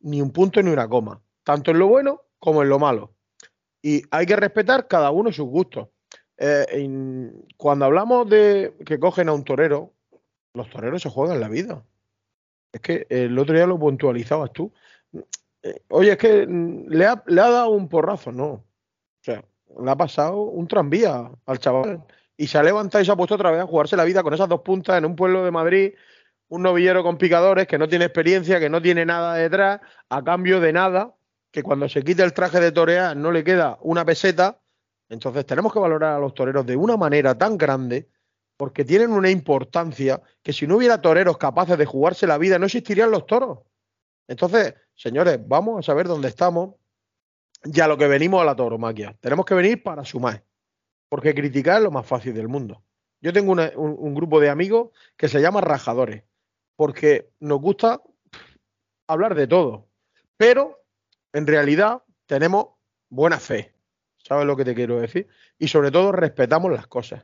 ni 0.01 0.21
un 0.21 0.31
punto 0.31 0.61
ni 0.61 0.71
una 0.71 0.87
coma, 0.87 1.21
tanto 1.43 1.71
en 1.71 1.79
lo 1.79 1.87
bueno 1.87 2.23
como 2.39 2.61
en 2.63 2.69
lo 2.69 2.79
malo. 2.79 3.13
Y 3.81 4.03
hay 4.11 4.25
que 4.25 4.35
respetar 4.35 4.87
cada 4.87 5.11
uno 5.11 5.31
sus 5.31 5.47
gustos. 5.47 5.87
Eh, 6.37 7.31
cuando 7.57 7.85
hablamos 7.85 8.29
de 8.29 8.75
que 8.85 8.99
cogen 8.99 9.29
a 9.29 9.33
un 9.33 9.43
torero, 9.43 9.93
los 10.53 10.69
toreros 10.69 11.01
se 11.01 11.09
juegan 11.09 11.39
la 11.39 11.49
vida. 11.49 11.83
Es 12.71 12.81
que 12.81 13.05
el 13.09 13.37
otro 13.37 13.55
día 13.55 13.67
lo 13.67 13.79
puntualizabas 13.79 14.51
tú. 14.51 14.71
Eh, 15.63 15.81
oye, 15.89 16.11
es 16.11 16.17
que 16.17 16.47
mm, 16.47 16.87
le 16.89 17.05
ha, 17.05 17.23
le 17.27 17.41
ha 17.41 17.49
dado 17.49 17.69
un 17.69 17.87
porrazo, 17.87 18.31
no. 18.31 18.47
O 18.47 18.63
sea, 19.21 19.43
le 19.79 19.91
ha 19.91 19.95
pasado 19.95 20.41
un 20.41 20.67
tranvía 20.67 21.31
al 21.45 21.59
chaval 21.59 22.03
y 22.37 22.47
se 22.47 22.57
ha 22.57 22.63
levantado 22.63 23.01
y 23.01 23.05
se 23.05 23.11
ha 23.11 23.15
puesto 23.15 23.35
otra 23.35 23.51
vez 23.51 23.61
a 23.61 23.67
jugarse 23.67 23.95
la 23.95 24.03
vida 24.03 24.23
con 24.23 24.33
esas 24.33 24.49
dos 24.49 24.61
puntas 24.61 24.97
en 24.97 25.05
un 25.05 25.15
pueblo 25.15 25.43
de 25.43 25.51
Madrid 25.51 25.93
un 26.51 26.63
novillero 26.63 27.01
con 27.01 27.17
picadores 27.17 27.65
que 27.65 27.77
no 27.77 27.87
tiene 27.87 28.05
experiencia, 28.05 28.59
que 28.59 28.69
no 28.69 28.81
tiene 28.81 29.05
nada 29.05 29.35
detrás, 29.35 29.79
a 30.09 30.21
cambio 30.21 30.59
de 30.59 30.73
nada, 30.73 31.15
que 31.49 31.63
cuando 31.63 31.87
se 31.87 32.03
quite 32.03 32.23
el 32.23 32.33
traje 32.33 32.59
de 32.59 32.73
torear 32.73 33.15
no 33.15 33.31
le 33.31 33.45
queda 33.45 33.77
una 33.81 34.03
peseta. 34.03 34.59
Entonces 35.07 35.45
tenemos 35.45 35.71
que 35.71 35.79
valorar 35.79 36.13
a 36.13 36.19
los 36.19 36.33
toreros 36.33 36.65
de 36.65 36.75
una 36.75 36.97
manera 36.97 37.37
tan 37.37 37.57
grande, 37.57 38.09
porque 38.57 38.83
tienen 38.83 39.13
una 39.13 39.29
importancia 39.29 40.21
que 40.43 40.51
si 40.51 40.67
no 40.67 40.75
hubiera 40.75 40.99
toreros 40.99 41.37
capaces 41.37 41.77
de 41.77 41.85
jugarse 41.85 42.27
la 42.27 42.37
vida, 42.37 42.59
no 42.59 42.65
existirían 42.65 43.11
los 43.11 43.25
toros. 43.25 43.59
Entonces, 44.27 44.75
señores, 44.93 45.39
vamos 45.47 45.79
a 45.79 45.83
saber 45.83 46.05
dónde 46.05 46.27
estamos 46.27 46.75
y 47.63 47.79
a 47.79 47.87
lo 47.87 47.97
que 47.97 48.07
venimos 48.07 48.41
a 48.41 48.45
la 48.45 48.57
tauromaquia. 48.57 49.15
Tenemos 49.21 49.45
que 49.45 49.55
venir 49.55 49.81
para 49.81 50.03
sumar, 50.03 50.43
porque 51.07 51.33
criticar 51.33 51.77
es 51.77 51.83
lo 51.83 51.91
más 51.91 52.05
fácil 52.05 52.33
del 52.33 52.49
mundo. 52.49 52.83
Yo 53.21 53.31
tengo 53.31 53.53
un 53.53 54.15
grupo 54.15 54.41
de 54.41 54.49
amigos 54.49 54.89
que 55.15 55.29
se 55.29 55.39
llama 55.39 55.61
rajadores 55.61 56.23
porque 56.81 57.29
nos 57.39 57.61
gusta 57.61 58.01
hablar 59.05 59.35
de 59.35 59.45
todo, 59.45 59.87
pero 60.35 60.83
en 61.31 61.45
realidad 61.45 62.01
tenemos 62.25 62.69
buena 63.07 63.39
fe, 63.39 63.75
¿sabes 64.17 64.47
lo 64.47 64.57
que 64.57 64.65
te 64.65 64.73
quiero 64.73 64.99
decir? 64.99 65.27
Y 65.59 65.67
sobre 65.67 65.91
todo 65.91 66.11
respetamos 66.11 66.71
las 66.71 66.87
cosas. 66.87 67.23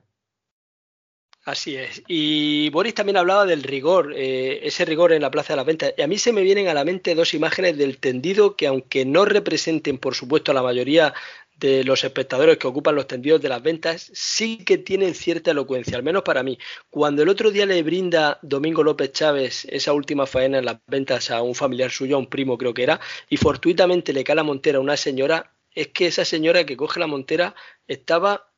Así 1.43 1.75
es. 1.75 2.03
Y 2.07 2.69
Boris 2.69 2.93
también 2.93 3.17
hablaba 3.17 3.47
del 3.47 3.63
rigor, 3.63 4.13
eh, 4.15 4.59
ese 4.61 4.85
rigor 4.85 5.11
en 5.11 5.23
la 5.23 5.31
Plaza 5.31 5.53
de 5.53 5.57
las 5.57 5.65
Ventas. 5.65 5.93
Y 5.97 6.03
a 6.03 6.07
mí 6.07 6.19
se 6.19 6.33
me 6.33 6.43
vienen 6.43 6.67
a 6.67 6.75
la 6.75 6.85
mente 6.85 7.15
dos 7.15 7.33
imágenes 7.33 7.79
del 7.79 7.97
tendido 7.97 8.55
que, 8.55 8.67
aunque 8.67 9.05
no 9.05 9.25
representen, 9.25 9.97
por 9.97 10.13
supuesto, 10.13 10.51
a 10.51 10.53
la 10.53 10.61
mayoría 10.61 11.15
de 11.59 11.83
los 11.83 12.03
espectadores 12.03 12.57
que 12.57 12.67
ocupan 12.67 12.95
los 12.95 13.07
tendidos 13.07 13.41
de 13.41 13.49
las 13.49 13.61
ventas 13.61 14.11
sí 14.13 14.57
que 14.57 14.77
tienen 14.77 15.15
cierta 15.15 15.51
elocuencia, 15.51 15.97
al 15.97 16.03
menos 16.03 16.23
para 16.23 16.43
mí. 16.43 16.57
Cuando 16.89 17.23
el 17.23 17.29
otro 17.29 17.51
día 17.51 17.65
le 17.65 17.81
brinda 17.83 18.39
Domingo 18.41 18.83
López 18.83 19.11
Chávez 19.11 19.65
esa 19.69 19.93
última 19.93 20.27
faena 20.27 20.59
en 20.59 20.65
las 20.65 20.77
ventas 20.87 21.31
a 21.31 21.41
un 21.41 21.55
familiar 21.55 21.91
suyo, 21.91 22.15
a 22.15 22.19
un 22.19 22.27
primo 22.27 22.57
creo 22.57 22.73
que 22.73 22.83
era, 22.83 22.99
y 23.29 23.37
fortuitamente 23.37 24.13
le 24.13 24.23
cae 24.23 24.35
la 24.35 24.43
montera 24.43 24.77
a 24.77 24.81
una 24.81 24.97
señora, 24.97 25.53
es 25.73 25.87
que 25.89 26.07
esa 26.07 26.25
señora 26.25 26.65
que 26.65 26.77
coge 26.77 26.99
la 26.99 27.07
montera 27.07 27.55
estaba 27.87 28.51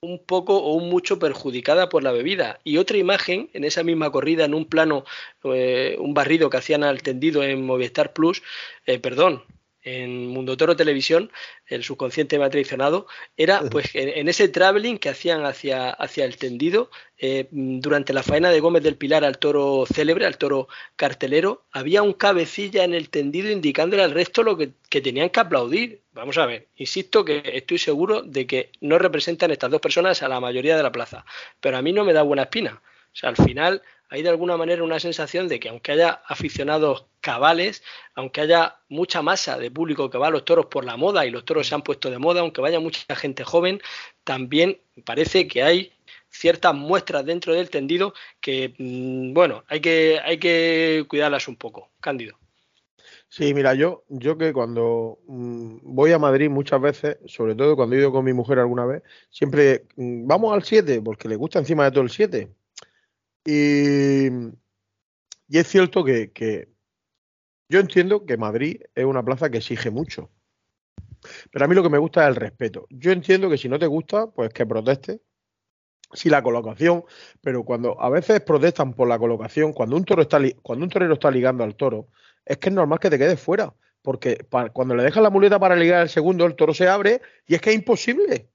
un 0.00 0.24
poco 0.24 0.56
o 0.58 0.74
un 0.74 0.88
mucho 0.88 1.18
perjudicada 1.18 1.88
por 1.88 2.02
la 2.02 2.12
bebida. 2.12 2.60
Y 2.64 2.78
otra 2.78 2.98
imagen, 2.98 3.50
en 3.54 3.64
esa 3.64 3.82
misma 3.82 4.10
corrida, 4.10 4.44
en 4.44 4.54
un 4.54 4.66
plano, 4.66 5.04
eh, 5.44 5.96
un 5.98 6.14
barrido 6.14 6.50
que 6.50 6.58
hacían 6.58 6.84
al 6.84 7.02
tendido 7.02 7.42
en 7.42 7.64
Movistar 7.64 8.12
Plus, 8.12 8.42
eh, 8.86 8.98
perdón, 8.98 9.42
en 9.86 10.26
Mundo 10.26 10.56
Toro 10.56 10.74
Televisión, 10.74 11.30
el 11.68 11.84
subconsciente 11.84 12.38
me 12.38 12.44
ha 12.44 12.50
traicionado, 12.50 13.06
era 13.36 13.60
pues 13.70 13.94
en, 13.94 14.28
ese 14.28 14.48
traveling 14.48 14.98
que 14.98 15.08
hacían 15.08 15.46
hacia, 15.46 15.90
hacia 15.90 16.24
el 16.24 16.36
tendido, 16.36 16.90
eh, 17.18 17.46
durante 17.50 18.12
la 18.12 18.24
faena 18.24 18.50
de 18.50 18.58
Gómez 18.58 18.82
del 18.82 18.96
Pilar 18.96 19.24
al 19.24 19.38
toro 19.38 19.86
célebre, 19.86 20.26
al 20.26 20.38
toro 20.38 20.66
cartelero, 20.96 21.64
había 21.70 22.02
un 22.02 22.12
cabecilla 22.12 22.82
en 22.82 22.94
el 22.94 23.08
tendido 23.10 23.48
indicándole 23.48 24.02
al 24.02 24.10
resto 24.10 24.42
lo 24.42 24.56
que, 24.56 24.72
que 24.90 25.00
tenían 25.00 25.30
que 25.30 25.40
aplaudir. 25.40 26.02
Vamos 26.12 26.36
a 26.36 26.46
ver, 26.46 26.66
insisto 26.76 27.24
que 27.24 27.42
estoy 27.44 27.78
seguro 27.78 28.22
de 28.22 28.46
que 28.46 28.70
no 28.80 28.98
representan 28.98 29.52
estas 29.52 29.70
dos 29.70 29.80
personas 29.80 30.20
a 30.22 30.28
la 30.28 30.40
mayoría 30.40 30.76
de 30.76 30.82
la 30.82 30.92
plaza, 30.92 31.24
pero 31.60 31.76
a 31.76 31.82
mí 31.82 31.92
no 31.92 32.04
me 32.04 32.12
da 32.12 32.22
buena 32.22 32.42
espina. 32.42 32.82
O 33.16 33.18
sea, 33.18 33.30
al 33.30 33.36
final 33.36 33.82
hay 34.08 34.22
de 34.22 34.28
alguna 34.28 34.56
manera 34.56 34.82
una 34.82 35.00
sensación 35.00 35.48
de 35.48 35.60
que 35.60 35.68
aunque 35.68 35.92
haya 35.92 36.22
aficionados 36.26 37.06
cabales, 37.20 37.82
aunque 38.14 38.40
haya 38.40 38.76
mucha 38.88 39.22
masa 39.22 39.58
de 39.58 39.70
público 39.70 40.10
que 40.10 40.18
va 40.18 40.28
a 40.28 40.30
los 40.30 40.44
toros 40.44 40.66
por 40.66 40.84
la 40.84 40.96
moda 40.96 41.26
y 41.26 41.30
los 41.30 41.44
toros 41.44 41.66
se 41.66 41.74
han 41.74 41.82
puesto 41.82 42.10
de 42.10 42.18
moda, 42.18 42.40
aunque 42.40 42.60
vaya 42.60 42.80
mucha 42.80 43.16
gente 43.16 43.44
joven, 43.44 43.80
también 44.24 44.80
parece 45.04 45.48
que 45.48 45.62
hay 45.62 45.92
ciertas 46.28 46.74
muestras 46.74 47.24
dentro 47.24 47.54
del 47.54 47.70
tendido 47.70 48.14
que, 48.40 48.74
mm, 48.78 49.34
bueno, 49.34 49.64
hay 49.68 49.80
que, 49.80 50.20
hay 50.22 50.38
que 50.38 51.04
cuidarlas 51.08 51.48
un 51.48 51.56
poco. 51.56 51.90
Cándido. 52.00 52.38
Sí, 53.28 53.52
mira, 53.54 53.74
yo, 53.74 54.04
yo 54.08 54.38
que 54.38 54.52
cuando 54.52 55.18
mm, 55.26 55.78
voy 55.82 56.12
a 56.12 56.18
Madrid 56.18 56.48
muchas 56.48 56.80
veces, 56.80 57.18
sobre 57.26 57.54
todo 57.54 57.76
cuando 57.76 57.96
he 57.96 57.98
ido 57.98 58.12
con 58.12 58.24
mi 58.24 58.32
mujer 58.32 58.58
alguna 58.58 58.86
vez, 58.86 59.02
siempre 59.30 59.86
mm, 59.96 60.26
vamos 60.26 60.54
al 60.54 60.62
7, 60.62 61.02
porque 61.02 61.28
le 61.28 61.36
gusta 61.36 61.58
encima 61.58 61.84
de 61.84 61.90
todo 61.90 62.04
el 62.04 62.10
7. 62.10 62.48
Y, 63.46 64.26
es 65.48 65.68
cierto 65.68 66.04
que, 66.04 66.68
yo 67.68 67.78
entiendo 67.80 68.26
que 68.26 68.36
Madrid 68.36 68.82
es 68.94 69.04
una 69.04 69.24
plaza 69.24 69.48
que 69.50 69.58
exige 69.58 69.90
mucho. 69.90 70.30
Pero 71.50 71.64
a 71.64 71.68
mí 71.68 71.74
lo 71.74 71.82
que 71.82 71.88
me 71.88 71.98
gusta 71.98 72.24
es 72.24 72.28
el 72.28 72.36
respeto. 72.36 72.86
Yo 72.90 73.12
entiendo 73.12 73.48
que 73.48 73.56
si 73.56 73.68
no 73.68 73.78
te 73.78 73.86
gusta, 73.86 74.26
pues 74.28 74.52
que 74.52 74.66
proteste. 74.66 75.20
Si 76.12 76.28
la 76.28 76.42
colocación, 76.42 77.04
pero 77.40 77.64
cuando 77.64 78.00
a 78.00 78.08
veces 78.10 78.40
protestan 78.40 78.94
por 78.94 79.08
la 79.08 79.18
colocación, 79.18 79.72
cuando 79.72 79.96
un 79.96 80.04
toro 80.04 80.22
está 80.22 80.38
cuando 80.62 80.84
un 80.84 80.90
torero 80.90 81.14
está 81.14 81.30
ligando 81.32 81.64
al 81.64 81.74
toro, 81.74 82.08
es 82.44 82.58
que 82.58 82.68
es 82.68 82.74
normal 82.74 83.00
que 83.00 83.10
te 83.10 83.18
quedes 83.18 83.40
fuera, 83.40 83.74
porque 84.02 84.38
cuando 84.72 84.94
le 84.94 85.02
dejas 85.02 85.22
la 85.22 85.30
muleta 85.30 85.58
para 85.58 85.74
ligar 85.74 86.02
al 86.02 86.08
segundo, 86.08 86.46
el 86.46 86.54
toro 86.54 86.72
se 86.74 86.88
abre 86.88 87.20
y 87.46 87.56
es 87.56 87.60
que 87.60 87.70
es 87.70 87.76
imposible. 87.76 88.50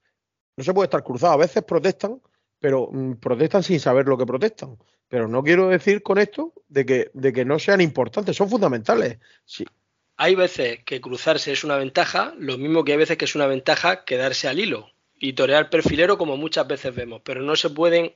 No 0.55 0.63
se 0.63 0.73
puede 0.73 0.85
estar 0.85 1.03
cruzado. 1.03 1.33
A 1.33 1.37
veces 1.37 1.63
protestan 1.63 2.21
pero 2.61 2.89
mm, 2.89 3.15
protestan 3.15 3.63
sin 3.63 3.81
saber 3.81 4.05
lo 4.05 4.17
que 4.17 4.25
protestan. 4.25 4.77
Pero 5.09 5.27
no 5.27 5.43
quiero 5.43 5.67
decir 5.67 6.01
con 6.01 6.19
esto 6.19 6.53
de 6.69 6.85
que, 6.85 7.11
de 7.13 7.33
que 7.33 7.43
no 7.43 7.59
sean 7.59 7.81
importantes, 7.81 8.37
son 8.37 8.49
fundamentales. 8.49 9.17
Sí. 9.43 9.65
Hay 10.15 10.35
veces 10.35 10.79
que 10.85 11.01
cruzarse 11.01 11.51
es 11.51 11.63
una 11.65 11.75
ventaja, 11.75 12.33
lo 12.37 12.57
mismo 12.57 12.85
que 12.85 12.93
hay 12.93 12.99
veces 12.99 13.17
que 13.17 13.25
es 13.25 13.35
una 13.35 13.47
ventaja 13.47 14.05
quedarse 14.05 14.47
al 14.47 14.59
hilo 14.59 14.91
y 15.19 15.33
torear 15.33 15.69
perfilero 15.69 16.17
como 16.17 16.37
muchas 16.37 16.67
veces 16.67 16.95
vemos, 16.95 17.21
pero 17.25 17.41
no 17.41 17.55
se 17.55 17.71
pueden 17.71 18.13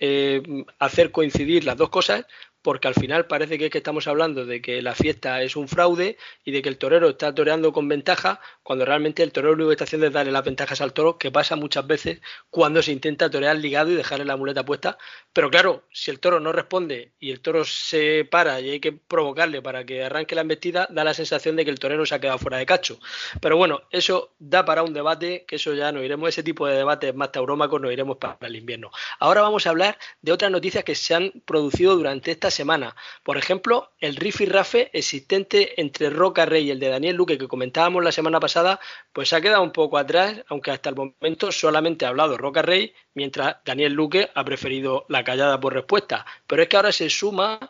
eh, 0.00 0.42
hacer 0.80 1.12
coincidir 1.12 1.64
las 1.64 1.76
dos 1.76 1.90
cosas 1.90 2.26
porque 2.64 2.88
al 2.88 2.94
final 2.94 3.26
parece 3.26 3.58
que, 3.58 3.66
es 3.66 3.70
que 3.70 3.76
estamos 3.76 4.06
hablando 4.06 4.46
de 4.46 4.62
que 4.62 4.80
la 4.80 4.94
fiesta 4.94 5.42
es 5.42 5.54
un 5.54 5.68
fraude 5.68 6.16
y 6.46 6.50
de 6.50 6.62
que 6.62 6.70
el 6.70 6.78
torero 6.78 7.10
está 7.10 7.34
toreando 7.34 7.74
con 7.74 7.86
ventaja, 7.88 8.40
cuando 8.62 8.86
realmente 8.86 9.22
el 9.22 9.32
torero 9.32 9.54
lo 9.54 9.66
que 9.66 9.74
está 9.74 9.84
haciendo 9.84 10.06
es 10.06 10.14
darle 10.14 10.32
las 10.32 10.44
ventajas 10.44 10.80
al 10.80 10.94
toro, 10.94 11.18
que 11.18 11.30
pasa 11.30 11.56
muchas 11.56 11.86
veces 11.86 12.22
cuando 12.48 12.80
se 12.80 12.90
intenta 12.90 13.28
torear 13.28 13.56
ligado 13.56 13.90
y 13.90 13.94
dejarle 13.94 14.24
la 14.24 14.38
muleta 14.38 14.64
puesta. 14.64 14.96
Pero 15.34 15.50
claro, 15.50 15.84
si 15.92 16.10
el 16.10 16.20
toro 16.20 16.40
no 16.40 16.52
responde 16.52 17.12
y 17.20 17.32
el 17.32 17.40
toro 17.40 17.66
se 17.66 18.24
para 18.24 18.58
y 18.62 18.70
hay 18.70 18.80
que 18.80 18.92
provocarle 18.92 19.60
para 19.60 19.84
que 19.84 20.02
arranque 20.02 20.34
la 20.34 20.40
embestida, 20.40 20.88
da 20.90 21.04
la 21.04 21.12
sensación 21.12 21.56
de 21.56 21.66
que 21.66 21.70
el 21.70 21.78
torero 21.78 22.06
se 22.06 22.14
ha 22.14 22.18
quedado 22.18 22.38
fuera 22.38 22.56
de 22.56 22.64
cacho. 22.64 22.98
Pero 23.42 23.58
bueno, 23.58 23.82
eso 23.90 24.32
da 24.38 24.64
para 24.64 24.82
un 24.82 24.94
debate, 24.94 25.44
que 25.46 25.56
eso 25.56 25.74
ya 25.74 25.92
no 25.92 26.02
iremos, 26.02 26.30
ese 26.30 26.42
tipo 26.42 26.66
de 26.66 26.76
debates 26.76 27.14
más 27.14 27.30
taurómacos 27.30 27.78
no 27.78 27.92
iremos 27.92 28.16
para 28.16 28.38
el 28.40 28.56
invierno. 28.56 28.90
Ahora 29.18 29.42
vamos 29.42 29.66
a 29.66 29.70
hablar 29.70 29.98
de 30.22 30.32
otras 30.32 30.50
noticias 30.50 30.82
que 30.82 30.94
se 30.94 31.14
han 31.14 31.30
producido 31.44 31.94
durante 31.94 32.30
esta 32.30 32.53
semana. 32.54 32.96
Por 33.22 33.36
ejemplo, 33.36 33.92
el 34.00 34.16
rafe 34.16 34.90
existente 34.94 35.78
entre 35.80 36.08
Roca 36.08 36.46
Rey 36.46 36.68
y 36.68 36.70
el 36.70 36.80
de 36.80 36.88
Daniel 36.88 37.16
Luque 37.16 37.36
que 37.36 37.48
comentábamos 37.48 38.02
la 38.02 38.12
semana 38.12 38.40
pasada, 38.40 38.80
pues 39.12 39.34
ha 39.34 39.42
quedado 39.42 39.62
un 39.62 39.72
poco 39.72 39.98
atrás, 39.98 40.42
aunque 40.48 40.70
hasta 40.70 40.88
el 40.88 40.96
momento 40.96 41.52
solamente 41.52 42.06
ha 42.06 42.08
hablado 42.08 42.38
Roca 42.38 42.62
Rey, 42.62 42.94
mientras 43.12 43.56
Daniel 43.64 43.92
Luque 43.92 44.30
ha 44.34 44.44
preferido 44.44 45.04
la 45.10 45.22
callada 45.22 45.60
por 45.60 45.74
respuesta. 45.74 46.24
Pero 46.46 46.62
es 46.62 46.68
que 46.68 46.76
ahora 46.76 46.92
se 46.92 47.10
suma 47.10 47.60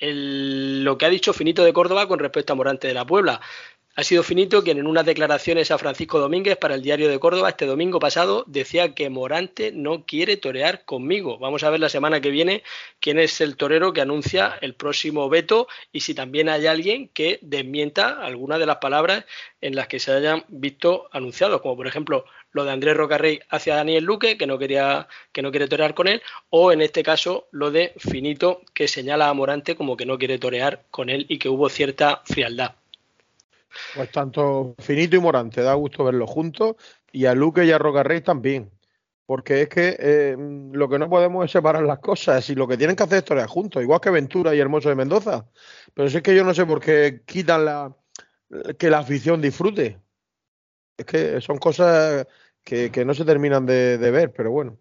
lo 0.00 0.98
que 0.98 1.06
ha 1.06 1.08
dicho 1.08 1.32
Finito 1.32 1.64
de 1.64 1.72
Córdoba 1.72 2.06
con 2.08 2.18
respecto 2.18 2.52
a 2.52 2.56
Morante 2.56 2.88
de 2.88 2.94
la 2.94 3.06
Puebla. 3.06 3.40
Ha 3.96 4.02
sido 4.02 4.24
Finito 4.24 4.64
quien 4.64 4.78
en 4.78 4.88
unas 4.88 5.06
declaraciones 5.06 5.70
a 5.70 5.78
Francisco 5.78 6.18
Domínguez 6.18 6.56
para 6.56 6.74
el 6.74 6.82
Diario 6.82 7.08
de 7.08 7.20
Córdoba 7.20 7.50
este 7.50 7.64
domingo 7.64 8.00
pasado 8.00 8.42
decía 8.48 8.92
que 8.92 9.08
Morante 9.08 9.70
no 9.70 10.04
quiere 10.04 10.36
torear 10.36 10.84
conmigo. 10.84 11.38
Vamos 11.38 11.62
a 11.62 11.70
ver 11.70 11.78
la 11.78 11.88
semana 11.88 12.20
que 12.20 12.30
viene 12.32 12.64
quién 12.98 13.20
es 13.20 13.40
el 13.40 13.56
torero 13.56 13.92
que 13.92 14.00
anuncia 14.00 14.58
el 14.62 14.74
próximo 14.74 15.28
veto 15.28 15.68
y 15.92 16.00
si 16.00 16.12
también 16.12 16.48
hay 16.48 16.66
alguien 16.66 17.06
que 17.06 17.38
desmienta 17.40 18.20
algunas 18.20 18.58
de 18.58 18.66
las 18.66 18.78
palabras 18.78 19.26
en 19.60 19.76
las 19.76 19.86
que 19.86 20.00
se 20.00 20.10
hayan 20.10 20.44
visto 20.48 21.08
anunciados, 21.12 21.60
como 21.60 21.76
por 21.76 21.86
ejemplo 21.86 22.24
lo 22.50 22.64
de 22.64 22.72
Andrés 22.72 22.96
Rocarrey 22.96 23.42
hacia 23.48 23.76
Daniel 23.76 24.02
Luque, 24.02 24.36
que 24.36 24.48
no 24.48 24.58
quería 24.58 25.06
que 25.30 25.40
no 25.40 25.52
quiere 25.52 25.68
torear 25.68 25.94
con 25.94 26.08
él, 26.08 26.20
o 26.50 26.72
en 26.72 26.82
este 26.82 27.04
caso 27.04 27.46
lo 27.52 27.70
de 27.70 27.92
Finito, 27.98 28.62
que 28.74 28.88
señala 28.88 29.28
a 29.28 29.34
Morante 29.34 29.76
como 29.76 29.96
que 29.96 30.04
no 30.04 30.18
quiere 30.18 30.38
torear 30.40 30.82
con 30.90 31.10
él 31.10 31.26
y 31.28 31.38
que 31.38 31.48
hubo 31.48 31.68
cierta 31.68 32.22
frialdad. 32.24 32.74
Pues 33.94 34.10
tanto 34.10 34.74
Finito 34.78 35.16
y 35.16 35.20
Morante, 35.20 35.62
da 35.62 35.74
gusto 35.74 36.04
verlos 36.04 36.30
juntos, 36.30 36.76
y 37.12 37.26
a 37.26 37.34
Luque 37.34 37.64
y 37.64 37.72
a 37.72 37.78
Rocarrey 37.78 38.20
también. 38.20 38.70
Porque 39.26 39.62
es 39.62 39.68
que 39.68 39.96
eh, 39.98 40.36
lo 40.72 40.88
que 40.88 40.98
no 40.98 41.08
podemos 41.08 41.46
es 41.46 41.50
separar 41.50 41.82
las 41.84 41.98
cosas 42.00 42.48
y 42.50 42.54
lo 42.54 42.68
que 42.68 42.76
tienen 42.76 42.94
que 42.94 43.04
hacer 43.04 43.18
es 43.18 43.24
torear 43.24 43.48
juntos, 43.48 43.82
igual 43.82 44.00
que 44.00 44.10
Ventura 44.10 44.54
y 44.54 44.60
Hermoso 44.60 44.90
de 44.90 44.96
Mendoza. 44.96 45.48
Pero 45.94 46.08
es 46.08 46.22
que 46.22 46.36
yo 46.36 46.44
no 46.44 46.52
sé 46.52 46.66
por 46.66 46.80
qué 46.80 47.22
quitan 47.24 47.64
la 47.64 47.96
que 48.78 48.90
la 48.90 48.98
afición 48.98 49.40
disfrute. 49.40 49.98
Es 50.96 51.06
que 51.06 51.40
son 51.40 51.58
cosas 51.58 52.26
que, 52.62 53.04
no 53.04 53.14
se 53.14 53.24
terminan 53.24 53.66
de 53.66 54.10
ver, 54.10 54.32
pero 54.32 54.50
bueno. 54.50 54.78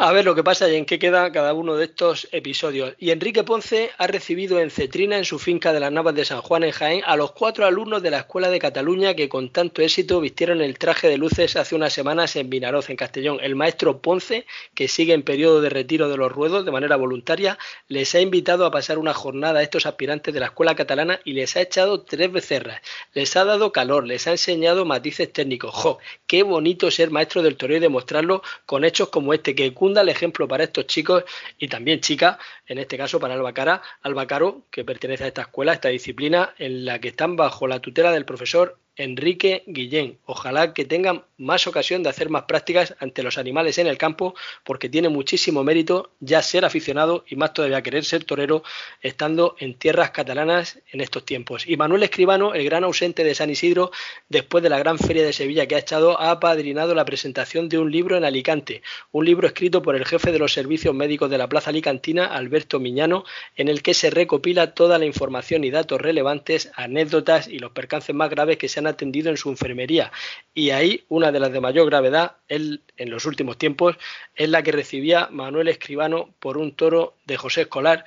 A 0.00 0.12
ver 0.12 0.24
lo 0.24 0.36
que 0.36 0.44
pasa 0.44 0.70
y 0.70 0.76
en 0.76 0.84
qué 0.86 1.00
queda 1.00 1.32
cada 1.32 1.52
uno 1.54 1.74
de 1.74 1.86
estos 1.86 2.28
episodios. 2.30 2.94
Y 3.00 3.10
Enrique 3.10 3.42
Ponce 3.42 3.90
ha 3.98 4.06
recibido 4.06 4.60
en 4.60 4.70
Cetrina, 4.70 5.18
en 5.18 5.24
su 5.24 5.40
finca 5.40 5.72
de 5.72 5.80
las 5.80 5.90
Navas 5.90 6.14
de 6.14 6.24
San 6.24 6.40
Juan 6.40 6.62
en 6.62 6.70
Jaén, 6.70 7.02
a 7.04 7.16
los 7.16 7.32
cuatro 7.32 7.66
alumnos 7.66 8.00
de 8.00 8.12
la 8.12 8.18
Escuela 8.18 8.48
de 8.48 8.60
Cataluña 8.60 9.14
que 9.14 9.28
con 9.28 9.50
tanto 9.50 9.82
éxito 9.82 10.20
vistieron 10.20 10.60
el 10.60 10.78
traje 10.78 11.08
de 11.08 11.18
luces 11.18 11.56
hace 11.56 11.74
unas 11.74 11.92
semanas 11.92 12.36
en 12.36 12.48
Vinaroz, 12.48 12.90
en 12.90 12.96
Castellón. 12.96 13.40
El 13.42 13.56
maestro 13.56 13.98
Ponce, 13.98 14.46
que 14.72 14.86
sigue 14.86 15.14
en 15.14 15.24
periodo 15.24 15.60
de 15.60 15.68
retiro 15.68 16.08
de 16.08 16.16
los 16.16 16.30
ruedos 16.30 16.64
de 16.64 16.70
manera 16.70 16.94
voluntaria, 16.94 17.58
les 17.88 18.14
ha 18.14 18.20
invitado 18.20 18.66
a 18.66 18.70
pasar 18.70 18.98
una 18.98 19.14
jornada 19.14 19.58
a 19.58 19.62
estos 19.64 19.84
aspirantes 19.84 20.32
de 20.32 20.38
la 20.38 20.46
Escuela 20.46 20.76
Catalana 20.76 21.18
y 21.24 21.32
les 21.32 21.56
ha 21.56 21.62
echado 21.62 22.02
tres 22.02 22.30
becerras. 22.30 22.82
Les 23.14 23.34
ha 23.34 23.44
dado 23.44 23.72
calor, 23.72 24.06
les 24.06 24.28
ha 24.28 24.30
enseñado 24.30 24.84
matices 24.84 25.32
técnicos. 25.32 25.74
¡Jo! 25.74 25.98
¡Qué 26.28 26.44
bonito 26.44 26.88
ser 26.92 27.10
maestro 27.10 27.42
del 27.42 27.56
toreo 27.56 27.78
y 27.78 27.80
demostrarlo 27.80 28.44
con 28.64 28.84
hechos 28.84 29.08
como 29.08 29.34
este 29.34 29.56
que 29.56 29.74
el 29.96 30.08
ejemplo 30.08 30.46
para 30.48 30.64
estos 30.64 30.86
chicos 30.86 31.24
y 31.58 31.68
también 31.68 32.00
chicas, 32.00 32.38
en 32.66 32.78
este 32.78 32.96
caso 32.96 33.18
para 33.18 33.34
Albacara, 33.34 33.82
Albacaro, 34.02 34.62
que 34.70 34.84
pertenece 34.84 35.24
a 35.24 35.28
esta 35.28 35.42
escuela, 35.42 35.72
a 35.72 35.74
esta 35.74 35.88
disciplina, 35.88 36.54
en 36.58 36.84
la 36.84 37.00
que 37.00 37.08
están 37.08 37.36
bajo 37.36 37.66
la 37.66 37.80
tutela 37.80 38.12
del 38.12 38.24
profesor 38.24 38.78
Enrique 38.98 39.62
Guillén. 39.66 40.18
Ojalá 40.26 40.74
que 40.74 40.84
tengan 40.84 41.24
más 41.38 41.66
ocasión 41.66 42.02
de 42.02 42.10
hacer 42.10 42.28
más 42.28 42.42
prácticas 42.42 42.96
ante 42.98 43.22
los 43.22 43.38
animales 43.38 43.78
en 43.78 43.86
el 43.86 43.96
campo, 43.96 44.34
porque 44.64 44.88
tiene 44.88 45.08
muchísimo 45.08 45.62
mérito 45.64 46.10
ya 46.20 46.42
ser 46.42 46.64
aficionado 46.64 47.24
y 47.28 47.36
más 47.36 47.54
todavía 47.54 47.82
querer 47.82 48.04
ser 48.04 48.24
torero 48.24 48.64
estando 49.00 49.54
en 49.60 49.74
tierras 49.74 50.10
catalanas 50.10 50.80
en 50.92 51.00
estos 51.00 51.24
tiempos. 51.24 51.66
Y 51.66 51.76
Manuel 51.76 52.02
Escribano, 52.02 52.54
el 52.54 52.64
gran 52.64 52.84
ausente 52.84 53.22
de 53.22 53.34
San 53.36 53.50
Isidro, 53.50 53.92
después 54.28 54.62
de 54.62 54.70
la 54.70 54.78
gran 54.78 54.98
feria 54.98 55.24
de 55.24 55.32
Sevilla 55.32 55.66
que 55.66 55.76
ha 55.76 55.78
echado, 55.78 56.20
ha 56.20 56.32
apadrinado 56.32 56.94
la 56.94 57.04
presentación 57.04 57.68
de 57.68 57.78
un 57.78 57.92
libro 57.92 58.16
en 58.16 58.24
Alicante, 58.24 58.82
un 59.12 59.24
libro 59.24 59.46
escrito 59.46 59.80
por 59.80 59.94
el 59.94 60.04
jefe 60.04 60.32
de 60.32 60.40
los 60.40 60.52
servicios 60.52 60.94
médicos 60.94 61.30
de 61.30 61.38
la 61.38 61.48
Plaza 61.48 61.70
Alicantina, 61.70 62.26
Alberto 62.26 62.80
Miñano, 62.80 63.24
en 63.56 63.68
el 63.68 63.82
que 63.82 63.94
se 63.94 64.10
recopila 64.10 64.74
toda 64.74 64.98
la 64.98 65.04
información 65.04 65.62
y 65.62 65.70
datos 65.70 66.00
relevantes, 66.00 66.72
anécdotas 66.74 67.46
y 67.46 67.60
los 67.60 67.70
percances 67.70 68.14
más 68.14 68.30
graves 68.30 68.58
que 68.58 68.68
se 68.68 68.80
han 68.80 68.87
atendido 68.88 69.30
en 69.30 69.36
su 69.36 69.50
enfermería. 69.50 70.12
Y 70.54 70.70
ahí 70.70 71.04
una 71.08 71.32
de 71.32 71.40
las 71.40 71.52
de 71.52 71.60
mayor 71.60 71.86
gravedad 71.86 72.36
él, 72.48 72.82
en 72.96 73.10
los 73.10 73.26
últimos 73.26 73.58
tiempos 73.58 73.96
es 74.34 74.48
la 74.48 74.62
que 74.62 74.72
recibía 74.72 75.28
Manuel 75.30 75.68
Escribano 75.68 76.34
por 76.38 76.58
un 76.58 76.74
toro 76.74 77.14
de 77.26 77.36
José 77.36 77.62
Escolar. 77.62 78.04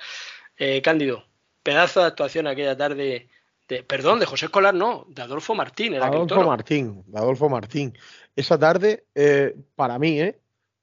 Eh, 0.56 0.82
Cándido, 0.82 1.24
pedazo 1.62 2.00
de 2.00 2.06
actuación 2.06 2.46
aquella 2.46 2.76
tarde. 2.76 3.28
De, 3.68 3.82
perdón, 3.82 4.20
de 4.20 4.26
José 4.26 4.46
Escolar 4.46 4.74
no, 4.74 5.06
de 5.08 5.22
Adolfo 5.22 5.54
Martín. 5.54 5.94
Adolfo 5.94 6.42
Martín, 6.42 7.04
de 7.06 7.18
Adolfo 7.18 7.48
Martín. 7.48 7.96
Esa 8.36 8.58
tarde, 8.58 9.04
eh, 9.14 9.54
para 9.74 9.98
mí, 9.98 10.20
¿eh? 10.20 10.38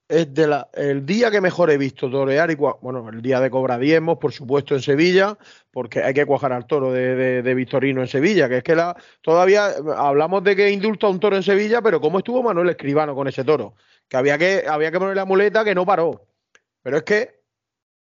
Es 0.10 0.34
de 0.34 0.66
el 0.74 1.06
día 1.06 1.30
que 1.30 1.40
mejor 1.40 1.70
he 1.70 1.78
visto 1.78 2.10
torear 2.10 2.50
y 2.50 2.56
bueno, 2.56 3.08
el 3.10 3.22
día 3.22 3.40
de 3.40 3.52
cobra 3.52 3.78
diezmos, 3.78 4.18
por 4.18 4.34
supuesto, 4.34 4.74
en 4.74 4.82
Sevilla, 4.82 5.38
porque 5.72 6.02
hay 6.02 6.16
que 6.16 6.26
cuajar 6.26 6.52
al 6.52 6.66
toro 6.66 6.92
de, 6.92 7.44
de, 7.44 7.54
Victorino 7.54 8.02
en 8.02 8.08
Sevilla, 8.08 8.50
que 8.50 8.58
es 8.58 8.64
que 8.64 8.76
la, 8.76 8.98
todavía 9.22 9.68
hablamos 9.96 10.44
de 10.44 10.56
que 10.56 10.72
indulta 10.72 11.08
un 11.08 11.20
toro 11.20 11.36
en 11.36 11.44
Sevilla, 11.44 11.84
pero 11.84 12.02
¿cómo 12.02 12.18
estuvo 12.18 12.42
Manuel 12.42 12.70
Escribano 12.70 13.14
con 13.14 13.28
ese 13.28 13.44
toro? 13.44 13.76
Que 14.08 14.18
había 14.18 14.40
que, 14.40 14.66
había 14.68 14.92
que 14.92 14.98
poner 14.98 15.16
la 15.16 15.26
muleta 15.26 15.64
que 15.64 15.76
no 15.76 15.86
paró. 15.86 16.26
Pero 16.82 16.98
es 16.98 17.04
que 17.04 17.44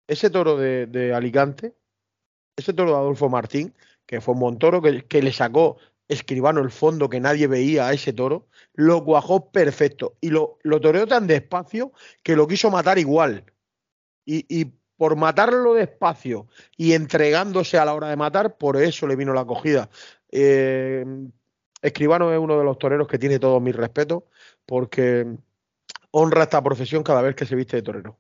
ese 0.07 0.31
toro 0.31 0.57
de, 0.57 0.87
de 0.87 1.13
Alicante, 1.13 1.75
ese 2.57 2.73
toro 2.73 2.93
de 2.93 2.99
Adolfo 2.99 3.29
Martín, 3.29 3.75
que 4.07 4.21
fue 4.21 4.35
un 4.35 4.41
montoro 4.41 4.81
que, 4.81 5.03
que 5.07 5.23
le 5.23 5.33
sacó 5.33 5.79
Escribano 6.09 6.61
el 6.61 6.71
fondo 6.71 7.09
que 7.09 7.21
nadie 7.21 7.47
veía 7.47 7.89
a 7.89 7.93
ese 7.93 8.13
toro, 8.13 8.47
lo 8.75 9.05
cuajó 9.05 9.51
perfecto 9.51 10.17
y 10.21 10.31
lo, 10.31 10.59
lo 10.63 10.81
toreó 10.81 11.07
tan 11.07 11.27
despacio 11.27 11.93
que 12.23 12.37
lo 12.37 12.47
quiso 12.47 12.71
matar 12.71 12.99
igual. 12.99 13.45
Y, 14.25 14.73
por 14.97 15.15
matarlo 15.15 15.75
despacio 15.75 16.47
y 16.75 16.95
entregándose 16.95 17.77
a 17.77 17.85
la 17.85 17.93
hora 17.93 18.09
de 18.09 18.17
matar, 18.17 18.57
por 18.57 18.79
eso 18.79 19.07
le 19.07 19.15
vino 19.15 19.35
la 19.35 19.43
acogida. 19.43 19.91
Eh, 20.33 21.05
Escribano 21.83 22.33
es 22.33 22.39
uno 22.39 22.57
de 22.59 22.65
los 22.65 22.79
toreros 22.79 23.07
que 23.07 23.19
tiene 23.19 23.39
todo 23.39 23.61
mi 23.61 23.73
respeto 23.73 24.27
porque 24.65 25.27
honra 26.13 26.45
esta 26.45 26.63
profesión 26.63 27.03
cada 27.03 27.21
vez 27.21 27.37
que 27.37 27.45
se 27.45 27.55
viste 27.55 27.77
de 27.77 27.83
torero 27.83 28.17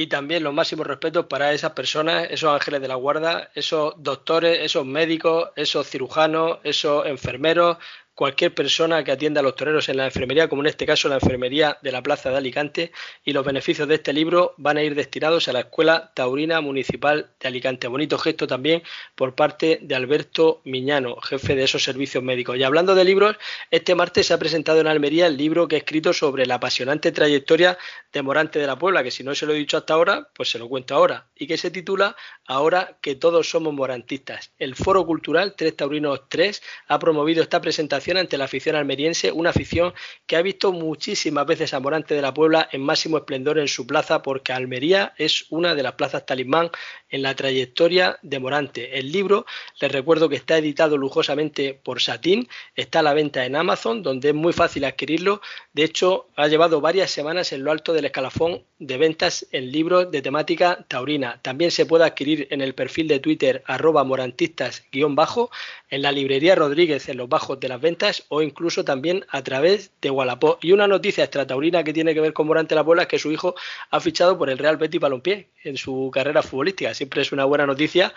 y 0.00 0.06
también 0.06 0.44
los 0.44 0.54
máximos 0.54 0.86
respetos 0.86 1.26
para 1.26 1.52
esas 1.52 1.72
personas, 1.72 2.28
esos 2.30 2.54
ángeles 2.54 2.80
de 2.80 2.86
la 2.86 2.94
guarda, 2.94 3.50
esos 3.52 3.94
doctores, 3.96 4.60
esos 4.60 4.86
médicos, 4.86 5.50
esos 5.56 5.88
cirujanos, 5.88 6.58
esos 6.62 7.04
enfermeros, 7.04 7.78
cualquier 8.18 8.52
persona 8.52 9.04
que 9.04 9.12
atienda 9.12 9.38
a 9.38 9.44
los 9.44 9.54
toreros 9.54 9.88
en 9.88 9.96
la 9.96 10.06
enfermería, 10.06 10.48
como 10.48 10.62
en 10.62 10.66
este 10.66 10.84
caso 10.84 11.08
la 11.08 11.14
enfermería 11.14 11.78
de 11.82 11.92
la 11.92 12.02
Plaza 12.02 12.30
de 12.30 12.36
Alicante, 12.38 12.90
y 13.24 13.32
los 13.32 13.46
beneficios 13.46 13.86
de 13.86 13.94
este 13.94 14.12
libro 14.12 14.54
van 14.56 14.76
a 14.76 14.82
ir 14.82 14.96
destinados 14.96 15.46
a 15.46 15.52
la 15.52 15.60
Escuela 15.60 16.10
Taurina 16.14 16.60
Municipal 16.60 17.30
de 17.38 17.46
Alicante. 17.46 17.86
Bonito 17.86 18.18
gesto 18.18 18.48
también 18.48 18.82
por 19.14 19.36
parte 19.36 19.78
de 19.82 19.94
Alberto 19.94 20.62
Miñano, 20.64 21.20
jefe 21.20 21.54
de 21.54 21.62
esos 21.62 21.84
servicios 21.84 22.24
médicos. 22.24 22.56
Y 22.56 22.64
hablando 22.64 22.96
de 22.96 23.04
libros, 23.04 23.36
este 23.70 23.94
martes 23.94 24.26
se 24.26 24.34
ha 24.34 24.38
presentado 24.38 24.80
en 24.80 24.88
Almería 24.88 25.28
el 25.28 25.36
libro 25.36 25.68
que 25.68 25.76
he 25.76 25.78
escrito 25.78 26.12
sobre 26.12 26.44
la 26.44 26.56
apasionante 26.56 27.12
trayectoria 27.12 27.78
de 28.12 28.22
Morante 28.22 28.58
de 28.58 28.66
la 28.66 28.76
Puebla, 28.76 29.04
que 29.04 29.12
si 29.12 29.22
no 29.22 29.32
se 29.36 29.46
lo 29.46 29.52
he 29.52 29.58
dicho 29.58 29.76
hasta 29.76 29.94
ahora, 29.94 30.28
pues 30.34 30.50
se 30.50 30.58
lo 30.58 30.68
cuento 30.68 30.96
ahora, 30.96 31.28
y 31.36 31.46
que 31.46 31.56
se 31.56 31.70
titula 31.70 32.16
Ahora 32.50 32.96
que 33.02 33.14
todos 33.14 33.48
somos 33.50 33.74
morantistas. 33.74 34.52
El 34.58 34.74
Foro 34.74 35.04
Cultural 35.04 35.54
Tres 35.54 35.76
Taurinos 35.76 36.22
3 36.30 36.62
ha 36.88 36.98
promovido 36.98 37.42
esta 37.42 37.60
presentación 37.60 38.07
ante 38.16 38.38
la 38.38 38.44
afición 38.44 38.76
almeriense, 38.76 39.32
una 39.32 39.50
afición 39.50 39.92
que 40.26 40.36
ha 40.36 40.42
visto 40.42 40.72
muchísimas 40.72 41.46
veces 41.46 41.74
a 41.74 41.80
Morante 41.80 42.14
de 42.14 42.22
la 42.22 42.32
Puebla 42.32 42.68
en 42.72 42.80
máximo 42.80 43.18
esplendor 43.18 43.58
en 43.58 43.68
su 43.68 43.86
plaza, 43.86 44.22
porque 44.22 44.52
Almería 44.52 45.12
es 45.18 45.46
una 45.50 45.74
de 45.74 45.82
las 45.82 45.92
plazas 45.92 46.24
talismán 46.24 46.70
en 47.10 47.22
la 47.22 47.34
trayectoria 47.34 48.18
de 48.22 48.38
Morante. 48.38 48.98
El 48.98 49.12
libro, 49.12 49.46
les 49.80 49.92
recuerdo 49.92 50.28
que 50.28 50.36
está 50.36 50.58
editado 50.58 50.96
lujosamente 50.96 51.74
por 51.74 52.00
Satín, 52.00 52.48
está 52.74 53.00
a 53.00 53.02
la 53.02 53.14
venta 53.14 53.44
en 53.44 53.56
Amazon, 53.56 54.02
donde 54.02 54.28
es 54.28 54.34
muy 54.34 54.52
fácil 54.52 54.84
adquirirlo. 54.84 55.40
De 55.72 55.84
hecho, 55.84 56.28
ha 56.36 56.48
llevado 56.48 56.80
varias 56.80 57.10
semanas 57.10 57.52
en 57.52 57.64
lo 57.64 57.70
alto 57.70 57.92
del 57.92 58.06
escalafón 58.06 58.62
de 58.78 58.96
ventas 58.96 59.46
en 59.52 59.72
libros 59.72 60.10
de 60.10 60.22
temática 60.22 60.84
taurina. 60.88 61.40
También 61.42 61.70
se 61.70 61.86
puede 61.86 62.04
adquirir 62.04 62.46
en 62.50 62.60
el 62.60 62.74
perfil 62.74 63.08
de 63.08 63.18
Twitter 63.18 63.62
arroba 63.66 64.04
morantistas-bajo, 64.04 65.50
en 65.90 66.02
la 66.02 66.12
librería 66.12 66.54
Rodríguez 66.54 67.08
en 67.08 67.16
los 67.16 67.28
bajos 67.28 67.58
de 67.60 67.68
las 67.68 67.80
ventas 67.80 67.97
o 68.28 68.42
incluso 68.42 68.84
también 68.84 69.24
a 69.28 69.42
través 69.42 69.92
de 70.00 70.10
Wallapop. 70.10 70.62
Y 70.64 70.72
una 70.72 70.86
noticia 70.86 71.24
extrataurina 71.24 71.84
que 71.84 71.92
tiene 71.92 72.14
que 72.14 72.20
ver 72.20 72.32
con 72.32 72.46
Morante 72.46 72.74
la 72.74 72.84
Puebla 72.84 73.02
es 73.02 73.08
que 73.08 73.18
su 73.18 73.32
hijo 73.32 73.54
ha 73.90 74.00
fichado 74.00 74.38
por 74.38 74.50
el 74.50 74.58
Real 74.58 74.76
Betis 74.76 75.00
Balompié 75.00 75.48
en 75.64 75.76
su 75.76 76.10
carrera 76.12 76.42
futbolística. 76.42 76.94
Siempre 76.94 77.22
es 77.22 77.32
una 77.32 77.44
buena 77.44 77.66
noticia. 77.66 78.14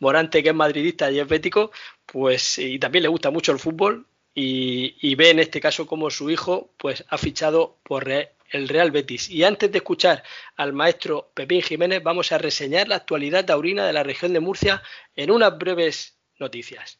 Morante, 0.00 0.42
que 0.42 0.50
es 0.50 0.54
madridista 0.54 1.10
y 1.10 1.20
es 1.20 1.28
bético, 1.28 1.70
pues 2.06 2.58
y 2.58 2.78
también 2.78 3.02
le 3.02 3.08
gusta 3.08 3.30
mucho 3.30 3.52
el 3.52 3.58
fútbol, 3.58 4.06
y, 4.34 5.14
ve 5.14 5.30
en 5.30 5.38
este 5.38 5.60
caso 5.60 5.86
como 5.86 6.10
su 6.10 6.28
hijo 6.30 6.70
pues 6.76 7.04
ha 7.08 7.18
fichado 7.18 7.78
por 7.84 8.10
el 8.10 8.68
Real 8.68 8.90
Betis. 8.90 9.30
Y 9.30 9.44
antes 9.44 9.70
de 9.70 9.78
escuchar 9.78 10.24
al 10.56 10.72
maestro 10.72 11.30
Pepín 11.34 11.62
Jiménez, 11.62 12.02
vamos 12.02 12.32
a 12.32 12.38
reseñar 12.38 12.88
la 12.88 12.96
actualidad 12.96 13.44
taurina 13.44 13.86
de 13.86 13.92
la 13.92 14.02
región 14.02 14.32
de 14.32 14.40
Murcia 14.40 14.82
en 15.14 15.30
unas 15.30 15.56
breves 15.56 16.18
noticias. 16.38 16.98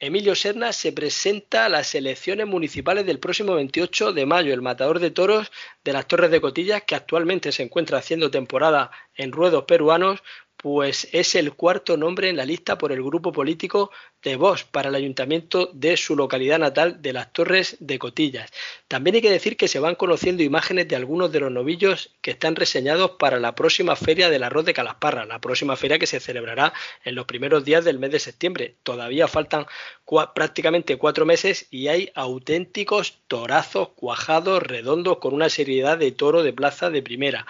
Emilio 0.00 0.36
Serna 0.36 0.72
se 0.72 0.92
presenta 0.92 1.64
a 1.64 1.68
las 1.68 1.92
elecciones 1.96 2.46
municipales 2.46 3.04
del 3.04 3.18
próximo 3.18 3.56
28 3.56 4.12
de 4.12 4.26
mayo. 4.26 4.54
El 4.54 4.62
matador 4.62 5.00
de 5.00 5.10
toros 5.10 5.50
de 5.82 5.92
las 5.92 6.06
Torres 6.06 6.30
de 6.30 6.40
Cotillas, 6.40 6.84
que 6.84 6.94
actualmente 6.94 7.50
se 7.50 7.64
encuentra 7.64 7.98
haciendo 7.98 8.30
temporada 8.30 8.92
en 9.16 9.32
ruedos 9.32 9.64
peruanos, 9.64 10.22
pues 10.60 11.08
es 11.12 11.36
el 11.36 11.52
cuarto 11.52 11.96
nombre 11.96 12.28
en 12.28 12.36
la 12.36 12.44
lista 12.44 12.76
por 12.78 12.90
el 12.90 13.02
grupo 13.02 13.30
político 13.30 13.92
de 14.24 14.34
Vox 14.34 14.64
para 14.64 14.88
el 14.88 14.96
ayuntamiento 14.96 15.70
de 15.72 15.96
su 15.96 16.16
localidad 16.16 16.58
natal 16.58 17.00
de 17.00 17.12
las 17.12 17.32
Torres 17.32 17.76
de 17.78 18.00
Cotillas. 18.00 18.50
También 18.88 19.14
hay 19.14 19.22
que 19.22 19.30
decir 19.30 19.56
que 19.56 19.68
se 19.68 19.78
van 19.78 19.94
conociendo 19.94 20.42
imágenes 20.42 20.88
de 20.88 20.96
algunos 20.96 21.30
de 21.30 21.38
los 21.38 21.52
novillos 21.52 22.10
que 22.20 22.32
están 22.32 22.56
reseñados 22.56 23.12
para 23.12 23.38
la 23.38 23.54
próxima 23.54 23.94
feria 23.94 24.30
del 24.30 24.42
arroz 24.42 24.64
de 24.64 24.74
Calasparra, 24.74 25.24
la 25.26 25.40
próxima 25.40 25.76
feria 25.76 26.00
que 26.00 26.08
se 26.08 26.18
celebrará 26.18 26.72
en 27.04 27.14
los 27.14 27.26
primeros 27.26 27.64
días 27.64 27.84
del 27.84 28.00
mes 28.00 28.10
de 28.10 28.18
septiembre. 28.18 28.74
Todavía 28.82 29.28
faltan 29.28 29.66
prácticamente 30.34 30.96
cuatro 30.96 31.24
meses 31.24 31.68
y 31.70 31.86
hay 31.86 32.10
auténticos 32.16 33.20
torazos 33.28 33.90
cuajados, 33.90 34.60
redondos, 34.62 35.18
con 35.18 35.34
una 35.34 35.50
seriedad 35.50 35.98
de 35.98 36.10
toro 36.10 36.42
de 36.42 36.52
plaza 36.52 36.90
de 36.90 37.02
primera 37.02 37.46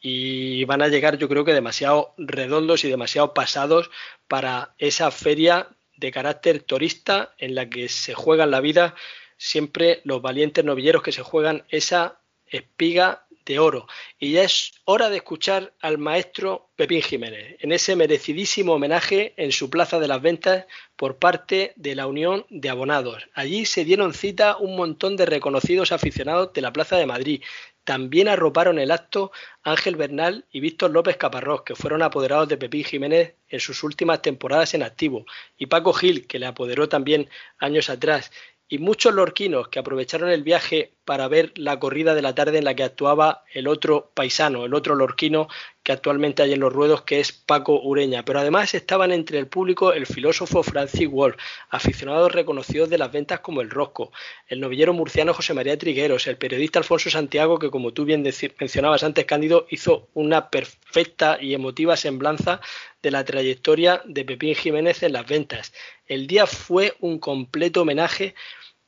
y 0.00 0.64
van 0.64 0.82
a 0.82 0.88
llegar 0.88 1.18
yo 1.18 1.28
creo 1.28 1.44
que 1.44 1.52
demasiado 1.52 2.14
redondos 2.16 2.84
y 2.84 2.88
demasiado 2.88 3.34
pasados 3.34 3.90
para 4.28 4.74
esa 4.78 5.10
feria 5.10 5.68
de 5.96 6.12
carácter 6.12 6.62
turista 6.62 7.34
en 7.38 7.54
la 7.54 7.68
que 7.68 7.88
se 7.88 8.14
juegan 8.14 8.50
la 8.50 8.60
vida 8.60 8.94
siempre 9.36 10.00
los 10.04 10.22
valientes 10.22 10.64
novilleros 10.64 11.02
que 11.02 11.12
se 11.12 11.22
juegan 11.22 11.64
esa 11.68 12.20
espiga 12.46 13.26
de 13.48 13.58
oro. 13.58 13.86
Y 14.18 14.32
ya 14.32 14.42
es 14.42 14.72
hora 14.84 15.08
de 15.08 15.16
escuchar 15.16 15.72
al 15.80 15.96
maestro 15.96 16.70
Pepín 16.76 17.00
Jiménez 17.00 17.56
en 17.60 17.72
ese 17.72 17.96
merecidísimo 17.96 18.74
homenaje 18.74 19.32
en 19.36 19.52
su 19.52 19.70
Plaza 19.70 19.98
de 19.98 20.06
las 20.06 20.20
Ventas 20.20 20.66
por 20.96 21.16
parte 21.16 21.72
de 21.76 21.94
la 21.94 22.06
Unión 22.06 22.44
de 22.50 22.68
Abonados. 22.68 23.26
Allí 23.32 23.64
se 23.64 23.84
dieron 23.84 24.12
cita 24.12 24.58
un 24.58 24.76
montón 24.76 25.16
de 25.16 25.24
reconocidos 25.24 25.92
aficionados 25.92 26.52
de 26.52 26.60
la 26.60 26.72
Plaza 26.72 26.96
de 26.96 27.06
Madrid, 27.06 27.42
También 27.88 28.28
arroparon 28.28 28.78
el 28.78 28.90
acto 28.90 29.32
Ángel 29.62 29.96
Bernal 29.96 30.44
y 30.52 30.60
Víctor 30.60 30.90
López 30.90 31.16
Caparrós, 31.16 31.62
que 31.62 31.74
fueron 31.74 32.02
apoderados 32.02 32.46
de 32.46 32.58
Pepín 32.58 32.84
Jiménez 32.84 33.36
en 33.48 33.60
sus 33.60 33.82
últimas 33.82 34.20
temporadas 34.20 34.74
en 34.74 34.82
activo, 34.82 35.24
y 35.56 35.64
Paco 35.64 35.94
Gil, 35.94 36.26
que 36.26 36.38
le 36.38 36.44
apoderó 36.44 36.90
también 36.90 37.30
años 37.58 37.88
atrás, 37.88 38.30
y 38.68 38.76
muchos 38.76 39.14
lorquinos 39.14 39.68
que 39.68 39.78
aprovecharon 39.78 40.28
el 40.28 40.42
viaje 40.42 40.92
para 41.06 41.28
ver 41.28 41.54
la 41.56 41.80
corrida 41.80 42.14
de 42.14 42.20
la 42.20 42.34
tarde 42.34 42.58
en 42.58 42.66
la 42.66 42.74
que 42.74 42.84
actuaba 42.84 43.44
el 43.54 43.66
otro 43.66 44.10
paisano, 44.12 44.66
el 44.66 44.74
otro 44.74 44.94
lorquino 44.94 45.48
que 45.88 45.92
actualmente 45.92 46.42
hay 46.42 46.52
en 46.52 46.60
los 46.60 46.70
ruedos, 46.70 47.00
que 47.00 47.18
es 47.18 47.32
Paco 47.32 47.80
Ureña. 47.80 48.22
Pero 48.22 48.40
además 48.40 48.74
estaban 48.74 49.10
entre 49.10 49.38
el 49.38 49.46
público 49.46 49.94
el 49.94 50.04
filósofo 50.04 50.62
Francis 50.62 51.08
Wolf, 51.08 51.36
aficionados 51.70 52.30
reconocidos 52.30 52.90
de 52.90 52.98
las 52.98 53.10
ventas 53.10 53.40
como 53.40 53.62
el 53.62 53.70
Rosco, 53.70 54.12
el 54.48 54.60
novillero 54.60 54.92
murciano 54.92 55.32
José 55.32 55.54
María 55.54 55.78
Trigueros, 55.78 56.26
el 56.26 56.36
periodista 56.36 56.78
Alfonso 56.78 57.08
Santiago, 57.08 57.58
que 57.58 57.70
como 57.70 57.94
tú 57.94 58.04
bien 58.04 58.22
mencionabas 58.60 59.02
antes, 59.02 59.24
Cándido, 59.24 59.66
hizo 59.70 60.10
una 60.12 60.50
perfecta 60.50 61.38
y 61.40 61.54
emotiva 61.54 61.96
semblanza 61.96 62.60
de 63.02 63.10
la 63.10 63.24
trayectoria 63.24 64.02
de 64.04 64.26
Pepín 64.26 64.54
Jiménez 64.56 65.02
en 65.02 65.14
las 65.14 65.26
ventas. 65.26 65.72
El 66.06 66.26
día 66.26 66.46
fue 66.46 66.96
un 67.00 67.18
completo 67.18 67.80
homenaje 67.80 68.34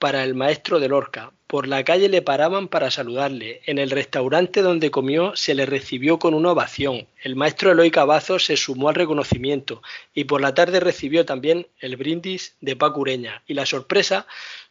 para 0.00 0.24
el 0.24 0.34
maestro 0.34 0.80
de 0.80 0.88
Lorca. 0.88 1.30
Por 1.46 1.68
la 1.68 1.84
calle 1.84 2.08
le 2.08 2.22
paraban 2.22 2.68
para 2.68 2.90
saludarle. 2.90 3.60
En 3.66 3.78
el 3.78 3.90
restaurante 3.90 4.62
donde 4.62 4.90
comió 4.90 5.36
se 5.36 5.54
le 5.54 5.66
recibió 5.66 6.18
con 6.18 6.32
una 6.32 6.52
ovación. 6.52 7.06
El 7.22 7.36
maestro 7.36 7.70
Eloy 7.70 7.90
Cabazo 7.90 8.38
se 8.38 8.56
sumó 8.56 8.88
al 8.88 8.94
reconocimiento 8.94 9.82
y 10.14 10.24
por 10.24 10.40
la 10.40 10.54
tarde 10.54 10.80
recibió 10.80 11.26
también 11.26 11.66
el 11.80 11.98
brindis 11.98 12.56
de 12.62 12.76
Paco 12.76 13.00
Ureña. 13.00 13.42
Y 13.46 13.52
la 13.52 13.66
sorpresa, 13.66 14.26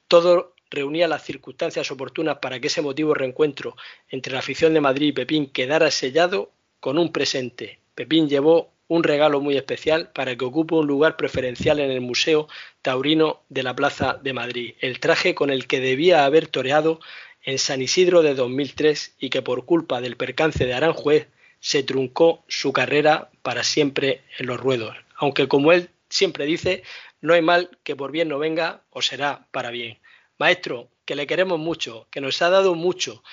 todo 0.07 0.55
reunía 0.71 1.07
las 1.07 1.23
circunstancias 1.23 1.91
oportunas 1.91 2.39
para 2.39 2.59
que 2.59 2.67
ese 2.67 2.81
motivo 2.81 3.13
reencuentro 3.13 3.75
entre 4.09 4.33
la 4.33 4.39
afición 4.39 4.73
de 4.73 4.81
Madrid 4.81 5.09
y 5.09 5.13
Pepín 5.13 5.45
quedara 5.51 5.91
sellado 5.91 6.51
con 6.79 6.97
un 6.97 7.11
presente. 7.11 7.79
Pepín 7.93 8.27
llevó 8.27 8.71
un 8.89 9.03
regalo 9.03 9.39
muy 9.39 9.55
especial 9.55 10.11
para 10.11 10.35
que 10.35 10.43
ocupe 10.43 10.75
un 10.75 10.87
lugar 10.87 11.15
preferencial 11.15 11.79
en 11.79 11.91
el 11.91 12.01
Museo 12.01 12.49
Taurino 12.81 13.43
de 13.47 13.63
la 13.63 13.75
Plaza 13.75 14.19
de 14.21 14.33
Madrid, 14.33 14.73
el 14.81 14.99
traje 14.99 15.35
con 15.35 15.51
el 15.51 15.67
que 15.67 15.79
debía 15.79 16.25
haber 16.25 16.47
toreado 16.47 16.99
en 17.43 17.59
San 17.59 17.81
Isidro 17.81 18.23
de 18.23 18.33
2003 18.33 19.15
y 19.19 19.29
que 19.29 19.43
por 19.43 19.65
culpa 19.65 20.01
del 20.01 20.17
percance 20.17 20.65
de 20.65 20.73
Aranjuez 20.73 21.27
se 21.59 21.83
truncó 21.83 22.43
su 22.47 22.73
carrera 22.73 23.29
para 23.43 23.63
siempre 23.63 24.23
en 24.39 24.47
los 24.47 24.59
ruedos. 24.59 24.97
Aunque 25.15 25.47
como 25.47 25.71
él 25.71 25.91
siempre 26.09 26.45
dice, 26.45 26.81
no 27.21 27.35
hay 27.35 27.43
mal 27.43 27.69
que 27.83 27.95
por 27.95 28.11
bien 28.11 28.27
no 28.27 28.39
venga 28.39 28.81
o 28.89 29.03
será 29.03 29.47
para 29.51 29.69
bien. 29.69 29.99
Maestro, 30.39 30.89
que 31.05 31.15
le 31.15 31.27
queremos 31.27 31.59
mucho, 31.59 32.07
que 32.09 32.21
nos 32.21 32.41
ha 32.41 32.49
dado 32.49 32.73
mucho, 32.73 33.23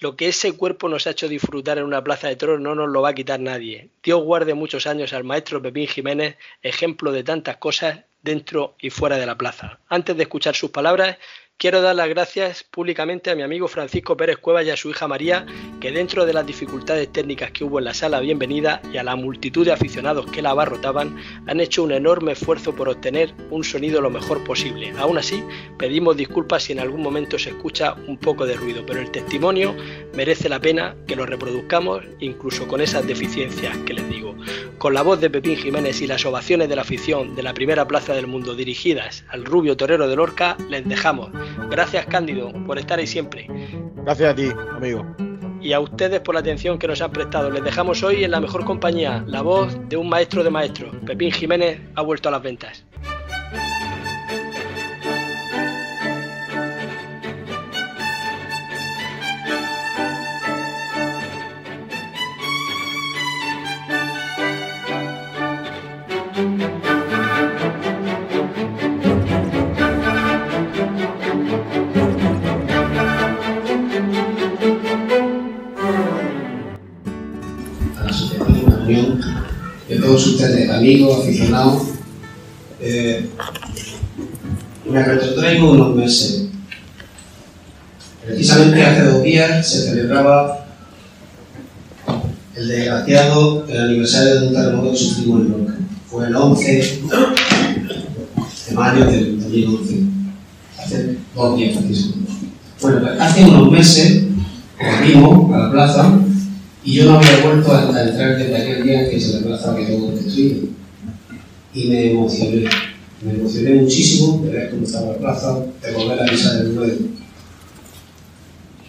lo 0.00 0.16
que 0.16 0.28
ese 0.28 0.56
cuerpo 0.56 0.88
nos 0.88 1.06
ha 1.06 1.10
hecho 1.10 1.28
disfrutar 1.28 1.78
en 1.78 1.84
una 1.84 2.04
plaza 2.04 2.28
de 2.28 2.36
toros 2.36 2.60
no 2.60 2.74
nos 2.74 2.88
lo 2.88 3.02
va 3.02 3.10
a 3.10 3.14
quitar 3.14 3.40
nadie. 3.40 3.90
Dios 4.02 4.22
guarde 4.22 4.54
muchos 4.54 4.86
años 4.86 5.12
al 5.12 5.24
maestro 5.24 5.60
Pepín 5.60 5.88
Jiménez, 5.88 6.36
ejemplo 6.62 7.10
de 7.12 7.24
tantas 7.24 7.56
cosas 7.56 8.00
dentro 8.22 8.76
y 8.78 8.90
fuera 8.90 9.16
de 9.16 9.26
la 9.26 9.36
plaza. 9.36 9.80
Antes 9.88 10.16
de 10.16 10.22
escuchar 10.22 10.54
sus 10.54 10.70
palabras, 10.70 11.16
Quiero 11.60 11.82
dar 11.82 11.96
las 11.96 12.08
gracias 12.08 12.62
públicamente 12.62 13.32
a 13.32 13.34
mi 13.34 13.42
amigo 13.42 13.66
Francisco 13.66 14.16
Pérez 14.16 14.36
Cuevas 14.38 14.64
y 14.64 14.70
a 14.70 14.76
su 14.76 14.90
hija 14.90 15.08
María, 15.08 15.44
que 15.80 15.90
dentro 15.90 16.24
de 16.24 16.32
las 16.32 16.46
dificultades 16.46 17.12
técnicas 17.12 17.50
que 17.50 17.64
hubo 17.64 17.80
en 17.80 17.86
la 17.86 17.94
sala 17.94 18.20
bienvenida 18.20 18.80
y 18.92 18.96
a 18.96 19.02
la 19.02 19.16
multitud 19.16 19.66
de 19.66 19.72
aficionados 19.72 20.30
que 20.30 20.40
la 20.40 20.50
abarrotaban, 20.50 21.16
han 21.48 21.58
hecho 21.58 21.82
un 21.82 21.90
enorme 21.90 22.30
esfuerzo 22.30 22.76
por 22.76 22.88
obtener 22.88 23.34
un 23.50 23.64
sonido 23.64 24.00
lo 24.00 24.08
mejor 24.08 24.44
posible. 24.44 24.92
Aún 24.98 25.18
así, 25.18 25.42
pedimos 25.76 26.16
disculpas 26.16 26.62
si 26.62 26.74
en 26.74 26.78
algún 26.78 27.02
momento 27.02 27.40
se 27.40 27.50
escucha 27.50 27.94
un 28.06 28.18
poco 28.18 28.46
de 28.46 28.54
ruido, 28.54 28.86
pero 28.86 29.00
el 29.00 29.10
testimonio 29.10 29.74
merece 30.14 30.48
la 30.48 30.60
pena 30.60 30.94
que 31.08 31.16
lo 31.16 31.26
reproduzcamos 31.26 32.04
incluso 32.20 32.68
con 32.68 32.80
esas 32.80 33.04
deficiencias 33.04 33.76
que 33.78 33.94
les 33.94 34.08
digo. 34.08 34.36
Con 34.78 34.94
la 34.94 35.02
voz 35.02 35.20
de 35.20 35.28
Pepín 35.28 35.56
Jiménez 35.56 36.00
y 36.02 36.06
las 36.06 36.24
ovaciones 36.24 36.68
de 36.68 36.76
la 36.76 36.82
afición 36.82 37.34
de 37.34 37.42
la 37.42 37.52
primera 37.52 37.88
plaza 37.88 38.14
del 38.14 38.28
mundo 38.28 38.54
dirigidas 38.54 39.24
al 39.28 39.44
rubio 39.44 39.76
torero 39.76 40.06
de 40.06 40.14
Lorca, 40.14 40.56
les 40.68 40.88
dejamos. 40.88 41.32
Gracias 41.70 42.06
Cándido 42.06 42.52
por 42.66 42.78
estar 42.78 42.98
ahí 42.98 43.06
siempre. 43.06 43.46
Gracias 43.96 44.32
a 44.32 44.34
ti, 44.34 44.50
amigo. 44.74 45.04
Y 45.60 45.72
a 45.72 45.80
ustedes 45.80 46.20
por 46.20 46.34
la 46.34 46.40
atención 46.40 46.78
que 46.78 46.86
nos 46.86 47.00
han 47.02 47.10
prestado. 47.10 47.50
Les 47.50 47.64
dejamos 47.64 48.02
hoy 48.02 48.24
en 48.24 48.30
la 48.30 48.40
mejor 48.40 48.64
compañía, 48.64 49.24
la 49.26 49.42
voz 49.42 49.76
de 49.88 49.96
un 49.96 50.08
maestro 50.08 50.44
de 50.44 50.50
maestros. 50.50 50.94
Pepín 51.04 51.32
Jiménez 51.32 51.80
ha 51.96 52.02
vuelto 52.02 52.28
a 52.28 52.32
las 52.32 52.42
ventas. 52.42 52.84
Ustedes, 80.38 80.70
amigos, 80.70 81.20
aficionados. 81.20 81.82
Eh, 82.80 83.28
me 84.90 85.04
retrotraigo 85.04 85.72
unos 85.72 85.96
meses. 85.96 86.46
Precisamente 88.24 88.82
hace 88.84 89.02
dos 89.04 89.22
días 89.22 89.68
se 89.68 89.82
celebraba 89.88 90.66
el 92.54 92.68
desgraciado, 92.68 93.66
el 93.68 93.80
aniversario 93.80 94.40
de 94.40 94.46
un 94.48 94.54
terremoto 94.54 94.92
que 94.92 94.96
sufrimos 94.96 95.40
en 95.42 95.50
Lorca. 95.50 95.74
Fue 96.10 96.26
el 96.26 96.36
11 96.36 97.02
de 98.68 98.74
mayo 98.74 99.04
del 99.06 99.40
2011, 99.40 100.02
hace 100.78 101.16
dos 101.34 101.56
días 101.56 101.76
precisamente. 101.76 102.32
Bueno, 102.80 103.00
pues 103.00 103.20
hace 103.20 103.44
unos 103.44 103.70
meses 103.72 104.24
volvimos 104.78 105.54
a 105.54 105.58
la 105.58 105.70
plaza 105.70 106.18
y 106.88 106.94
yo 106.94 107.04
no 107.04 107.18
había 107.18 107.44
vuelto 107.44 107.70
a, 107.70 108.02
entrar 108.02 108.38
desde 108.38 108.56
aquel 108.56 108.82
día 108.82 109.04
en 109.04 109.10
que 109.10 109.20
se 109.20 109.34
la 109.34 109.46
plaza 109.46 109.76
quedó 109.76 110.10
destruida. 110.10 110.56
Y 111.74 111.84
me 111.84 112.12
emocioné. 112.12 112.64
Me 113.20 113.32
emocioné 113.32 113.74
muchísimo 113.74 114.40
de 114.42 114.50
ver 114.52 114.70
cómo 114.70 114.84
estaba 114.84 115.08
la 115.08 115.18
plaza, 115.18 115.66
de 115.82 115.92
volver 115.92 116.22
a 116.22 116.24
pisar 116.24 116.62
el 116.62 116.74
ruedo. 116.74 116.96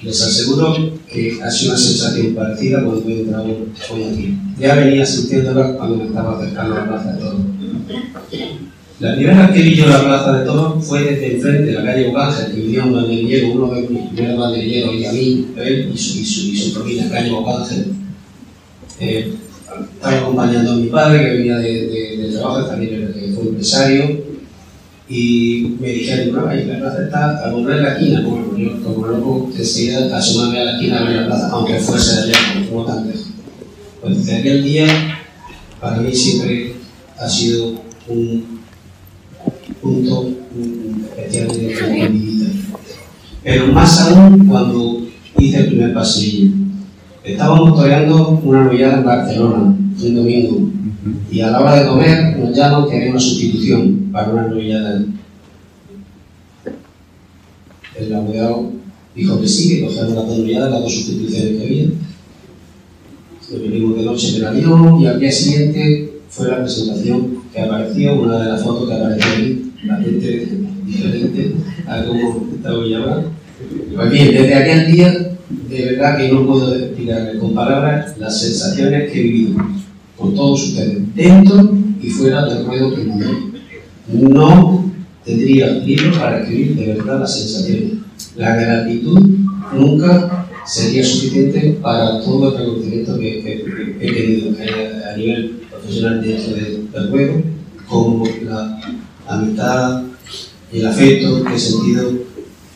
Les 0.02 0.22
aseguro 0.22 0.98
que 1.12 1.40
ha 1.44 1.52
sido 1.52 1.74
una 1.74 1.82
sensación 1.82 2.36
parecida 2.36 2.86
cuando 2.86 3.10
he 3.10 3.20
entrado 3.20 3.58
hoy 3.92 4.04
aquí. 4.06 4.38
Ya 4.58 4.76
venía 4.76 5.06
sintiéndola 5.06 5.76
cuando 5.76 5.98
me 5.98 6.06
estaba 6.06 6.40
acercando 6.40 6.76
a 6.76 6.80
la 6.80 6.88
plaza 6.88 7.12
de 7.12 7.20
toros. 7.20 7.42
La 9.00 9.16
primera 9.16 9.48
vez 9.48 9.56
que 9.56 9.62
vi 9.62 9.76
yo 9.76 9.88
la 9.88 10.04
plaza 10.04 10.40
de 10.40 10.46
toros 10.46 10.86
fue 10.86 11.02
desde 11.04 11.36
enfrente 11.38 11.72
la 11.72 11.86
calle 11.86 12.08
Bocángel, 12.08 12.52
que 12.52 12.62
vivía 12.62 12.84
un 12.84 12.94
banderillero, 12.94 13.54
uno 13.54 13.74
de 13.74 13.88
mis 13.88 14.10
primeros 14.10 14.38
banderilleros, 14.38 14.94
y 14.94 15.06
a 15.06 15.12
mí, 15.14 15.48
él 15.56 15.92
y 15.94 15.98
su, 15.98 16.18
y 16.20 16.26
su, 16.26 16.48
y 16.48 16.58
su 16.58 17.10
calle 17.10 17.32
Bocángel. 17.32 17.94
Eh, 19.00 19.34
estaba 19.94 20.18
acompañando 20.18 20.72
a 20.74 20.76
mi 20.76 20.88
padre, 20.88 21.22
que 21.22 21.38
venía 21.38 21.58
de, 21.60 21.88
de, 21.88 22.18
de 22.18 22.32
trabajo, 22.34 22.66
también 22.66 23.14
fue 23.34 23.44
empresario, 23.48 24.22
y 25.08 25.78
me 25.80 25.94
dijeron, 25.94 26.36
no, 26.36 26.48
ahí 26.48 26.66
la 26.66 26.80
plaza 26.80 27.04
está 27.06 27.46
a 27.46 27.52
volver 27.52 27.82
la 27.82 27.94
esquina, 27.94 28.22
como 28.22 28.58
yo, 28.58 28.84
como 28.84 29.08
loco, 29.08 29.50
decidí 29.56 29.92
asomarme 29.92 30.60
a 30.60 30.66
la 30.66 30.74
esquina 30.74 31.00
a 31.00 31.10
la 31.10 31.26
plaza, 31.26 31.50
aunque 31.54 31.80
fuese 31.80 32.22
de 32.22 32.28
lejos, 32.28 32.68
como 32.70 32.86
tan 32.86 33.08
lejos. 33.08 33.28
Pues 34.02 34.18
desde 34.18 34.40
aquel 34.40 34.64
día, 34.64 34.88
para 35.80 35.98
mí 35.98 36.14
siempre 36.14 36.74
ha 37.18 37.30
sido 37.30 37.76
un 38.10 38.59
punto 39.82 40.30
especial 41.18 41.48
de 41.48 42.10
mi 42.10 42.20
vida. 42.20 42.48
Pero 43.44 43.68
más 43.68 44.00
aún 44.02 44.48
cuando 44.48 45.10
hice 45.38 45.58
el 45.60 45.68
primer 45.68 45.94
pasillo. 45.94 46.52
Estábamos 47.24 47.76
toreando 47.76 48.42
una 48.44 48.64
novillada 48.66 48.98
en 48.98 49.06
Barcelona, 49.06 49.76
un 50.02 50.16
domingo, 50.16 50.70
y 51.32 51.42
a 51.42 51.52
la 51.52 51.62
hora 51.62 51.76
de 51.76 51.88
comer 51.88 52.38
nos 52.40 52.56
llaman 52.56 52.90
que 52.90 52.98
había 52.98 53.12
una 53.12 53.20
sustitución 53.20 54.10
para 54.12 54.32
una 54.32 54.48
novillada. 54.48 55.04
El 57.96 58.16
abogado 58.16 58.72
dijo 59.16 59.40
que 59.42 59.48
sí, 59.48 59.70
que 59.70 59.86
cogieron 59.86 60.16
las 60.16 60.28
dos 60.28 60.38
novilladas, 60.38 60.72
las 60.72 60.82
dos 60.82 60.94
sustituciones 60.94 61.58
que 61.58 61.64
había. 61.64 61.88
Nos 63.52 63.62
venimos 63.62 63.98
de 63.98 64.04
noche 64.04 64.30
en 64.30 64.36
el 64.36 64.48
avión 64.48 65.02
y 65.02 65.08
al 65.08 65.20
día 65.20 65.32
siguiente 65.32 66.22
fue 66.30 66.48
la 66.48 66.62
presentación 66.62 67.40
que 67.54 67.62
apareció, 67.62 68.22
una 68.22 68.40
de 68.40 68.50
las 68.50 68.64
fotos 68.64 68.88
que 68.88 68.96
apareció 68.96 69.32
ahí, 69.32 69.69
bastante 69.84 70.48
diferente 70.86 71.56
a 71.88 72.04
cómo 72.04 72.48
estaba 72.56 72.78
ahora. 72.78 73.26
Pues 73.96 74.12
bien, 74.12 74.32
desde 74.32 74.56
aquel 74.56 74.92
día, 74.92 75.32
de 75.70 75.86
verdad 75.86 76.18
que 76.18 76.32
no 76.32 76.46
puedo 76.46 76.76
explicar 76.76 77.38
con 77.38 77.54
palabras 77.54 78.18
las 78.18 78.40
sensaciones 78.40 79.12
que 79.12 79.20
he 79.20 79.24
vivido 79.24 79.58
con 80.18 80.36
todos 80.36 80.70
ustedes, 80.70 81.16
dentro 81.16 81.78
y 82.02 82.10
fuera 82.10 82.46
del 82.46 82.66
ruedo 82.66 82.96
me 82.98 84.20
No 84.30 84.92
tendría 85.24 85.72
libros 85.72 86.18
para 86.18 86.42
escribir 86.42 86.76
de 86.76 86.94
verdad 86.94 87.22
las 87.22 87.40
sensaciones. 87.40 87.94
La 88.36 88.56
gratitud 88.56 89.20
nunca 89.74 90.48
sería 90.66 91.04
suficiente 91.04 91.78
para 91.82 92.22
todo 92.22 92.52
el 92.52 92.58
reconocimiento 92.58 93.18
que, 93.18 93.64
he 94.00 94.12
tenido 94.12 94.52
a 95.10 95.18
nivel 95.18 95.62
profesional 95.70 96.22
dentro 96.22 96.54
del 96.54 97.10
juego, 97.10 97.42
como 97.88 98.26
la 98.44 98.80
amistad 99.30 100.04
y 100.72 100.80
el 100.80 100.88
afecto 100.88 101.44
que 101.44 101.56
he 101.56 101.60
sentido 101.60 102.12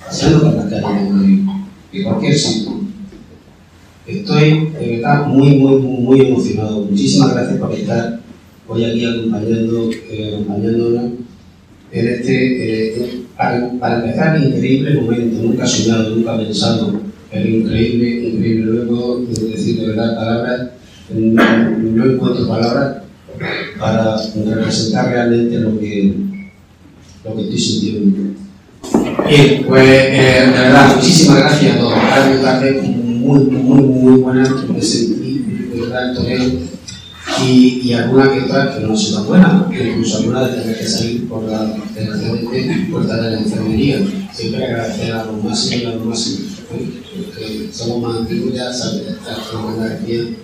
paseando 0.05 0.41
por 0.41 0.55
las 0.55 0.65
calles 0.69 1.45
de 1.91 2.03
cualquier 2.03 2.37
sitio. 2.37 2.71
Estoy 4.05 4.69
de 4.79 4.97
verdad 4.97 5.27
muy, 5.27 5.55
muy, 5.55 5.81
muy 5.81 6.21
emocionado. 6.21 6.85
Muchísimas 6.85 7.33
gracias 7.33 7.59
por 7.59 7.73
estar 7.73 8.19
hoy 8.67 8.85
aquí 8.85 9.05
acompañando, 9.05 9.89
eh, 10.09 10.33
acompañándonos 10.33 11.03
en 11.91 12.07
este, 12.07 12.97
eh, 13.03 13.23
para, 13.37 13.71
para, 13.79 14.03
empezar, 14.03 14.41
increíble 14.41 14.95
momento, 14.95 15.43
nunca 15.43 15.65
soñado, 15.65 16.15
nunca 16.15 16.37
pensado, 16.37 16.99
pero 17.31 17.47
increíble, 17.47 18.29
increíble. 18.29 18.65
Luego, 18.65 19.21
decir 19.27 19.79
de 19.79 19.87
verdad 19.87 20.15
palabras, 20.15 20.69
no, 21.13 22.05
encuentro 22.05 22.47
palabras 22.47 23.03
para 23.79 24.17
representar 24.17 25.09
realmente 25.11 25.59
lo 25.59 25.79
que, 25.79 26.13
lo 27.23 27.35
que 27.35 27.41
estoy 27.43 27.59
sintiendo. 27.59 28.33
Bien, 29.27 29.65
pues 29.67 29.83
eh, 29.83 30.51
verdad, 30.53 30.95
muchísimas 30.95 31.37
gracias 31.39 31.75
a 31.75 31.79
todos. 31.79 31.93
Ahora 31.93 32.41
tarde 32.41 32.81
muy, 32.81 33.39
muy, 33.39 33.81
muy 33.81 34.19
buena, 34.19 34.55
me 34.67 34.81
sentí 34.81 35.69
de 35.73 35.81
verdad 35.81 36.09
el 36.09 36.15
torero 36.17 36.43
y, 37.41 37.81
y 37.83 37.93
alguna 37.93 38.31
que 38.31 38.41
otra 38.41 38.75
que 38.75 38.85
no 38.85 38.95
sea 38.95 39.19
tan 39.19 39.27
buena, 39.27 39.69
incluso 39.71 40.17
alguna 40.17 40.47
de 40.47 40.61
tener 40.61 40.77
que 40.77 40.85
salir 40.85 41.27
por 41.27 41.43
la, 41.43 41.75
desgraciadamente, 41.95 42.87
puerta 42.91 43.21
de 43.21 43.31
la 43.31 43.39
enfermería. 43.39 43.99
Siempre 44.33 44.65
agradecer 44.65 45.13
a 45.13 45.25
los 45.25 45.43
máximos 45.43 45.83
y 45.83 45.85
a 45.85 45.89
los 45.91 46.05
máximos, 46.05 46.41
porque 46.67 47.69
somos 47.71 48.01
más 48.01 48.21
antiguos, 48.21 48.53
ya 48.53 48.73
sabes, 48.73 49.03
la 49.25 49.85
energía. 49.85 50.35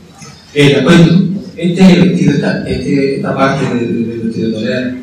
Eh, 0.54 0.74
te 0.76 0.84
cuento, 0.84 1.42
este 1.58 1.84
vestido, 1.84 2.34
esta, 2.34 2.68
este, 2.68 3.16
esta 3.18 3.36
parte 3.36 3.76
del, 3.76 4.08
del 4.08 4.20
vestido 4.22 4.54
torear, 4.54 4.96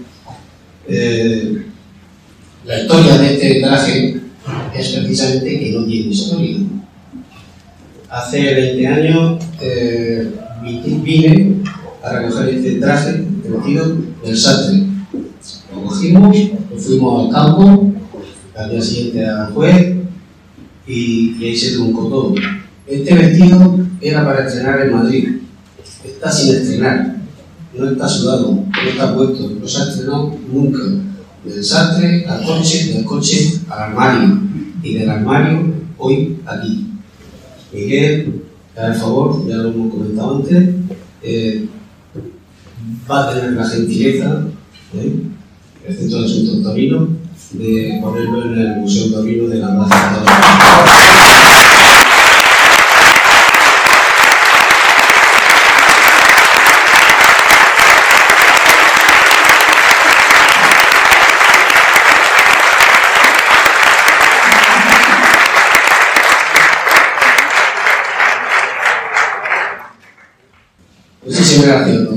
eh, 0.89 1.67
la 2.65 2.83
historia 2.83 3.19
de 3.19 3.35
este 3.35 3.61
traje 3.61 4.21
es 4.75 4.89
precisamente 4.91 5.61
que 5.61 5.73
no 5.73 5.85
tiene 5.85 6.09
historia. 6.09 6.57
Hace 8.09 8.55
20 8.55 8.87
años 8.87 9.45
eh, 9.61 10.31
vine 11.03 11.57
a 12.03 12.13
recoger 12.13 12.49
este 12.51 12.73
traje 12.77 13.25
vestido 13.45 13.97
del 14.25 14.37
sastre. 14.37 14.83
Lo 15.75 15.83
cogimos, 15.83 16.37
lo 16.71 16.79
fuimos 16.79 17.27
al 17.27 17.33
campo, 17.33 17.93
al 18.57 18.71
día 18.71 18.83
siguiente 18.83 19.27
al 19.27 19.53
juez 19.53 19.97
y, 20.87 21.37
y 21.39 21.45
ahí 21.45 21.57
se 21.57 21.73
truncó 21.73 22.07
todo. 22.09 22.35
Este 22.87 23.15
vestido 23.15 23.81
era 24.01 24.25
para 24.25 24.47
estrenar 24.47 24.81
en 24.83 24.93
Madrid. 24.93 25.29
Está 26.05 26.31
sin 26.31 26.55
estrenar, 26.55 27.17
no 27.79 27.91
está 27.91 28.09
sudado, 28.09 28.53
no 28.53 28.89
está 28.89 29.15
puesto, 29.15 29.51
no 29.61 29.69
se 29.69 29.83
ha 29.83 29.89
estrenado 29.89 30.37
nunca. 30.53 30.81
Del 31.45 31.65
sastre 31.65 32.27
al 32.27 32.45
coche, 32.45 32.93
del 32.93 33.05
coche 33.05 33.61
al 33.69 33.79
armario 33.79 34.41
y 34.83 34.95
del 34.95 35.09
armario 35.09 35.75
hoy 35.97 36.39
aquí. 36.45 36.87
Miguel, 37.73 38.43
por 38.75 38.95
favor, 38.95 39.49
ya 39.49 39.57
lo 39.57 39.69
hemos 39.69 39.93
comentado 39.93 40.37
antes, 40.37 40.75
eh, 41.23 41.69
va 43.09 43.29
a 43.29 43.35
tener 43.35 43.53
la 43.53 43.69
gentileza, 43.69 44.45
¿eh? 44.95 45.13
el 45.87 45.97
Centro 45.97 46.21
de 46.21 46.27
Asuntos 46.27 46.63
Torino, 46.63 47.09
de 47.53 47.99
ponerlo 48.03 48.45
en 48.45 48.59
el 48.59 48.77
Museo 48.79 49.13
Torino 49.13 49.49
de 49.49 49.59
la 49.59 49.77
Plaza 49.77 50.21
de 50.21 51.37
Muchísimas 71.27 71.56
gracias, 71.67 72.09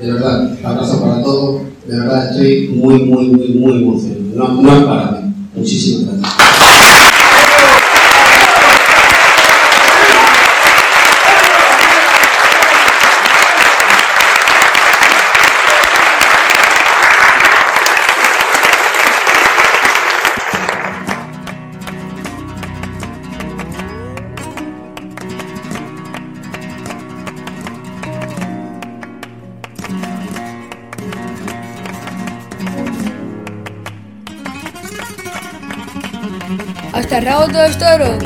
de 0.00 0.12
verdad, 0.12 0.58
abrazo 0.62 1.00
para 1.00 1.22
todos, 1.22 1.62
de 1.86 1.98
verdad 1.98 2.30
estoy 2.30 2.68
muy, 2.68 3.04
muy, 3.04 3.28
muy, 3.28 3.48
muy 3.48 3.72
emocionado, 3.82 4.62
no, 4.62 4.73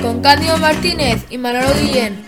con 0.00 0.22
Cándido 0.22 0.56
Martínez 0.56 1.24
y 1.30 1.36
Manolo 1.36 1.66
Guillén. 1.80 2.27